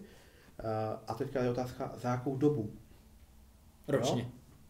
Eh, 0.61 0.65
A 1.07 1.15
teďka 1.15 1.43
je 1.45 1.51
otázka, 1.51 1.93
za 1.97 2.09
jakou 2.11 2.37
dobu? 2.37 2.73
Ročně. 3.89 4.23
Jo? 4.23 4.29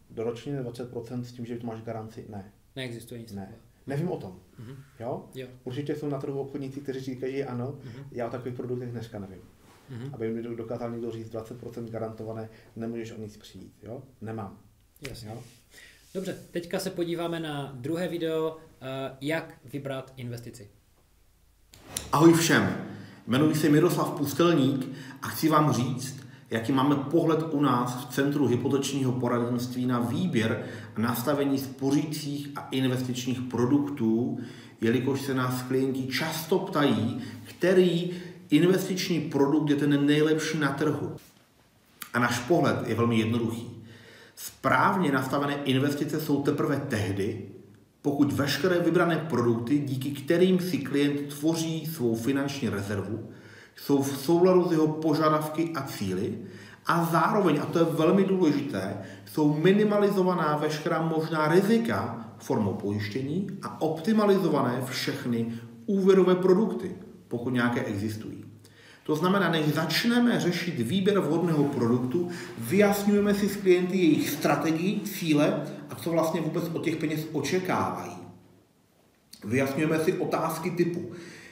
Do 0.09 0.23
ročně 0.23 0.61
20% 0.61 1.21
s 1.21 1.31
tím, 1.31 1.45
že 1.45 1.57
tu 1.57 1.67
máš 1.67 1.81
garanci? 1.81 2.25
Ne. 2.29 2.51
Neexistuje 2.75 3.19
nic 3.21 3.31
Ne. 3.31 3.55
Nevím 3.87 4.11
o 4.11 4.17
tom. 4.17 4.39
Mhm. 4.59 4.75
Jo? 4.99 5.25
Jo. 5.35 5.47
Určitě 5.63 5.95
jsou 5.95 6.09
na 6.09 6.19
trhu 6.19 6.39
obchodníci, 6.39 6.79
kteří 6.79 6.99
říkají 6.99 7.43
ano, 7.43 7.75
Mhm. 7.83 8.03
já 8.11 8.27
o 8.27 8.29
takových 8.29 8.55
produktech 8.55 8.91
dneska 8.91 9.19
nevím. 9.19 9.41
Mhm. 9.89 10.09
Aby 10.13 10.31
mi 10.31 10.43
dokázal 10.55 10.91
někdo 10.91 11.11
říct 11.11 11.29
20% 11.29 11.89
garantované, 11.89 12.49
nemůžeš 12.75 13.11
o 13.11 13.17
nic 13.21 13.37
přijít. 13.37 13.73
Jo? 13.83 14.03
Nemám. 14.21 14.59
Jasně. 15.09 15.29
Jo? 15.29 15.43
Dobře, 16.13 16.37
teďka 16.51 16.79
se 16.79 16.89
podíváme 16.89 17.39
na 17.39 17.71
druhé 17.75 18.07
video, 18.07 18.57
eh, 18.81 19.15
jak 19.21 19.57
vybrat 19.73 20.13
investici. 20.15 20.69
Ahoj 22.11 22.33
všem, 22.33 22.77
jmenuji 23.27 23.55
se 23.55 23.69
Miroslav 23.69 24.17
Pustelník 24.17 24.87
a 25.21 25.27
chci 25.27 25.49
vám 25.49 25.73
říct, 25.73 26.23
jaký 26.51 26.71
máme 26.71 26.95
pohled 26.95 27.39
u 27.51 27.61
nás 27.61 27.95
v 27.95 28.13
Centru 28.13 28.47
hypotečního 28.47 29.11
poradenství 29.11 29.85
na 29.85 29.99
výběr 29.99 30.65
a 30.95 31.01
nastavení 31.01 31.59
spořících 31.59 32.49
a 32.55 32.67
investičních 32.71 33.41
produktů, 33.41 34.39
jelikož 34.81 35.21
se 35.21 35.33
nás 35.33 35.61
klienti 35.61 36.07
často 36.07 36.59
ptají, 36.59 37.21
který 37.43 38.11
investiční 38.49 39.19
produkt 39.21 39.69
je 39.69 39.75
ten 39.75 40.05
nejlepší 40.05 40.57
na 40.57 40.69
trhu. 40.69 41.15
A 42.13 42.19
náš 42.19 42.39
pohled 42.39 42.87
je 42.87 42.95
velmi 42.95 43.19
jednoduchý. 43.19 43.69
Správně 44.35 45.11
nastavené 45.11 45.55
investice 45.63 46.21
jsou 46.21 46.43
teprve 46.43 46.77
tehdy, 46.89 47.45
pokud 48.01 48.33
veškeré 48.33 48.79
vybrané 48.79 49.17
produkty, 49.29 49.79
díky 49.79 50.11
kterým 50.11 50.59
si 50.59 50.77
klient 50.77 51.33
tvoří 51.33 51.85
svou 51.85 52.15
finanční 52.15 52.69
rezervu, 52.69 53.29
jsou 53.81 54.01
v 54.01 54.17
souladu 54.17 54.67
s 54.67 54.71
jeho 54.71 54.87
požadavky 54.87 55.71
a 55.75 55.81
cíly 55.83 56.37
a 56.85 57.05
zároveň, 57.11 57.59
a 57.61 57.65
to 57.65 57.79
je 57.79 57.85
velmi 57.85 58.23
důležité, 58.23 58.97
jsou 59.25 59.53
minimalizovaná 59.53 60.57
veškerá 60.57 61.01
možná 61.01 61.47
rizika 61.47 62.25
formou 62.37 62.73
pojištění 62.73 63.47
a 63.61 63.81
optimalizované 63.81 64.81
všechny 64.85 65.53
úvěrové 65.85 66.35
produkty, 66.35 66.95
pokud 67.27 67.53
nějaké 67.53 67.83
existují. 67.83 68.45
To 69.03 69.15
znamená, 69.15 69.49
než 69.49 69.65
začneme 69.65 70.39
řešit 70.39 70.79
výběr 70.79 71.19
vhodného 71.19 71.63
produktu, 71.63 72.29
vyjasňujeme 72.57 73.33
si 73.33 73.49
s 73.49 73.55
klienty 73.55 73.97
jejich 73.97 74.29
strategii, 74.29 74.99
cíle 74.99 75.63
a 75.89 75.95
co 75.95 76.11
vlastně 76.11 76.41
vůbec 76.41 76.63
od 76.73 76.83
těch 76.83 76.95
peněz 76.95 77.27
očekávají. 77.31 78.17
Vyjasňujeme 79.45 79.99
si 79.99 80.13
otázky 80.13 80.71
typu, 80.71 81.11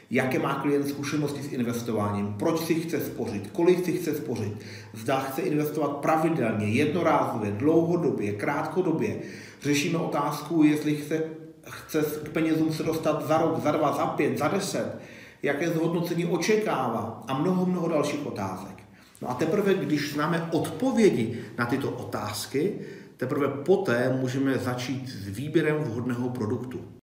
jaké 0.10 0.40
má 0.40 0.54
klient 0.54 0.88
zkušenosti 0.88 1.44
s 1.44 1.54
investováním, 1.54 2.34
proč 2.40 2.60
si 2.60 2.76
chce 2.76 3.00
spořit, 3.00 3.50
kolik 3.52 3.86
si 3.86 3.94
chce 3.94 4.16
spořit, 4.16 4.54
zda 4.94 5.20
chce 5.20 5.42
investovat 5.42 5.98
pravidelně, 5.98 6.68
jednorázově, 6.68 7.52
dlouhodobě, 7.52 8.32
krátkodobě. 8.32 9.20
Řešíme 9.62 9.98
otázku, 9.98 10.64
jestli 10.64 10.96
chce, 10.96 11.24
chce 11.70 12.02
k 12.24 12.30
penězům 12.30 12.74
se 12.74 12.84
dostat 12.84 13.28
za 13.28 13.38
rok, 13.38 13.64
za 13.64 13.72
dva, 13.72 13.98
za 13.98 14.06
pět, 14.06 14.38
za 14.38 14.48
deset, 14.48 15.00
jaké 15.44 15.70
zhodnocení 15.70 16.26
očekává 16.26 17.24
a 17.28 17.38
mnoho, 17.38 17.66
mnoho 17.66 17.88
dalších 17.90 18.26
otázek. 18.26 18.78
No 19.22 19.30
a 19.30 19.34
teprve, 19.34 19.74
když 19.74 20.14
známe 20.14 20.50
odpovědi 20.52 21.40
na 21.58 21.66
tyto 21.66 21.92
otázky, 21.92 22.80
teprve 23.18 23.48
poté 23.48 24.18
můžeme 24.22 24.58
začít 24.58 25.10
s 25.10 25.28
výběrem 25.28 25.84
vhodného 25.84 26.30
produktu. 26.30 26.97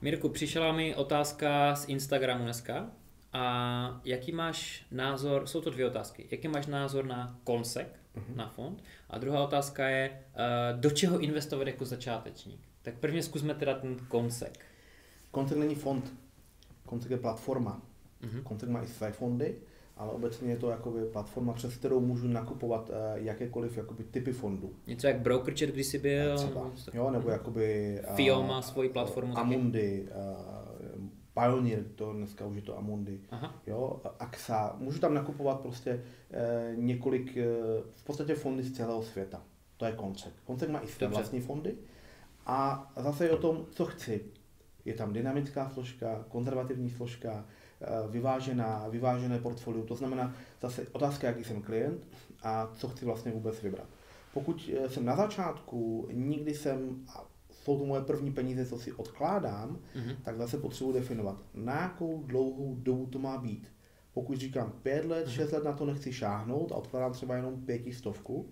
Mirku, 0.00 0.28
přišla 0.28 0.72
mi 0.72 0.94
otázka 0.94 1.74
z 1.76 1.88
Instagramu 1.88 2.44
dneska. 2.44 2.90
A 3.32 4.00
jaký 4.04 4.32
máš 4.32 4.86
názor, 4.90 5.46
jsou 5.46 5.60
to 5.60 5.70
dvě 5.70 5.86
otázky, 5.86 6.28
jaký 6.30 6.48
máš 6.48 6.66
názor 6.66 7.04
na 7.04 7.38
konsek, 7.44 8.00
Mhm. 8.14 8.36
na 8.36 8.48
fond? 8.48 8.84
A 9.10 9.18
druhá 9.18 9.44
otázka 9.44 9.88
je, 9.88 10.10
eh, 10.34 10.76
do 10.76 10.90
čeho 10.90 11.18
investovat 11.18 11.66
jako 11.66 11.84
začátečník? 11.84 12.60
Tak 12.82 12.94
prvně 12.94 13.22
zkusme 13.22 13.54
teda 13.54 13.74
ten 13.74 13.96
konsek. 14.08 14.64
Koncek 15.30 15.58
není 15.58 15.74
fond, 15.74 16.12
koncek 16.86 17.10
je 17.10 17.16
platforma. 17.16 17.82
Mhm. 18.20 18.42
Koncek 18.42 18.68
má 18.68 18.82
i 18.82 18.86
své 18.86 19.12
fondy, 19.12 19.56
ale 20.00 20.12
obecně 20.12 20.50
je 20.50 20.56
to 20.56 20.70
jakoby 20.70 21.04
platforma, 21.04 21.52
přes 21.52 21.76
kterou 21.76 22.00
můžu 22.00 22.28
nakupovat 22.28 22.90
eh, 22.92 23.20
jakékoliv 23.20 23.76
jakoby, 23.76 24.04
typy 24.04 24.32
fondů. 24.32 24.74
Něco 24.86 25.06
jak 25.06 25.20
BrokerChat 25.20 25.68
kdysi 25.68 25.98
byl? 25.98 26.36
Třeba, 26.36 26.70
jo, 26.94 27.10
nebo 27.10 27.30
jakoby... 27.30 27.98
eh, 28.04 28.14
FIO 28.16 28.42
má 28.42 28.62
svoji 28.62 28.88
platformu. 28.88 29.38
Amundi, 29.38 30.08
eh, 30.10 31.10
Pioneer, 31.40 31.84
to 31.94 32.12
dneska 32.12 32.46
už 32.46 32.56
je 32.56 32.62
to 32.62 32.78
Amundi, 32.78 33.20
Aha. 33.30 33.54
jo, 33.66 34.00
AXA. 34.18 34.76
Můžu 34.78 34.98
tam 34.98 35.14
nakupovat 35.14 35.60
prostě 35.60 36.02
několik, 36.76 37.38
v 37.94 38.04
podstatě 38.04 38.34
fondy 38.34 38.62
z 38.62 38.72
celého 38.72 39.02
světa. 39.02 39.42
To 39.76 39.84
je 39.84 39.92
Koncek. 39.92 40.32
Koncek 40.44 40.68
má 40.68 40.78
i 40.80 40.86
své 40.86 41.06
vlastní 41.06 41.40
fondy 41.40 41.74
a 42.46 42.92
zase 42.96 43.24
je 43.24 43.30
o 43.30 43.36
tom, 43.36 43.66
co 43.70 43.84
chci. 43.84 44.24
Je 44.84 44.94
tam 44.94 45.12
dynamická 45.12 45.70
složka, 45.70 46.24
konzervativní 46.28 46.90
složka, 46.90 47.44
vyvážená, 48.10 48.88
vyvážené 48.88 49.38
portfolio. 49.38 49.84
To 49.84 49.94
znamená 49.94 50.34
zase 50.60 50.86
otázka, 50.92 51.26
jaký 51.26 51.44
jsem 51.44 51.62
klient 51.62 52.06
a 52.42 52.70
co 52.76 52.88
chci 52.88 53.04
vlastně 53.04 53.32
vůbec 53.32 53.62
vybrat. 53.62 53.86
Pokud 54.34 54.70
eh, 54.84 54.88
jsem 54.88 55.04
na 55.04 55.16
začátku, 55.16 56.08
nikdy 56.12 56.54
jsem, 56.54 57.04
a 57.08 57.24
jsou 57.50 57.78
to 57.78 57.84
moje 57.84 58.02
první 58.02 58.32
peníze, 58.32 58.66
co 58.66 58.78
si 58.78 58.92
odkládám, 58.92 59.78
Mhm. 59.96 60.16
tak 60.24 60.36
zase 60.38 60.58
potřebuji 60.58 60.92
definovat, 60.92 61.36
na 61.54 61.80
jakou 61.82 62.22
dlouhou 62.26 62.74
dobu 62.74 63.06
to 63.06 63.18
má 63.18 63.38
být. 63.38 63.68
Pokud 64.14 64.36
říkám 64.38 64.72
pět 64.82 65.04
let, 65.04 65.24
Mhm. 65.26 65.34
šest 65.34 65.52
let 65.52 65.64
na 65.64 65.72
to 65.72 65.86
nechci 65.86 66.12
šáhnout 66.12 66.72
a 66.72 66.74
odkládám 66.74 67.12
třeba 67.12 67.36
jenom 67.36 67.60
pětistovku, 67.66 68.48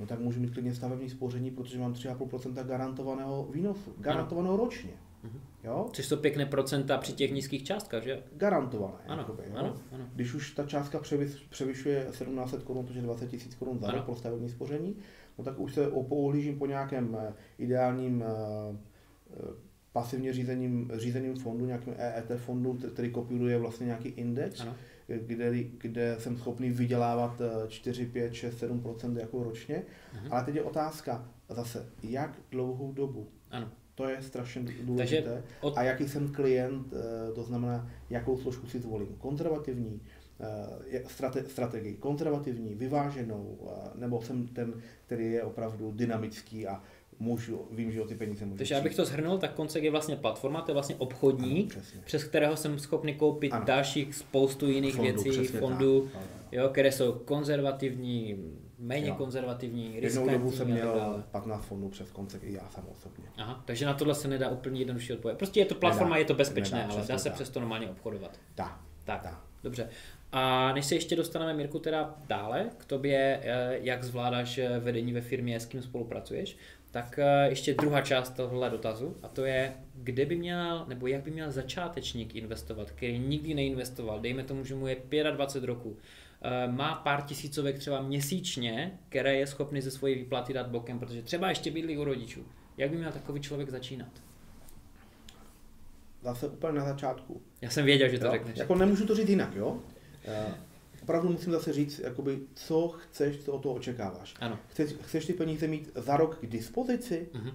no 0.00 0.06
tak 0.06 0.18
můžu 0.20 0.40
mít 0.40 0.50
klidně 0.52 0.74
stavební 0.74 1.10
spoření, 1.10 1.50
protože 1.50 1.78
mám 1.78 1.92
3,5% 1.94 2.66
garantovaného 2.66 3.48
výnosu, 3.52 3.94
garantovaného 3.98 4.56
ročně. 4.56 4.90
Mhm. 5.24 5.40
Jo? 5.64 5.88
Což 5.92 6.06
jsou 6.06 6.16
pěkné 6.16 6.46
procenta 6.46 6.98
při 6.98 7.12
těch 7.12 7.32
nízkých 7.32 7.64
částkách, 7.64 8.02
že? 8.02 8.22
Garantované. 8.36 8.94
Ano, 9.06 9.20
jakoby, 9.22 9.42
jo? 9.50 9.56
ano, 9.56 9.76
ano. 9.92 10.04
Když 10.14 10.34
už 10.34 10.50
ta 10.50 10.64
částka 10.66 10.98
převis, 10.98 11.36
převyšuje 11.50 12.06
1700 12.10 12.62
korun, 12.62 12.86
což 12.86 12.96
je 12.96 13.02
20 13.02 13.32
000 13.32 13.44
korun 13.58 13.78
za 13.78 13.86
Ano. 13.88 13.96
rok 13.96 14.04
pro 14.04 14.14
stavební 14.16 14.48
spoření, 14.48 14.96
no 15.38 15.44
tak 15.44 15.58
už 15.60 15.74
se 15.74 15.86
pouhlížím 16.08 16.58
po 16.58 16.66
nějakém 16.66 17.16
eh, 17.20 17.32
ideálním 17.58 18.22
eh, 18.22 18.26
eh, 19.30 19.36
pasivně 19.92 20.32
řízením, 20.32 20.90
řízeným 20.94 21.36
fondu, 21.36 21.66
nějakým 21.66 21.94
EET 21.96 22.32
fondu, 22.36 22.72
kte- 22.72 22.90
který 22.90 23.10
kopíruje 23.10 23.58
vlastně 23.58 23.86
nějaký 23.86 24.08
index, 24.08 24.60
Ano. 24.60 24.74
kde, 25.06 25.52
kde 25.78 26.16
jsem 26.18 26.36
schopný 26.36 26.70
vydělávat 26.70 27.40
eh, 27.40 27.68
4, 27.68 28.06
5, 28.06 28.34
6, 28.34 28.62
7% 28.62 29.18
jako 29.18 29.42
ročně. 29.42 29.82
Mhm. 30.14 30.32
Ale 30.32 30.44
teď 30.44 30.54
je 30.54 30.62
otázka 30.62 31.28
zase, 31.48 31.86
jak 32.02 32.38
dlouhou 32.50 32.92
dobu. 32.92 33.28
Ano. 33.50 33.70
To 33.94 34.08
je 34.08 34.22
strašně 34.22 34.64
důležité. 34.82 35.42
od- 35.60 35.78
A 35.78 35.82
jaký 35.82 36.08
jsem 36.08 36.32
klient, 36.32 36.86
eh, 36.92 37.32
to 37.32 37.42
znamená, 37.42 37.90
jakou 38.10 38.38
složku 38.38 38.66
si 38.66 38.78
zvolím. 38.80 39.08
Konzervativní, 39.18 40.00
eh, 40.92 41.02
strate, 41.08 41.44
strategii, 41.44 41.94
konzervativní, 41.94 42.74
vyváženou, 42.74 43.58
eh, 43.66 43.90
nebo 43.94 44.22
jsem 44.22 44.46
ten, 44.46 44.74
který 45.06 45.32
je 45.32 45.42
opravdu 45.42 45.92
dynamický 45.92 46.66
a 46.66 46.82
můžu, 47.18 47.60
vím, 47.70 47.92
že 47.92 48.02
o 48.02 48.06
ty 48.06 48.14
peníze 48.14 48.44
můžu 48.44 48.58
Takže 48.58 48.76
abych 48.76 48.96
to 48.96 49.04
shrnul, 49.04 49.38
tak 49.38 49.54
Koncek 49.54 49.84
je 49.84 49.90
vlastně 49.90 50.16
platforma, 50.16 50.60
to 50.60 50.70
je 50.70 50.74
vlastně 50.74 50.94
obchodník, 50.96 51.74
Ano, 51.76 51.84
přes 52.04 52.24
kterého 52.24 52.56
jsem 52.56 52.78
schopný 52.78 53.14
koupit 53.14 53.52
Ano. 53.52 53.64
dalších 53.64 54.14
spoustu 54.14 54.70
jiných 54.70 54.94
Fondu, 54.94 55.22
věcí, 55.22 55.46
fondů, 55.46 56.00
tak. 56.00 56.14
Ano. 56.16 56.24
jo, 56.52 56.68
které 56.68 56.92
jsou 56.92 57.12
konzervativní, 57.12 58.36
méně 58.84 59.08
Jo. 59.08 59.14
konzervativní, 59.14 59.94
Jednou 59.94 60.28
dobu 60.28 60.50
jsem 60.50 60.66
riskantní 60.66 60.72
měl 60.72 60.94
dále. 60.94 61.22
15 61.30 61.64
fondů 61.64 61.88
přes 61.88 62.10
koncek 62.10 62.42
i 62.44 62.52
já 62.52 62.68
sám 62.70 62.84
osobně. 62.92 63.24
Aha, 63.36 63.62
takže 63.64 63.86
na 63.86 63.94
tohle 63.94 64.14
se 64.14 64.28
nedá 64.28 64.48
úplně 64.48 64.80
jednoduše 64.80 65.14
odpovědět. 65.14 65.38
Prostě 65.38 65.60
je 65.60 65.66
to 65.66 65.74
platforma, 65.74 66.08
Nedá, 66.10 66.18
je 66.18 66.24
to 66.24 66.34
bezpečné, 66.34 66.78
nedá, 66.78 66.88
ale 66.90 66.96
dá 66.98 67.02
přesně 67.02 67.18
se 67.18 67.28
tak. 67.28 67.34
přesto 67.34 67.60
normálně 67.60 67.90
obchodovat. 67.90 68.38
Dá. 68.56 68.80
Tak, 69.04 69.20
Dá. 69.24 69.40
dobře. 69.62 69.88
A 70.32 70.72
než 70.72 70.86
se 70.86 70.94
ještě 70.94 71.16
dostaneme, 71.16 71.54
Mirku, 71.54 71.78
teda 71.78 72.14
dále 72.28 72.70
k 72.78 72.84
tobě, 72.84 73.40
eh, 73.42 73.78
jak 73.82 74.04
zvládáš 74.04 74.58
eh, 74.58 74.78
vedení 74.78 75.12
ve 75.12 75.20
firmě, 75.20 75.60
s 75.60 75.66
kým 75.66 75.82
spolupracuješ, 75.82 76.56
tak 76.90 77.18
eh, 77.18 77.48
ještě 77.48 77.74
druhá 77.74 78.00
část 78.00 78.30
tohle 78.30 78.70
dotazu, 78.70 79.16
a 79.22 79.28
to 79.28 79.44
je, 79.44 79.72
kde 79.94 80.26
by 80.26 80.36
měl, 80.36 80.84
nebo 80.88 81.06
jak 81.06 81.22
by 81.22 81.30
měl 81.30 81.50
začátečník 81.50 82.34
investovat, 82.34 82.90
který 82.90 83.18
nikdy 83.18 83.54
neinvestoval, 83.54 84.20
dejme 84.20 84.44
tomu, 84.44 84.64
že 84.64 84.74
mu 84.74 84.86
je 84.86 84.96
25 85.30 85.66
roku, 85.66 85.96
má 86.70 86.94
pár 86.94 87.22
tisícovek 87.22 87.78
třeba 87.78 88.02
měsíčně, 88.02 88.98
které 89.08 89.36
je 89.36 89.46
schopný 89.46 89.80
ze 89.80 89.90
svojí 89.90 90.14
výplaty 90.14 90.52
dát 90.52 90.66
bokem, 90.68 90.98
protože 90.98 91.22
třeba 91.22 91.48
ještě 91.48 91.70
bydlí 91.70 91.98
u 91.98 92.04
rodičů. 92.04 92.46
Jak 92.76 92.90
by 92.90 92.96
měl 92.96 93.12
takový 93.12 93.40
člověk 93.40 93.70
začínat? 93.70 94.08
Zase 96.22 96.48
úplně 96.48 96.72
na 96.78 96.84
začátku. 96.84 97.42
Já 97.60 97.70
jsem 97.70 97.84
věděl, 97.84 98.08
že 98.08 98.18
to 98.18 98.26
Jo? 98.26 98.32
řekneš. 98.32 98.58
Jako 98.58 98.74
nemůžu 98.74 99.06
to 99.06 99.14
říct 99.14 99.28
jinak, 99.28 99.54
jo? 99.56 99.78
Eh, 100.24 100.54
Opravdu 101.02 101.28
musím 101.28 101.52
zase 101.52 101.72
říct, 101.72 101.98
jakoby, 101.98 102.38
co 102.54 102.88
chceš, 102.88 103.38
co 103.44 103.52
od 103.52 103.62
toho 103.62 103.74
očekáváš. 103.74 104.34
Ano. 104.40 104.58
Chceš, 104.70 104.92
chceš 105.02 105.26
ty 105.26 105.32
peníze 105.32 105.66
mít 105.68 105.90
za 105.94 106.16
rok 106.16 106.38
k 106.40 106.46
dispozici, 106.46 107.28
Mhm. 107.34 107.50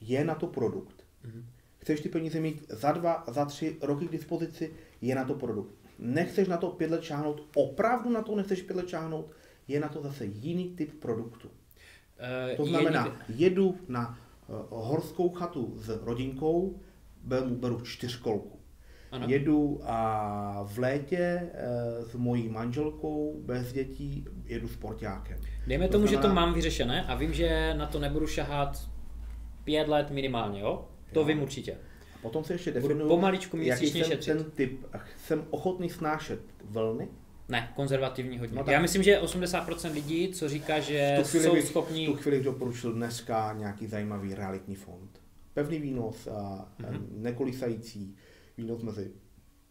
je 0.00 0.24
na 0.24 0.34
to 0.34 0.46
produkt. 0.46 1.04
Mhm. 1.24 1.46
Chceš 1.78 2.00
ty 2.00 2.08
peníze 2.08 2.40
mít 2.40 2.64
za 2.68 2.92
dva, 2.92 3.24
za 3.28 3.44
tři 3.44 3.76
roky 3.82 4.08
k 4.08 4.12
dispozici, 4.12 4.72
je 5.00 5.14
na 5.14 5.24
to 5.24 5.34
produkt. 5.34 5.74
Nechceš 5.98 6.48
na 6.48 6.56
to 6.56 6.68
pět 6.70 6.90
let 6.90 7.02
šáhnout, 7.02 7.42
opravdu 7.54 8.10
na 8.10 8.22
to 8.22 8.36
nechceš 8.36 8.62
pět 8.62 8.76
let 8.76 8.88
šáhnout, 8.88 9.30
je 9.68 9.80
na 9.80 9.88
to 9.88 10.02
zase 10.02 10.24
jiný 10.26 10.70
typ 10.76 11.00
produktu. 11.00 11.50
Eh, 12.18 12.56
To 12.56 12.64
znamená, 12.64 13.16
jedu 13.28 13.76
na 13.88 14.18
uh, 14.48 14.56
horskou 14.70 15.28
chatu 15.30 15.72
s 15.76 15.88
rodinkou, 16.02 16.80
beru, 17.24 17.50
beru 17.50 17.80
čtyřkolku. 17.80 18.60
Ano. 19.12 19.26
Jedu 19.28 19.80
a 19.84 20.62
v 20.66 20.78
létě 20.78 21.50
eh, 21.54 22.02
s 22.02 22.14
mojí 22.14 22.48
manželkou 22.48 23.40
bez 23.44 23.72
dětí 23.72 24.24
jedu 24.44 24.68
sportákem. 24.68 25.38
Dejme 25.66 25.86
To 25.86 25.92
tomu, 25.92 26.06
že 26.06 26.16
to 26.16 26.22
znamená- 26.22 26.40
mám 26.46 26.54
vyřešené 26.54 27.04
a 27.04 27.14
vím, 27.14 27.32
že 27.32 27.74
na 27.74 27.86
to 27.86 27.98
nebudu 28.00 28.26
šahat 28.26 28.90
pět 29.64 29.88
let 29.88 30.10
minimálně, 30.10 30.60
jo? 30.60 30.88
To 31.12 31.20
Jo. 31.20 31.26
vím 31.26 31.42
určitě. 31.42 31.76
Potom 32.24 32.44
se 32.44 32.52
ještě 32.54 32.70
definuju, 32.72 33.08
pomaličku 33.08 33.56
jaký 33.56 33.90
jsem 33.90 34.04
šetřit. 34.04 34.32
ten 34.36 34.50
typ. 34.50 34.86
Jsem 35.24 35.44
ochotný 35.50 35.90
snášet 35.90 36.40
vlny. 36.64 37.08
Ne, 37.48 37.72
konzervativní 37.76 38.38
hodně. 38.38 38.56
No 38.56 38.64
tak- 38.64 38.72
Já 38.72 38.80
myslím, 38.80 39.02
že 39.02 39.18
80% 39.20 39.92
lidí, 39.92 40.28
co 40.32 40.48
říká, 40.48 40.80
že 40.80 41.16
V 41.24 41.32
tu 41.32 41.38
jsou 41.38 41.54
bych, 41.54 41.64
schopní... 41.64 42.06
v 42.06 42.10
tu 42.10 42.16
chvíli 42.16 42.36
bych 42.36 42.44
doporučil 42.44 42.92
dneska 42.92 43.52
nějaký 43.58 43.86
zajímavý 43.86 44.34
realitní 44.34 44.74
fond. 44.74 45.20
Pevný 45.54 45.78
výnos 45.78 46.26
a 46.26 46.68
Mhm. 46.78 47.06
nekolisající 47.10 48.16
výnos 48.58 48.82
mezi 48.82 49.10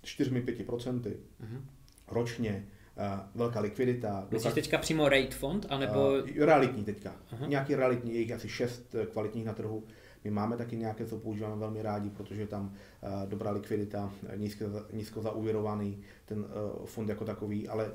4-5% 0.03 1.01
Mhm. 1.39 1.65
ročně, 2.11 2.65
a 2.97 3.29
velká 3.35 3.59
likvidita. 3.59 4.27
Myslíš 4.31 4.43
dokáž- 4.43 4.53
teďka 4.53 4.77
přímo 4.77 5.09
rate 5.09 5.31
fond, 5.31 5.65
anebo... 5.69 6.09
Uh, 6.09 6.45
realitní 6.45 6.83
teďka. 6.83 7.15
Aha. 7.31 7.47
Nějaký 7.47 7.75
realitní, 7.75 8.13
je 8.13 8.19
jich 8.19 8.31
asi 8.31 8.49
šest 8.49 8.95
kvalitních 9.11 9.45
na 9.45 9.53
trhu. 9.53 9.83
My 10.23 10.31
máme 10.31 10.57
taky 10.57 10.75
nějaké, 10.75 11.05
co 11.05 11.17
používáme 11.17 11.55
velmi 11.55 11.81
rádi, 11.81 12.09
protože 12.09 12.47
tam 12.47 12.65
uh, 13.03 13.29
dobrá 13.29 13.51
likvidita, 13.51 14.13
eh, 14.27 14.37
nízko, 14.37 14.65
nízko 14.93 15.21
zaúvěrovaný 15.21 16.01
ten 16.25 16.39
uh, 16.39 16.85
fond 16.85 17.09
jako 17.09 17.25
takový, 17.25 17.67
ale 17.67 17.91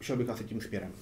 šel 0.00 0.16
bych 0.16 0.28
asi 0.28 0.44
tím 0.44 0.60
směrem. 0.60 0.92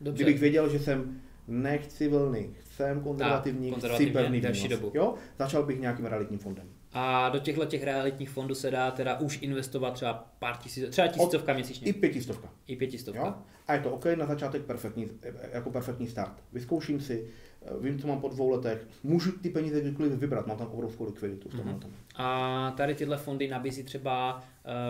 Dobře. 0.00 0.24
Kdybych 0.24 0.40
věděl, 0.40 0.68
že 0.68 0.78
jsem 0.78 1.20
nechci 1.48 2.08
vlny, 2.08 2.50
chcem 2.58 3.00
konzervativní, 3.00 3.66
chci 3.66 3.72
konzervativně, 3.72 4.12
pevný 4.12 4.40
delší 4.40 4.62
výnos. 4.62 4.80
dobu. 4.80 4.92
Jo? 4.94 5.14
Začal 5.38 5.62
bych 5.62 5.80
nějakým 5.80 6.06
realitním 6.06 6.38
fondem. 6.38 6.66
A 6.92 7.28
do 7.28 7.38
těchto 7.38 7.64
těch 7.64 7.82
realitních 7.82 8.30
fondů 8.30 8.54
se 8.54 8.70
dá 8.70 8.90
teda 8.90 9.18
už 9.18 9.38
investovat 9.42 9.90
třeba 9.90 10.32
pár 10.38 10.56
tisíc, 10.56 10.88
třeba 10.90 11.08
tisícovka 11.08 11.52
měsíčně. 11.52 11.86
I 11.86 11.92
pětistovka. 11.92 12.48
I 12.66 12.76
pětistovka. 12.76 13.26
Jo? 13.26 13.34
A 13.66 13.74
je 13.74 13.80
to 13.80 13.90
OK, 13.90 14.04
na 14.04 14.26
začátek 14.26 14.62
perfektní, 14.62 15.08
jako 15.52 15.70
perfektní 15.70 16.06
start. 16.06 16.42
Vyzkouším 16.52 17.00
si, 17.00 17.28
vím, 17.80 17.98
co 17.98 18.06
mám 18.06 18.20
po 18.20 18.28
dvou 18.28 18.50
letech, 18.50 18.86
můžu 19.02 19.32
ty 19.32 19.50
peníze 19.50 19.80
kdykoliv 19.80 20.12
vybrat, 20.12 20.46
mám 20.46 20.58
tam 20.58 20.66
obrovskou 20.66 21.04
likviditu 21.04 21.48
v 21.48 21.52
tomhle. 21.52 21.72
Mhm. 21.72 21.80
tom. 21.80 21.90
A 22.16 22.70
tady 22.76 22.94
tyhle 22.94 23.16
fondy 23.16 23.48
nabízí 23.48 23.82
třeba, 23.82 24.44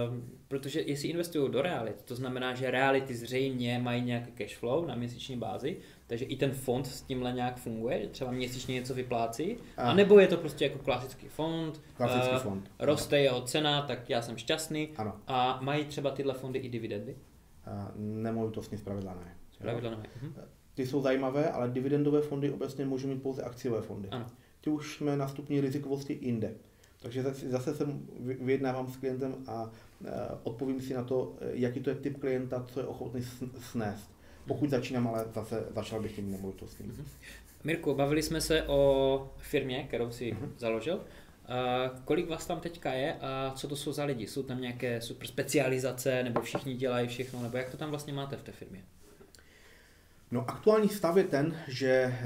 um, 0.09 0.31
protože 0.49 0.81
jestli 0.81 1.09
investují 1.09 1.53
do 1.53 1.63
realit, 1.63 2.03
to 2.03 2.17
znamená, 2.17 2.55
že 2.55 2.71
reality 2.71 3.15
zřejmě 3.15 3.79
mají 3.79 4.03
nějaký 4.03 4.33
cash 4.33 4.57
flow 4.57 4.87
na 4.87 4.95
měsíční 4.95 5.37
bázi, 5.37 5.77
takže 6.13 6.25
i 6.25 6.37
ten 6.37 6.51
fond 6.53 6.87
s 6.87 7.03
tímhle 7.03 7.33
nějak 7.33 7.57
funguje, 7.57 8.03
že 8.03 8.09
třeba 8.09 8.31
měsíčně 8.31 8.75
něco 8.75 8.95
vyplácí, 8.95 9.57
A- 9.77 9.91
a 9.91 9.95
nebo 9.95 10.19
je 10.19 10.27
to 10.27 10.37
prostě 10.37 10.65
jako 10.65 10.79
klasický 10.79 11.29
fond, 11.29 11.81
Klasický 11.97 12.29
eh, 12.35 12.39
fond. 12.39 12.71
roste 12.79 13.19
jeho 13.21 13.41
cena, 13.43 13.83
tak 13.83 14.11
já 14.11 14.23
jsem 14.23 14.37
šťastný 14.37 14.89
Ano, 14.97 15.17
a 15.27 15.59
mají 15.63 15.85
třeba 15.85 16.11
tyhle 16.11 16.35
fondy 16.35 16.59
i 16.59 16.69
dividendy? 16.69 17.17
a 17.65 17.93
nemovitostně 17.97 18.79
spravedla 18.79 19.15
ne. 19.15 19.21
Jo? 19.25 19.59
Pravidla 19.59 19.91
nemají. 19.91 20.09
Mhm. 20.23 20.35
Ty 20.75 20.87
jsou 20.87 21.03
zajímavé, 21.03 21.51
ale 21.51 21.69
dividendové 21.71 22.21
fondy 22.21 22.51
obecně 22.51 22.85
můžou 22.85 23.09
mít 23.09 23.23
pouze 23.23 23.43
akciové 23.43 23.81
fondy. 23.83 24.09
Ano. 24.09 24.27
Ty 24.61 24.71
už 24.71 24.97
jsme 24.97 25.17
na 25.17 25.29
stupni 25.29 25.61
rizikovosti 25.61 26.19
jinde. 26.23 26.55
Takže 27.03 27.23
zase- 27.23 27.75
jsem 27.75 28.07
vy- 28.21 28.35
vyjednávám 28.41 28.89
s 28.89 28.97
klientem 28.97 29.35
a 29.47 29.71
eh, 30.05 30.11
odpovím 30.43 30.81
si 30.81 30.95
na 30.95 31.05
to, 31.05 31.35
eh, 31.41 31.51
jaký 31.53 31.81
to 31.81 31.91
je 31.91 31.97
typ 31.97 32.19
klienta, 32.21 32.65
co 32.69 32.81
je 32.81 32.87
ochotný 32.87 33.21
sn- 33.21 33.51
snést. 33.71 34.11
Pokud 34.47 34.71
začínám, 34.71 35.09
ale 35.09 35.25
zase 35.35 35.65
začal 35.75 36.03
bych 36.03 36.17
tím 36.17 36.33
nemovitostním. 36.33 36.89
Mhm. 36.89 37.05
Mirku, 37.65 37.95
bavili 37.95 38.23
jsme 38.23 38.41
se 38.41 38.63
o 38.63 39.31
firmě, 39.39 39.85
kterou 39.89 40.11
si 40.11 40.33
Mhm. 40.33 40.53
založil. 40.59 41.01
A 41.49 41.89
kolik 42.05 42.29
vás 42.29 42.47
tam 42.47 42.61
teďka 42.61 42.93
je 42.93 43.15
a 43.21 43.53
co 43.57 43.69
to 43.69 43.77
jsou 43.77 43.93
za 43.93 44.05
lidi? 44.05 44.27
Jsou 44.27 44.43
tam 44.43 44.61
nějaké 44.61 45.01
super 45.01 45.27
specializace, 45.27 46.23
nebo 46.23 46.41
všichni 46.41 46.75
dělají 46.75 47.09
všechno, 47.09 47.43
nebo 47.43 47.57
jak 47.57 47.71
to 47.71 47.77
tam 47.77 47.91
vlastně 47.91 48.13
máte 48.13 48.37
v 48.37 48.43
té 48.43 48.53
firmě? 48.53 48.85
No 50.31 50.51
aktuální 50.51 50.89
stav 50.89 51.17
je 51.17 51.25
ten, 51.25 51.57
že 51.69 51.89
eh, 51.91 52.23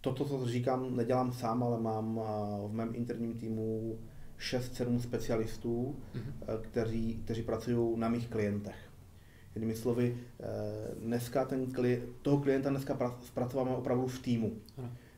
toto, 0.00 0.24
co 0.24 0.46
říkám, 0.46 0.96
nedělám 0.96 1.32
sám, 1.32 1.62
ale 1.62 1.80
mám 1.80 2.20
eh, 2.22 2.68
v 2.68 2.72
mém 2.72 2.94
interním 2.94 3.34
týmu 3.38 3.98
6-7 4.38 4.98
specialistů, 5.00 5.96
eh, 6.16 6.22
kteří, 6.62 7.20
kteří 7.24 7.42
pracují 7.42 7.98
na 7.98 8.08
mých 8.08 8.28
klientech. 8.28 8.76
Jinými 9.56 9.74
slovy, 9.74 10.16
eh, 10.40 10.44
dneska 11.00 11.44
ten 11.44 11.66
kli, 11.72 12.02
toho 12.22 12.38
klienta 12.40 12.70
dneska 12.70 12.94
pra- 12.94 13.16
zpracováme 13.22 13.70
opravdu 13.70 14.06
v 14.06 14.18
týmu. 14.18 14.52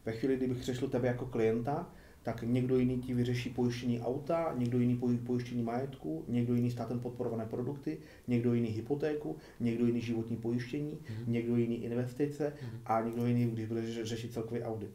Ve 0.07 0.13
chvíli, 0.13 0.37
kdybych 0.37 0.63
řešil 0.63 0.89
tebe 0.89 1.09
jako 1.09 1.27
klienta, 1.27 1.91
tak 2.23 2.43
někdo 2.47 2.79
jiný 2.79 2.99
ti 2.99 3.15
vyřeší 3.15 3.51
pojištění 3.51 4.01
auta, 4.01 4.55
někdo 4.59 4.79
jiný 4.79 4.97
poj- 4.99 5.19
pojištění 5.27 5.63
majetku, 5.63 6.25
někdo 6.29 6.55
jiný 6.55 6.71
státem 6.71 7.01
podporované 7.01 7.47
produkty, 7.47 7.99
někdo 8.29 8.55
jiný 8.55 8.69
hypotéku, 8.69 9.37
někdo 9.61 9.87
jiný 9.87 10.01
životní 10.01 10.37
pojištění, 10.37 10.99
Mhm. 11.11 11.33
někdo 11.33 11.57
jiný 11.57 11.85
investice 11.85 12.53
Mhm. 12.63 12.79
a 12.87 13.01
někdo 13.01 13.27
jiný, 13.27 13.47
když 13.51 13.67
bude 13.67 13.81
ře- 13.83 14.05
řešit 14.05 14.33
celkový 14.33 14.63
audit. 14.63 14.91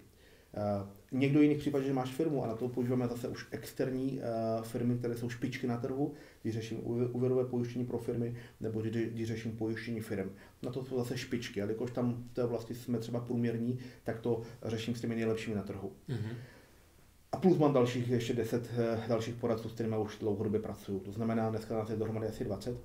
Někdo 1.14 1.41
jiný 1.41 1.55
případ, 1.55 1.82
že 1.82 1.93
máš 1.93 2.11
firmu 2.11 2.43
a 2.43 2.47
na 2.47 2.55
to 2.55 2.70
používáme 2.70 3.07
zase 3.07 3.28
už 3.28 3.47
externí 3.51 4.20
firmy, 4.61 4.97
které 4.97 5.16
jsou 5.16 5.30
špičky 5.30 5.68
na 5.68 5.78
trhu, 5.78 6.14
když 6.41 6.53
řeším 6.53 6.80
úvěrové 6.84 7.45
pojištění 7.45 7.86
pro 7.86 7.97
firmy 7.97 8.36
nebo 8.61 8.82
když 8.82 9.28
řeším 9.28 9.57
pojištění 9.57 10.01
firm. 10.01 10.32
Na 10.61 10.72
to 10.72 10.86
jsou 10.86 10.97
zase 10.97 11.18
špičky, 11.18 11.61
ale 11.61 11.72
jakož 11.72 11.91
tam 11.91 12.24
v 12.32 12.34
té 12.34 12.43
oblasti 12.43 12.76
jsme 12.76 12.99
třeba 12.99 13.20
průměrní, 13.20 13.80
tak 14.03 14.20
to 14.20 14.41
řeším 14.64 14.95
s 14.95 15.01
těmi 15.01 15.16
nejlepšími 15.16 15.55
na 15.55 15.64
trhu. 15.64 15.91
Mm-hmm. 16.09 16.36
A 17.34 17.38
plus 17.38 17.57
mám 17.57 17.74
dalších 17.74 18.09
ještě 18.09 18.34
10 18.34 18.72
eh, 18.78 19.07
dalších 19.07 19.36
poradců, 19.36 19.70
s 19.70 19.74
kterými 19.74 19.95
už 19.97 20.18
dlouhodobě 20.20 20.59
pracuju. 20.59 20.99
To 20.99 21.11
znamená, 21.11 21.49
dneska 21.49 21.76
nás 21.76 21.89
je 21.89 21.95
dohromady 21.95 22.28
asi 22.28 22.43
20. 22.43 22.78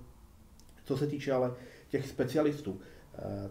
Co 0.84 0.96
se 0.96 1.06
týče 1.06 1.32
ale 1.32 1.54
těch 1.88 2.06
specialistů, 2.06 2.80
eh, 3.14 3.50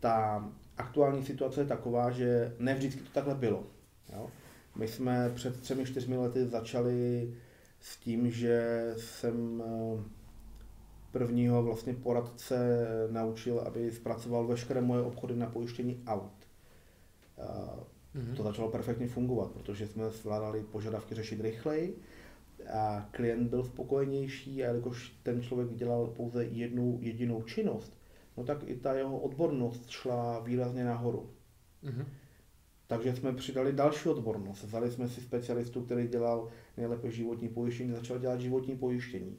ta 0.00 0.48
aktuální 0.76 1.24
situace 1.24 1.60
je 1.60 1.66
taková, 1.66 2.10
že 2.10 2.54
ne 2.58 2.74
vždycky 2.74 3.00
to 3.00 3.10
takhle 3.12 3.34
bylo. 3.34 3.66
Jo? 4.12 4.30
My 4.76 4.88
jsme 4.88 5.30
před 5.34 5.60
třemi, 5.60 5.84
čtyřmi 5.84 6.16
lety 6.16 6.46
začali 6.46 7.34
s 7.80 7.96
tím, 7.96 8.30
že 8.30 8.92
jsem 8.96 9.62
eh, 9.66 10.02
prvního 11.12 11.62
vlastně 11.62 11.94
poradce 11.94 12.86
naučil, 13.10 13.60
aby 13.60 13.90
zpracoval 13.90 14.46
veškeré 14.46 14.80
moje 14.80 15.02
obchody 15.02 15.36
na 15.36 15.46
pojištění 15.46 16.02
aut. 16.06 16.32
Mm-hmm. 18.14 18.36
To 18.36 18.42
začalo 18.42 18.70
perfektně 18.70 19.08
fungovat, 19.08 19.50
protože 19.50 19.86
jsme 19.86 20.10
zvládali 20.10 20.62
požadavky 20.62 21.14
řešit 21.14 21.40
rychleji 21.40 21.98
a 22.72 23.08
klient 23.10 23.50
byl 23.50 23.64
spokojenější 23.64 24.64
a 24.64 24.66
jelikož 24.66 25.12
ten 25.22 25.42
člověk 25.42 25.74
dělal 25.74 26.06
pouze 26.06 26.44
jednu 26.44 26.98
jedinou 27.02 27.42
činnost, 27.42 27.92
no 28.36 28.44
tak 28.44 28.58
i 28.66 28.76
ta 28.76 28.94
jeho 28.94 29.18
odbornost 29.18 29.88
šla 29.88 30.40
výrazně 30.40 30.84
nahoru. 30.84 31.30
Mm-hmm. 31.84 32.04
Takže 32.90 33.16
jsme 33.16 33.32
přidali 33.32 33.72
další 33.72 34.08
odbornost. 34.08 34.64
Vzali 34.64 34.90
jsme 34.90 35.08
si 35.08 35.20
specialistu, 35.20 35.84
který 35.84 36.08
dělal 36.08 36.48
nejlépe 36.76 37.10
životní 37.10 37.48
pojištění, 37.48 37.92
začal 37.92 38.18
dělat 38.18 38.40
životní 38.40 38.76
pojištění. 38.76 39.36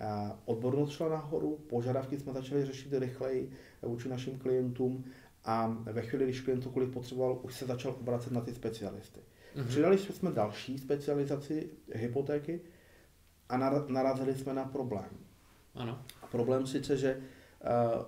A 0.00 0.40
odbornost 0.44 0.90
šla 0.90 1.08
nahoru, 1.08 1.56
požadavky 1.68 2.18
jsme 2.18 2.32
začali 2.32 2.64
řešit 2.64 2.92
rychleji 2.92 3.50
vůči 3.82 4.08
našim 4.08 4.38
klientům 4.38 5.04
a 5.44 5.66
ve 5.84 6.02
chvíli, 6.02 6.24
když 6.24 6.40
klient 6.40 6.62
cokoliv 6.62 6.90
potřeboval, 6.90 7.40
už 7.42 7.54
se 7.54 7.66
začal 7.66 7.96
obracet 8.00 8.32
na 8.32 8.40
ty 8.40 8.54
specialisty. 8.54 9.20
Mm-hmm. 9.20 9.66
Přidali 9.66 9.98
jsme 9.98 10.30
další 10.30 10.78
specializaci 10.78 11.70
hypotéky 11.92 12.60
a 13.48 13.56
narazili 13.88 14.34
jsme 14.34 14.54
na 14.54 14.64
problém. 14.64 15.10
Ano. 15.74 16.02
A 16.22 16.26
problém 16.26 16.66
sice, 16.66 16.96
že 16.96 17.16
uh, 17.16 18.02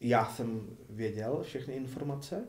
já 0.00 0.26
jsem 0.26 0.76
věděl 0.90 1.40
všechny 1.42 1.74
informace, 1.74 2.46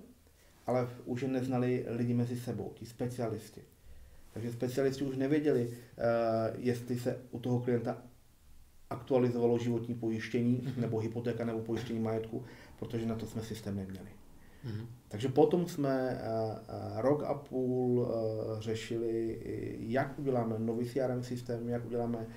ale 0.66 0.89
už 1.05 1.22
je 1.22 1.28
neznali 1.28 1.86
lidi 1.88 2.14
mezi 2.14 2.39
sebou, 2.39 2.72
ti 2.76 2.86
specialisti. 2.86 3.61
Takže 4.34 4.51
specialisti 4.51 5.03
už 5.03 5.18
nevěděli, 5.18 5.68
uh, 5.68 5.74
jestli 6.57 6.99
se 6.99 7.20
u 7.32 7.39
toho 7.39 7.59
klienta 7.59 7.97
aktualizovalo 8.89 9.57
životní 9.57 9.95
pojištění, 9.95 10.61
mm-hmm. 10.61 10.82
nebo 10.82 10.99
hypotéka, 10.99 11.45
nebo 11.45 11.59
pojištění 11.59 11.99
majetku, 11.99 12.43
protože 12.80 13.05
na 13.05 13.16
to 13.16 13.26
jsme 13.26 13.41
systém 13.41 13.76
neměli. 13.76 14.09
Mm-hmm. 14.66 14.86
Takže 15.07 15.30
potom 15.30 15.68
jsme 15.68 16.22
uh, 16.22 17.01
rok 17.01 17.24
a 17.24 17.34
půl 17.34 18.07
řešili, 18.59 19.39
jak 19.80 20.20
uděláme 20.20 20.59
nový 20.59 20.89
CRM 20.89 21.24
systém, 21.24 21.70
jak 21.70 21.86
uděláme 21.86 22.28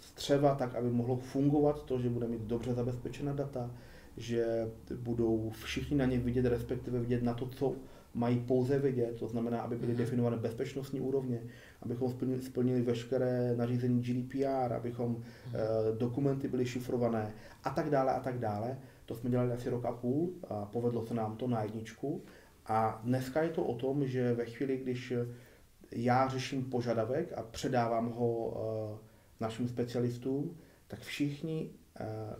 střeva 0.00 0.54
tak, 0.54 0.74
aby 0.74 0.90
mohlo 0.90 1.16
fungovat 1.16 1.84
to, 1.84 1.98
že 1.98 2.08
bude 2.08 2.28
mít 2.28 2.40
dobře 2.40 2.74
zabezpečená 2.74 3.32
data, 3.32 3.70
že 4.18 4.70
budou 4.96 5.50
všichni 5.50 5.96
na 5.96 6.04
ně 6.04 6.18
vidět, 6.18 6.44
respektive 6.44 7.00
vidět 7.00 7.22
na 7.22 7.34
to, 7.34 7.46
co 7.46 7.76
mají 8.14 8.40
pouze 8.40 8.78
vidět, 8.78 9.16
to 9.18 9.28
znamená, 9.28 9.60
aby 9.60 9.76
byly 9.76 9.92
mm-hmm. 9.92 9.96
definované 9.96 10.36
bezpečnostní 10.36 11.00
úrovně, 11.00 11.40
abychom 11.82 12.10
splnili, 12.10 12.42
splnili 12.42 12.82
veškeré 12.82 13.56
nařízení 13.56 14.02
GDPR, 14.02 14.72
abychom 14.72 15.16
mm-hmm. 15.16 15.54
uh, 15.90 15.98
dokumenty 15.98 16.48
byly 16.48 16.66
šifrované 16.66 17.32
a 17.64 17.70
tak 17.70 17.90
dále 17.90 18.12
a 18.12 18.20
tak 18.20 18.38
dále. 18.38 18.78
To 19.06 19.14
jsme 19.14 19.30
dělali 19.30 19.52
asi 19.52 19.70
rok 19.70 19.84
a 19.84 19.92
půl 19.92 20.32
a 20.48 20.64
povedlo 20.64 21.06
se 21.06 21.14
nám 21.14 21.36
to 21.36 21.46
na 21.46 21.62
jedničku. 21.62 22.22
A 22.66 23.00
dneska 23.04 23.42
je 23.42 23.48
to 23.48 23.64
o 23.64 23.74
tom, 23.74 24.06
že 24.06 24.34
ve 24.34 24.44
chvíli, 24.44 24.76
když 24.76 25.12
já 25.92 26.28
řeším 26.28 26.64
požadavek 26.64 27.32
a 27.36 27.42
předávám 27.42 28.10
ho 28.10 28.28
uh, 28.28 28.98
našim 29.40 29.68
specialistům, 29.68 30.56
tak 30.88 31.00
všichni 31.00 31.70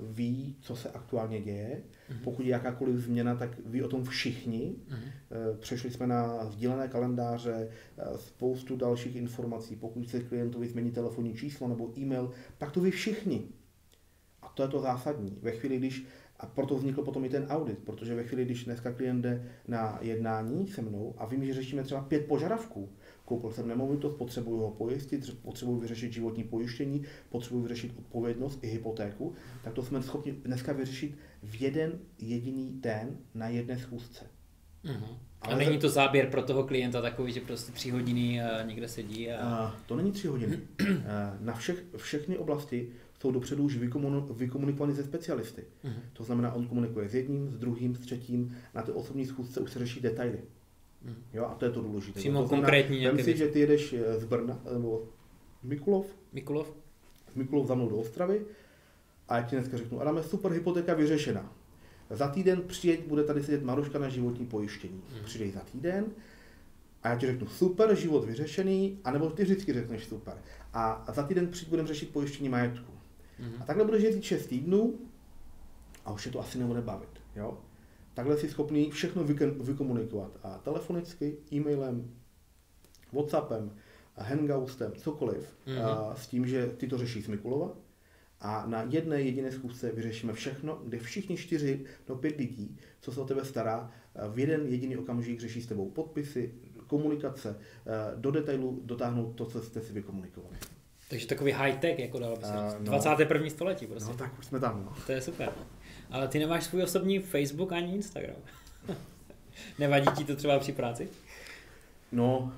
ví, 0.00 0.56
co 0.60 0.76
se 0.76 0.90
aktuálně 0.90 1.40
děje. 1.40 1.82
Mm-hmm. 1.82 2.22
Pokud 2.24 2.42
je 2.42 2.48
jakákoliv 2.48 2.96
změna, 2.96 3.34
tak 3.34 3.50
ví 3.66 3.82
o 3.82 3.88
tom 3.88 4.04
všichni. 4.04 4.76
Mm-hmm. 4.88 5.50
Uh, 5.50 5.56
přešli 5.56 5.90
jsme 5.90 6.06
na 6.06 6.50
sdílené 6.50 6.88
kalendáře, 6.88 7.68
uh, 8.10 8.16
spoustu 8.16 8.76
dalších 8.76 9.16
informací. 9.16 9.76
Pokud 9.76 10.08
se 10.08 10.20
klientovi 10.20 10.68
změní 10.68 10.90
telefonní 10.90 11.34
číslo 11.34 11.68
nebo 11.68 11.98
e-mail, 11.98 12.30
tak 12.58 12.70
to 12.70 12.80
ví 12.80 12.90
všichni. 12.90 13.48
A 14.42 14.48
to 14.48 14.62
je 14.62 14.68
to 14.68 14.80
zásadní. 14.80 15.38
Ve 15.42 15.50
chvíli, 15.50 15.78
když 15.78 16.06
a 16.40 16.46
proto 16.46 16.76
vznikl 16.76 17.02
potom 17.02 17.24
i 17.24 17.28
ten 17.28 17.46
audit, 17.48 17.78
protože 17.78 18.14
ve 18.14 18.24
chvíli, 18.24 18.44
když 18.44 18.64
dneska 18.64 18.92
klient 18.92 19.22
jde 19.22 19.48
na 19.68 19.98
jednání 20.02 20.68
se 20.68 20.82
mnou 20.82 21.14
a 21.18 21.26
vím, 21.26 21.44
že 21.44 21.54
řešíme 21.54 21.82
třeba 21.82 22.00
pět 22.00 22.26
požadavků, 22.26 22.88
koupil 23.28 23.50
jsem 23.50 23.68
nemovitost, 23.68 24.16
potřebuju 24.16 24.60
ho 24.60 24.70
pojistit, 24.70 25.38
potřebuji 25.42 25.80
vyřešit 25.80 26.12
životní 26.12 26.44
pojištění, 26.44 27.02
potřebuji 27.30 27.62
vyřešit 27.62 27.94
odpovědnost 27.98 28.58
i 28.62 28.68
hypotéku, 28.68 29.34
tak 29.64 29.74
to 29.74 29.82
jsme 29.82 30.02
schopni 30.02 30.32
dneska 30.32 30.72
vyřešit 30.72 31.18
v 31.42 31.60
jeden 31.60 31.98
jediný 32.18 32.72
den 32.80 33.18
na 33.34 33.48
jedné 33.48 33.78
schůzce. 33.78 34.24
Uh-huh. 34.84 35.16
Ale 35.40 35.54
a 35.54 35.58
není 35.58 35.78
to 35.78 35.88
záběr 35.88 36.30
pro 36.30 36.42
toho 36.42 36.64
klienta 36.64 37.02
takový, 37.02 37.32
že 37.32 37.40
prostě 37.40 37.72
tři 37.72 37.90
hodiny 37.90 38.40
někde 38.62 38.88
sedí? 38.88 39.30
A... 39.30 39.48
a 39.48 39.76
to 39.86 39.96
není 39.96 40.12
tři 40.12 40.28
hodiny. 40.28 40.58
na 41.40 41.52
všech, 41.52 41.84
všechny 41.96 42.38
oblasti 42.38 42.88
jsou 43.20 43.30
dopředu 43.30 43.64
už 43.64 43.76
vykomunikovaný 44.36 44.94
ze 44.94 45.04
specialisty. 45.04 45.64
Mm-hmm. 45.84 46.00
To 46.12 46.24
znamená, 46.24 46.52
on 46.52 46.66
komunikuje 46.66 47.08
s 47.08 47.14
jedním, 47.14 47.50
s 47.50 47.56
druhým, 47.56 47.94
s 47.94 47.98
třetím, 47.98 48.56
na 48.74 48.82
té 48.82 48.92
osobní 48.92 49.26
schůzce 49.26 49.60
už 49.60 49.72
se 49.72 49.78
řeší 49.78 50.00
detaily. 50.00 50.38
Mm-hmm. 51.08 51.22
Jo, 51.34 51.44
a 51.44 51.54
to 51.54 51.64
je 51.64 51.70
to 51.70 51.82
důležité. 51.82 52.18
Přímo 52.18 52.42
to 52.42 52.48
konkrétní 52.48 53.00
znamená, 53.00 53.24
si, 53.24 53.36
že 53.36 53.48
ty 53.48 53.60
jedeš 53.60 53.92
eh, 53.92 54.20
z 54.20 54.24
Brna, 54.24 54.60
nebo 54.72 55.02
Mikulov, 55.62 56.06
Mikulov, 56.32 56.72
z 57.32 57.34
Mikulov 57.34 57.66
za 57.66 57.74
mnou 57.74 57.88
do 57.88 57.96
Ostravy 57.96 58.40
a 59.28 59.36
já 59.36 59.42
ti 59.42 59.56
dneska 59.56 59.76
řeknu, 59.76 60.00
Adame, 60.00 60.22
super 60.22 60.52
hypotéka 60.52 60.94
vyřešena. 60.94 61.52
Za 62.10 62.28
týden 62.28 62.62
přijeď, 62.62 63.06
bude 63.06 63.24
tady 63.24 63.42
sedět 63.42 63.62
Maruška 63.62 63.98
na 63.98 64.08
životní 64.08 64.46
pojištění. 64.46 65.00
Mm-hmm. 65.00 65.24
Přijdej 65.24 65.50
za 65.50 65.60
týden 65.60 66.04
a 67.02 67.08
já 67.08 67.16
ti 67.16 67.26
řeknu 67.26 67.46
super, 67.46 67.96
život 67.96 68.24
vyřešený, 68.24 68.98
anebo 69.04 69.30
ty 69.30 69.42
vždycky 69.42 69.72
řekneš 69.72 70.04
super. 70.04 70.34
A 70.74 71.04
za 71.14 71.22
týden 71.22 71.48
přijď, 71.48 71.68
budeme 71.68 71.88
řešit 71.88 72.10
pojištění 72.10 72.48
majetku. 72.48 72.92
Mm-hmm. 73.40 73.62
A 73.62 73.64
takhle 73.64 73.84
budeš 73.84 74.02
jezdit 74.02 74.22
6 74.22 74.46
týdnů 74.46 74.94
a 76.04 76.12
už 76.12 76.26
je 76.26 76.32
to 76.32 76.40
asi 76.40 76.58
nebude 76.58 76.80
bavit. 76.80 77.08
Jo? 77.36 77.58
Takhle 78.18 78.38
jsi 78.38 78.48
schopný 78.48 78.90
všechno 78.90 79.24
vykomunikovat. 79.60 80.38
A 80.42 80.58
telefonicky, 80.58 81.36
e-mailem, 81.52 82.10
Whatsappem, 83.12 83.70
Hangoutem, 84.16 84.92
cokoliv, 84.92 85.56
mm-hmm. 85.66 85.84
a 85.84 86.14
s 86.14 86.26
tím, 86.26 86.46
že 86.46 86.66
ty 86.66 86.88
to 86.88 86.98
řešíš 86.98 87.24
s 87.24 87.28
Mikulova. 87.28 87.76
A 88.40 88.66
na 88.66 88.82
jedné 88.82 89.22
jediné 89.22 89.52
schůzce 89.52 89.92
vyřešíme 89.92 90.32
všechno, 90.32 90.80
kde 90.84 90.98
všichni 90.98 91.36
čtyři 91.36 91.84
do 92.06 92.16
pět 92.16 92.36
lidí, 92.36 92.78
co 93.00 93.12
se 93.12 93.20
o 93.20 93.24
tebe 93.24 93.44
stará, 93.44 93.90
v 94.32 94.38
jeden 94.38 94.66
jediný 94.66 94.96
okamžik 94.96 95.40
řeší 95.40 95.62
s 95.62 95.66
tebou 95.66 95.90
podpisy, 95.90 96.54
komunikace, 96.86 97.58
do 98.16 98.30
detailu 98.30 98.80
dotáhnout 98.84 99.32
to, 99.32 99.46
co 99.46 99.62
jste 99.62 99.80
si 99.80 99.92
vykomunikovali. 99.92 100.56
Takže 101.10 101.26
takový 101.26 101.52
high-tech, 101.52 101.98
jako 101.98 102.18
dalo 102.18 102.36
by 102.36 102.44
se 102.44 102.52
uh, 102.52 102.74
no, 102.78 102.84
21. 102.84 103.50
století 103.50 103.86
prostě. 103.86 104.10
No 104.10 104.16
tak 104.16 104.38
už 104.38 104.46
jsme 104.46 104.60
tam, 104.60 104.84
no. 104.84 104.92
To 105.06 105.12
je 105.12 105.20
super. 105.20 105.52
Ale 106.10 106.28
ty 106.28 106.38
nemáš 106.38 106.64
svůj 106.64 106.82
osobní 106.82 107.18
Facebook 107.18 107.72
ani 107.72 107.94
Instagram. 107.94 108.36
Nevadí 109.78 110.06
ti 110.16 110.24
to 110.24 110.36
třeba 110.36 110.58
při 110.58 110.72
práci? 110.72 111.08
No, 112.12 112.52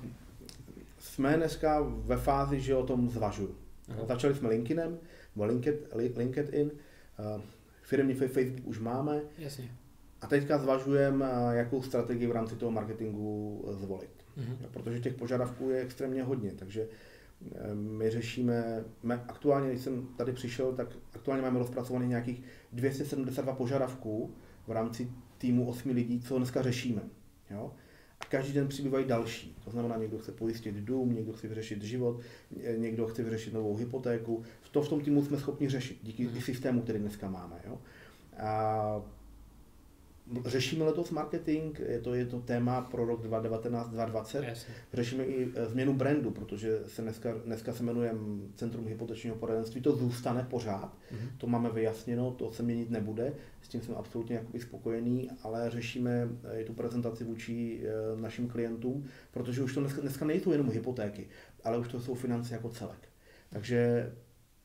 jsme 0.99 1.37
dneska 1.37 1.81
ve 1.81 2.17
fázi, 2.17 2.61
že 2.61 2.75
o 2.75 2.85
tom 2.85 3.09
zvažuju. 3.09 3.55
Aha. 3.89 4.05
Začali 4.05 4.35
jsme 4.35 4.49
LinkedInem, 4.49 4.97
LinkedIn, 5.43 5.79
LinkedIn 6.17 6.71
uh, 6.71 7.41
firmní 7.81 8.13
Facebook 8.13 8.67
už 8.67 8.79
máme. 8.79 9.21
Jasně. 9.37 9.71
A 10.21 10.27
teďka 10.27 10.57
zvažujeme, 10.57 11.25
jakou 11.51 11.81
strategii 11.81 12.27
v 12.27 12.31
rámci 12.31 12.55
toho 12.55 12.71
marketingu 12.71 13.65
zvolit. 13.71 14.09
Uh-huh. 14.37 14.67
Protože 14.71 14.99
těch 14.99 15.13
požadavků 15.13 15.69
je 15.69 15.81
extrémně 15.81 16.23
hodně, 16.23 16.51
takže 16.51 16.87
my 17.73 18.09
řešíme, 18.09 18.83
aktuálně, 19.27 19.69
když 19.69 19.81
jsem 19.81 20.07
tady 20.17 20.31
přišel, 20.31 20.73
tak 20.73 20.87
aktuálně 21.13 21.43
máme 21.43 21.59
rozpracovaných 21.59 22.09
nějakých 22.09 22.43
272 22.73 23.53
požadavků 23.53 24.33
v 24.67 24.71
rámci 24.71 25.11
týmu 25.37 25.69
8 25.69 25.89
lidí, 25.89 26.21
co 26.21 26.37
dneska 26.37 26.61
řešíme. 26.61 27.01
Jo? 27.51 27.73
A 28.19 28.25
každý 28.25 28.53
den 28.53 28.67
přibývají 28.67 29.05
další. 29.05 29.57
To 29.63 29.71
znamená, 29.71 29.97
někdo 29.97 30.17
chce 30.17 30.31
pojistit 30.31 30.75
dům, 30.75 31.15
někdo 31.15 31.33
chce 31.33 31.47
vyřešit 31.47 31.83
život, 31.83 32.21
někdo 32.77 33.07
chce 33.07 33.23
vyřešit 33.23 33.53
novou 33.53 33.75
hypotéku. 33.75 34.43
To 34.71 34.81
v 34.81 34.89
tom 34.89 35.01
týmu 35.01 35.25
jsme 35.25 35.37
schopni 35.37 35.69
řešit 35.69 35.97
díky 36.03 36.27
mm. 36.27 36.41
systému, 36.41 36.81
který 36.81 36.99
dneska 36.99 37.29
máme. 37.29 37.61
Jo? 37.67 37.81
A 38.37 39.01
Řešíme 40.45 40.85
letos 40.85 41.11
marketing, 41.11 41.79
je 41.79 41.99
to, 42.01 42.13
je 42.13 42.25
to 42.25 42.39
téma 42.39 42.81
pro 42.81 43.05
rok 43.05 43.25
2019-2020. 43.25 44.43
Jasně. 44.43 44.73
Řešíme 44.93 45.23
i 45.25 45.51
eh, 45.55 45.65
změnu 45.65 45.93
brandu, 45.93 46.31
protože 46.31 46.79
se 46.87 47.01
dneska, 47.01 47.33
dneska 47.45 47.73
se 47.73 47.83
jmenujeme 47.83 48.19
Centrum 48.55 48.87
hypotečního 48.87 49.35
poradenství. 49.35 49.81
To 49.81 49.95
zůstane 49.95 50.47
pořád, 50.49 50.97
Mhm. 51.11 51.29
to 51.37 51.47
máme 51.47 51.69
vyjasněno, 51.69 52.31
to 52.31 52.51
se 52.51 52.63
měnit 52.63 52.89
nebude. 52.89 53.33
S 53.61 53.67
tím 53.67 53.81
jsem 53.81 53.95
absolutně 53.95 54.35
jakoby 54.35 54.59
spokojený, 54.59 55.29
ale 55.43 55.69
řešíme 55.69 56.29
eh, 56.43 56.61
i 56.61 56.65
tu 56.65 56.73
prezentaci 56.73 57.23
vůči 57.23 57.81
eh, 57.83 58.21
našim 58.21 58.47
klientům, 58.47 59.05
protože 59.31 59.63
už 59.63 59.73
to 59.73 59.79
dneska, 59.79 60.01
dneska 60.01 60.25
nejsou 60.25 60.51
jenom 60.51 60.69
hypotéky, 60.71 61.27
ale 61.63 61.77
už 61.77 61.87
to 61.87 62.01
jsou 62.01 62.13
finance 62.15 62.53
jako 62.53 62.69
celek. 62.69 63.09
Takže 63.49 64.11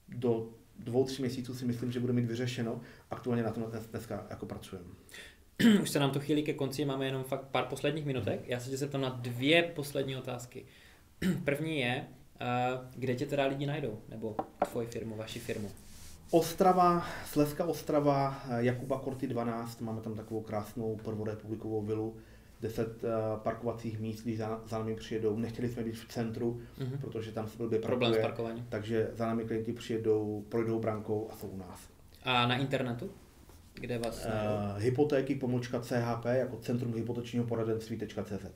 do 0.08 0.48
dvou, 0.78 1.04
tří 1.04 1.22
měsíců 1.22 1.54
si 1.54 1.64
myslím, 1.64 1.92
že 1.92 2.00
bude 2.00 2.12
mít 2.12 2.26
vyřešeno. 2.26 2.80
Aktuálně 3.10 3.42
na 3.42 3.50
tom 3.50 3.62
dnes- 3.62 3.90
dneska 3.90 4.26
jako 4.30 4.46
pracujeme. 4.46 4.88
Už 5.82 5.90
se 5.90 5.98
nám 5.98 6.10
to 6.10 6.20
chýlí 6.20 6.42
ke 6.42 6.52
konci, 6.52 6.84
máme 6.84 7.06
jenom 7.06 7.24
fakt 7.24 7.44
pár 7.44 7.64
posledních 7.64 8.04
minutek. 8.06 8.40
Já 8.48 8.60
se 8.60 8.70
tě 8.70 8.76
zeptám 8.76 9.00
na 9.00 9.08
dvě 9.08 9.62
poslední 9.62 10.16
otázky. 10.16 10.64
První 11.44 11.78
je, 11.80 12.04
eh, 12.40 12.46
kde 12.96 13.14
tě 13.14 13.26
teda 13.26 13.46
lidi 13.46 13.66
najdou, 13.66 13.98
nebo 14.08 14.36
tvoji 14.70 14.86
firmu, 14.86 15.16
vaši 15.16 15.38
firmu. 15.38 15.70
Ostrava, 16.30 17.06
Slezská 17.26 17.64
Ostrava, 17.64 18.42
eh, 18.50 18.64
Jakuba 18.64 18.98
Korty 18.98 19.26
12, 19.26 19.80
máme 19.80 20.00
tam 20.00 20.14
takovou 20.14 20.40
krásnou 20.40 20.96
prvorepublikovou 21.04 21.82
vilu, 21.82 22.16
10 22.60 23.04
eh, 23.04 23.08
parkovacích 23.42 24.00
míst, 24.00 24.22
když 24.22 24.38
za, 24.38 24.60
za 24.66 24.78
námi 24.78 24.94
přijedou. 24.96 25.36
Nechtěli 25.36 25.68
jsme 25.68 25.82
být 25.84 25.96
v 25.98 26.08
centru, 26.08 26.60
Mhm. 26.80 26.98
protože 26.98 27.32
tam 27.32 27.48
se 27.48 27.56
blbě 27.58 27.78
Problém 27.78 28.14
s 28.14 28.18
parkováním. 28.18 28.66
takže 28.68 29.10
za 29.14 29.26
námi 29.26 29.44
klienti 29.44 29.72
přijedou, 29.72 30.44
projdou 30.48 30.78
brankou 30.80 31.28
a 31.32 31.36
jsou 31.36 31.46
u 31.48 31.56
nás. 31.58 31.80
A 32.24 32.46
na 32.46 32.56
internetu? 32.56 33.10
Kde 33.80 33.98
vás 33.98 34.24
najdou? 34.28 34.50
Uh, 34.74 34.82
hypotéky 34.82 35.34
pomlčka 35.34 35.80
CHP 35.80 36.24
jako 36.24 36.56
Centrum 36.56 36.94
hypotečního 36.94 37.44
poradenství.cz 37.44 38.46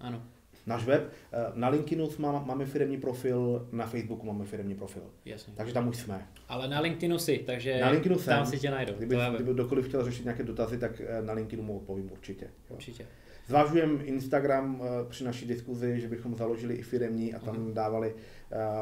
Ano, 0.00 0.22
Náš 0.66 0.84
web, 0.84 1.12
eh, 1.32 1.38
na 1.54 1.68
LinkedInu 1.68 2.08
má, 2.18 2.32
máme 2.46 2.66
firmní 2.66 2.96
profil, 2.96 3.68
na 3.72 3.86
Facebooku 3.86 4.26
máme 4.26 4.44
firmní 4.44 4.74
profil. 4.74 5.02
jasně. 5.24 5.52
Takže 5.56 5.74
tam 5.74 5.88
už 5.88 5.96
jsme. 5.96 6.26
Ale 6.48 6.68
na 6.68 6.80
LinkedInu 6.80 7.18
si, 7.18 7.38
takže 7.46 7.80
Na 7.80 7.88
LinkedInu 7.90 8.14
tam 8.20 8.44
jsem. 8.46 8.46
si 8.46 8.58
tě 8.58 8.70
najdou. 8.70 8.92
Kdyby, 8.94 9.16
kdyby 9.34 9.52
kdokoliv 9.52 9.88
chtěl 9.88 10.04
řešit 10.04 10.24
nějaké 10.24 10.42
dotazy, 10.42 10.78
tak 10.78 11.00
eh, 11.00 11.22
na 11.22 11.32
LinkedInu 11.32 11.62
mu 11.66 11.76
odpovím 11.76 12.12
určitě. 12.12 12.44
Jo. 12.44 12.76
Určitě. 12.76 13.06
Zvážujeme 13.46 14.04
Instagram 14.04 14.82
eh, 14.82 15.08
při 15.08 15.24
naší 15.24 15.46
diskuzi, 15.46 16.00
že 16.00 16.08
bychom 16.08 16.36
založili 16.36 16.74
i 16.74 16.82
firemní 16.82 17.34
a 17.34 17.38
tam 17.38 17.56
Mhm. 17.56 17.74
dávali 17.74 18.14
eh, 18.16 18.20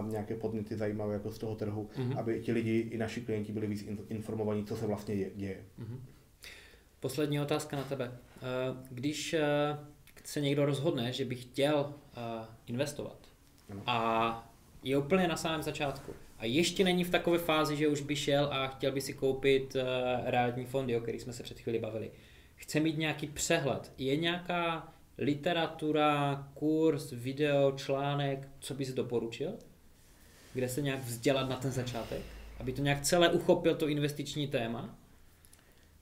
nějaké 0.09 0.35
podněty 0.35 0.77
zajímavé 0.77 1.15
jako 1.15 1.31
z 1.31 1.39
toho 1.39 1.55
trhu, 1.55 1.91
Mhm. 1.99 2.19
aby 2.19 2.41
ti 2.41 2.53
lidi 2.53 2.79
i 2.79 2.99
naši 2.99 3.21
klienti 3.21 3.53
byli 3.53 3.67
víc 3.67 3.83
in- 3.83 3.99
informovaní, 4.09 4.65
co 4.65 4.77
se 4.77 4.87
vlastně 4.87 5.15
je- 5.15 5.31
děje. 5.35 5.65
Mhm. 5.79 6.01
Poslední 7.01 7.41
otázka 7.41 7.77
na 7.77 7.85
tebe. 7.85 8.13
Eh, 8.37 8.43
Když 8.91 9.35
eh, 9.35 9.79
se 10.25 10.41
někdo 10.41 10.67
rozhodne, 10.67 11.13
že 11.13 11.25
by 11.25 11.35
chtěl 11.35 11.95
eh, 12.17 12.47
investovat 12.67 13.19
Ano. 13.71 13.83
a 13.87 14.51
je 14.83 14.99
úplně 14.99 15.29
na 15.29 15.37
samém 15.37 15.63
začátku 15.63 16.13
a 16.39 16.45
ještě 16.45 16.85
není 16.85 17.05
v 17.05 17.11
takové 17.11 17.39
fázi, 17.39 17.77
že 17.77 17.89
už 17.89 18.01
by 18.03 18.17
šel 18.17 18.49
a 18.53 18.67
chtěl 18.67 18.93
by 18.93 19.01
si 19.01 19.13
koupit 19.15 19.77
eh, 19.77 19.85
realitní 20.31 20.65
fondy, 20.67 20.97
o 20.97 21.01
kterých 21.01 21.23
jsme 21.23 21.33
se 21.33 21.43
před 21.43 21.61
chvíli 21.61 21.79
bavili. 21.79 22.11
Chce 22.57 22.81
mít 22.81 22.99
nějaký 22.99 23.27
přehled. 23.27 23.93
Je 23.99 24.17
nějaká 24.17 24.93
literatura, 25.19 26.37
kurz, 26.55 27.13
video, 27.13 27.73
článek, 27.73 28.49
co 28.61 28.75
bys 28.75 28.93
doporučil? 28.95 29.53
Kde 30.55 30.69
se 30.69 30.83
nějak 30.83 31.05
vzdělat 31.05 31.49
na 31.49 31.57
ten 31.57 31.71
začátek? 31.71 32.23
Aby 32.61 32.73
to 32.73 32.83
nějak 32.83 33.01
celé 33.01 33.29
uchopil 33.29 33.75
to 33.75 33.89
investiční 33.89 34.49
téma? 34.49 34.99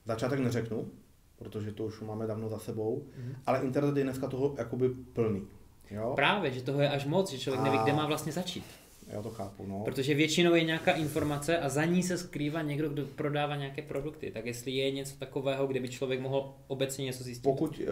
Začátek 0.05 0.39
neřeknu, 0.39 0.91
protože 1.35 1.71
to 1.71 1.85
už 1.85 2.01
máme 2.01 2.27
dávno 2.27 2.49
za 2.49 2.59
sebou, 2.59 3.05
Mhm. 3.17 3.35
ale 3.45 3.61
internet 3.63 3.97
je 3.97 4.03
dneska 4.03 4.27
toho 4.27 4.55
jakoby 4.57 4.89
plný. 4.89 5.47
Jo? 5.91 6.13
Právě, 6.15 6.51
že 6.51 6.61
toho 6.61 6.81
je 6.81 6.89
až 6.89 7.05
moc, 7.05 7.31
že 7.31 7.39
člověk 7.39 7.63
neví, 7.63 7.77
A- 7.77 7.83
kde 7.83 7.93
má 7.93 8.07
vlastně 8.07 8.31
začít. 8.31 8.65
Já 9.07 9.21
to 9.21 9.29
chápu, 9.29 9.65
no. 9.65 9.81
Protože 9.85 10.13
většinou 10.13 10.55
je 10.55 10.63
nějaká 10.63 10.91
informace 10.91 11.57
a 11.59 11.69
za 11.69 11.85
ní 11.85 12.03
se 12.03 12.17
skrývá 12.17 12.61
někdo, 12.61 12.89
kdo 12.89 13.05
prodává 13.05 13.55
nějaké 13.55 13.81
produkty. 13.81 14.31
Tak 14.31 14.45
jestli 14.45 14.71
je 14.71 14.91
něco 14.91 15.15
takového, 15.17 15.67
kde 15.67 15.79
by 15.79 15.89
člověk 15.89 16.19
mohl 16.21 16.53
obecně 16.67 17.05
něco 17.05 17.23
zjistit. 17.23 17.43
Pokud 17.43 17.79
uh, 17.79 17.85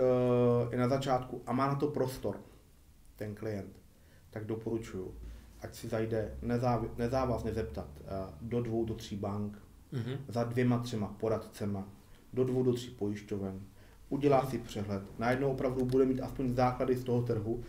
je 0.71 0.77
na 0.77 0.87
začátku 0.87 1.41
a 1.45 1.53
má 1.53 1.67
na 1.67 1.75
to 1.75 1.87
prostor 1.87 2.39
ten 3.15 3.35
klient, 3.35 3.79
tak 4.29 4.45
doporučuju, 4.45 5.15
ať 5.61 5.75
si 5.75 5.87
zajde 5.87 6.31
nezáv- 6.43 6.89
nezávazně 6.97 7.53
zeptat 7.53 7.87
uh, 8.01 8.07
do 8.41 8.61
dvou, 8.61 8.85
do 8.85 8.93
tří 8.93 9.15
bank, 9.15 9.57
Mhm. 9.91 10.17
za 10.27 10.43
dvěma, 10.43 10.79
třema 10.79 11.07
poradcema, 11.19 11.89
do 12.33 12.43
dvou, 12.43 12.63
do 12.63 12.73
tří 12.73 12.89
pojišťoven, 12.89 13.61
udělá 14.09 14.45
si 14.45 14.57
přehled, 14.57 15.03
najednou 15.19 15.51
opravdu 15.51 15.85
bude 15.85 16.05
mít 16.05 16.21
aspoň 16.21 16.53
základy 16.53 16.95
z 16.95 17.03
toho 17.03 17.21
trhu 17.21 17.63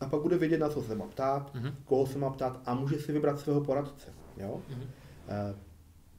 a 0.00 0.06
pak 0.08 0.20
bude 0.22 0.38
vědět, 0.38 0.58
na 0.58 0.68
co 0.68 0.82
se 0.82 0.94
má 0.94 1.06
ptát, 1.06 1.54
Mhm. 1.54 1.74
koho 1.84 2.06
se 2.06 2.18
má 2.18 2.30
ptát 2.30 2.60
a 2.66 2.74
může 2.74 2.98
si 2.98 3.12
vybrat 3.12 3.38
svého 3.40 3.60
poradce. 3.64 4.12
Jo? 4.36 4.60
Mhm. 4.70 4.82
Eh, 5.28 5.54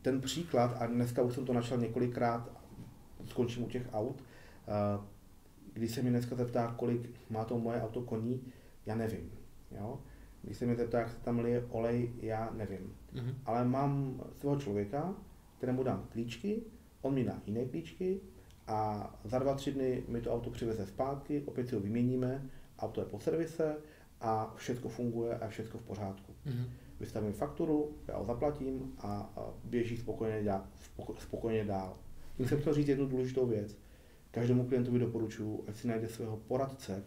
Ten 0.02 0.22
příklad, 0.22 0.76
a 0.80 0.86
dneska 0.88 1.22
už 1.22 1.34
jsem 1.34 1.46
to 1.46 1.54
našel 1.54 1.78
několikrát, 1.78 2.50
skončím 3.26 3.64
u 3.64 3.68
těch 3.68 3.88
aut, 3.94 4.24
eh, 4.68 5.02
když 5.74 5.92
se 5.92 6.02
mě 6.02 6.12
dneska 6.12 6.36
zeptá, 6.36 6.74
kolik 6.78 7.10
má 7.30 7.44
to 7.44 7.60
moje 7.60 7.82
auto 7.82 8.02
koní, 8.02 8.42
já 8.86 8.96
nevím. 8.96 9.32
Jo? 9.72 10.00
Když 10.42 10.58
se 10.58 10.66
mě 10.66 10.76
zeptá, 10.76 11.00
jak 11.00 11.10
se 11.10 11.18
tam 11.20 11.40
lije 11.40 11.66
olej, 11.70 12.12
já 12.22 12.50
nevím. 12.54 12.94
Mhm. 13.14 13.32
Ale 13.46 13.66
mám 13.66 14.22
svého 14.40 14.56
člověka, 14.60 15.16
kterému 15.58 15.84
dám 15.84 16.06
klíčky, 16.10 16.62
on 17.02 17.14
mi 17.14 17.24
dá 17.24 17.42
jiné 17.46 17.66
klíčky 17.66 18.22
a 18.68 19.10
za 19.24 19.40
dva, 19.40 19.54
tři 19.56 19.72
dny 19.72 20.04
mi 20.08 20.22
to 20.22 20.34
auto 20.34 20.50
přiveze 20.50 20.86
zpátky, 20.86 21.44
opět 21.46 21.68
si 21.68 21.76
ho 21.76 21.82
vyměníme, 21.82 22.50
auto 22.80 23.02
je 23.02 23.06
po 23.06 23.20
servise 23.20 23.76
a 24.22 24.54
všechno 24.58 24.90
funguje 24.90 25.38
a 25.38 25.48
všechno 25.48 25.80
v 25.80 25.84
pořádku 25.84 26.34
Mhm. 26.46 26.66
vystavím 27.00 27.34
fakturu, 27.34 27.92
já 28.08 28.18
ho 28.18 28.26
zaplatím 28.26 28.94
a 29.00 29.34
běží 29.64 29.98
spokojeně 29.98 30.44
dál. 30.44 30.64
Spoko, 30.82 31.16
spokojeně 31.20 31.66
dál. 31.66 31.98
Tím 32.38 32.48
jsem 32.48 32.60
chtěl 32.62 32.74
říct 32.74 32.88
jednu 32.88 33.06
důležitou 33.06 33.46
věc. 33.46 33.78
Každému 34.32 34.66
klientovi 34.66 35.00
doporučuji, 35.00 35.64
ať 35.68 35.76
si 35.76 35.88
najde 35.88 36.08
svého 36.08 36.38
poradce, 36.38 37.04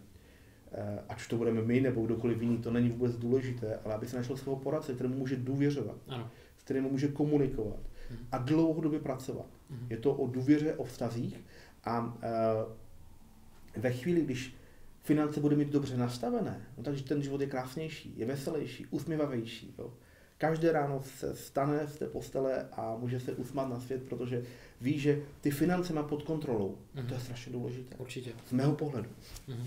eh, 0.73 0.99
ať 1.09 1.29
to 1.29 1.37
budeme 1.37 1.63
my 1.63 1.81
nebo 1.81 2.07
kdokoliv 2.07 2.43
jiný, 2.43 2.59
to 2.59 2.71
není 2.71 2.89
vůbec 2.89 3.17
důležité, 3.17 3.79
ale 3.85 3.95
aby 3.95 4.07
si 4.07 4.17
našel 4.17 4.37
svého 4.37 4.57
poradce, 4.57 4.95
kterému 4.95 5.15
může 5.17 5.37
důvěřovat, 5.37 5.97
Ano. 6.09 6.31
s 6.59 6.63
kterým 6.63 6.85
může 6.85 7.09
komunikovat 7.09 7.81
Mhm. 8.11 8.19
a 8.33 8.39
dlouhodobě 8.39 9.01
pracovat. 9.01 9.47
Mhm. 9.71 9.87
Je 9.91 9.97
to 9.97 10.15
o 10.15 10.27
důvěře, 10.27 10.75
o 10.75 10.85
vztazích 10.85 11.41
a 11.85 12.19
eh, 12.23 13.81
ve 13.81 13.93
chvíli, 13.93 14.21
když 14.23 14.55
finance 15.03 15.41
bude 15.41 15.57
mít 15.57 15.69
dobře 15.69 15.97
nastavené, 15.97 16.67
no 16.77 16.83
takže 16.83 17.05
ten 17.05 17.23
život 17.23 17.41
je 17.41 17.47
krásnější, 17.47 18.15
je 18.17 18.27
veselější, 18.27 18.87
usměvavější. 18.91 19.75
Jo. 19.79 19.95
Každé 20.39 20.73
ráno 20.73 21.03
se 21.03 21.37
stane 21.37 21.87
z 21.87 21.97
té 21.97 22.07
postele 22.07 22.69
a 22.73 22.97
může 22.97 23.21
se 23.21 23.33
usmát 23.33 23.69
na 23.69 23.81
svět, 23.81 24.03
protože 24.03 24.45
ví, 24.81 24.99
že 24.99 25.23
ty 25.41 25.51
finance 25.51 25.93
má 25.93 26.03
pod 26.03 26.23
kontrolou. 26.23 26.79
Mhm. 26.95 27.07
To 27.07 27.15
je 27.15 27.21
strašně 27.21 27.53
důležité. 27.53 27.97
Určitě. 27.99 28.33
Z 28.47 28.53
mého 28.53 28.75
pohledu. 28.75 29.09
Mhm. 29.49 29.67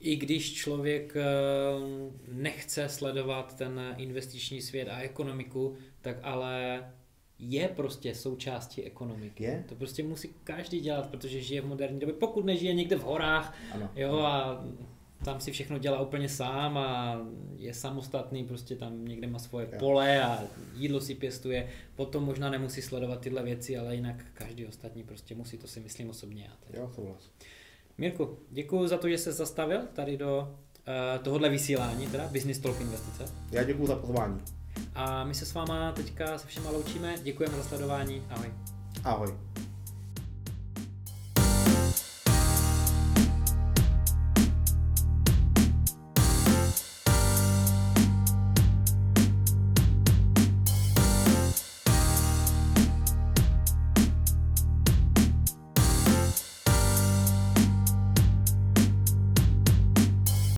I 0.00 0.16
když 0.16 0.54
člověk 0.54 1.16
eh, 1.16 1.22
nechce 2.32 2.88
sledovat 2.88 3.56
ten 3.56 3.94
investiční 3.96 4.62
svět 4.62 4.88
a 4.88 4.98
ekonomiku, 4.98 5.76
tak 6.00 6.16
ale 6.22 6.84
je 7.38 7.68
prostě 7.68 8.14
součástí 8.14 8.82
ekonomiky. 8.82 9.44
Je? 9.44 9.64
To 9.68 9.74
prostě 9.74 10.02
musí 10.02 10.30
každý 10.44 10.80
dělat, 10.80 11.10
protože 11.10 11.40
žije 11.40 11.60
v 11.60 11.66
moderní 11.66 12.00
době. 12.00 12.14
Pokud 12.14 12.44
nežije 12.44 12.74
někde 12.74 12.96
v 12.96 13.02
horách, 13.02 13.56
Ano. 13.72 13.90
jo, 13.96 14.18
a 14.18 14.64
tam 15.24 15.40
si 15.40 15.52
všechno 15.52 15.78
dělá 15.78 16.00
úplně 16.00 16.28
sám 16.28 16.78
a 16.78 17.20
je 17.56 17.74
samostatný, 17.74 18.44
prostě 18.44 18.76
tam 18.76 19.04
někde 19.04 19.26
má 19.26 19.38
svoje 19.38 19.68
Jo. 19.72 19.78
pole 19.78 20.22
a 20.22 20.42
jídlo 20.74 21.00
si 21.00 21.14
pěstuje, 21.14 21.68
potom 21.96 22.24
možná 22.24 22.50
nemusí 22.50 22.82
sledovat 22.82 23.20
tyhle 23.20 23.42
věci, 23.42 23.76
ale 23.78 23.94
jinak 23.94 24.16
každý 24.34 24.66
ostatní 24.66 25.02
prostě 25.02 25.34
musí, 25.34 25.58
to 25.58 25.66
si 25.66 25.80
myslím 25.80 26.10
osobně 26.10 26.44
já. 26.44 26.56
teda. 26.66 26.78
Jo, 26.82 26.90
souhlas. 26.94 27.30
Mirku, 27.98 28.38
děkuji 28.50 28.86
za 28.88 28.98
to, 28.98 29.08
že 29.08 29.18
jsi 29.18 29.32
zastavil 29.32 29.80
tady 29.92 30.16
do 30.16 30.38
uh, 31.18 31.22
tohohle 31.22 31.48
vysílání, 31.48 32.06
teda 32.06 32.28
Business 32.28 32.58
Talk 32.58 32.80
Investice. 32.80 33.24
Já 33.50 33.62
děkuji 33.64 33.86
za 33.86 33.96
pozvání. 33.96 34.40
A 34.94 35.24
my 35.24 35.34
se 35.34 35.46
s 35.46 35.54
váma 35.54 35.92
teďka 35.92 36.38
se 36.38 36.46
všema 36.46 36.70
loučíme, 36.70 37.14
děkujeme 37.22 37.56
za 37.56 37.62
sledování, 37.62 38.22
ahoj. 38.30 38.52
Ahoj. 39.04 39.34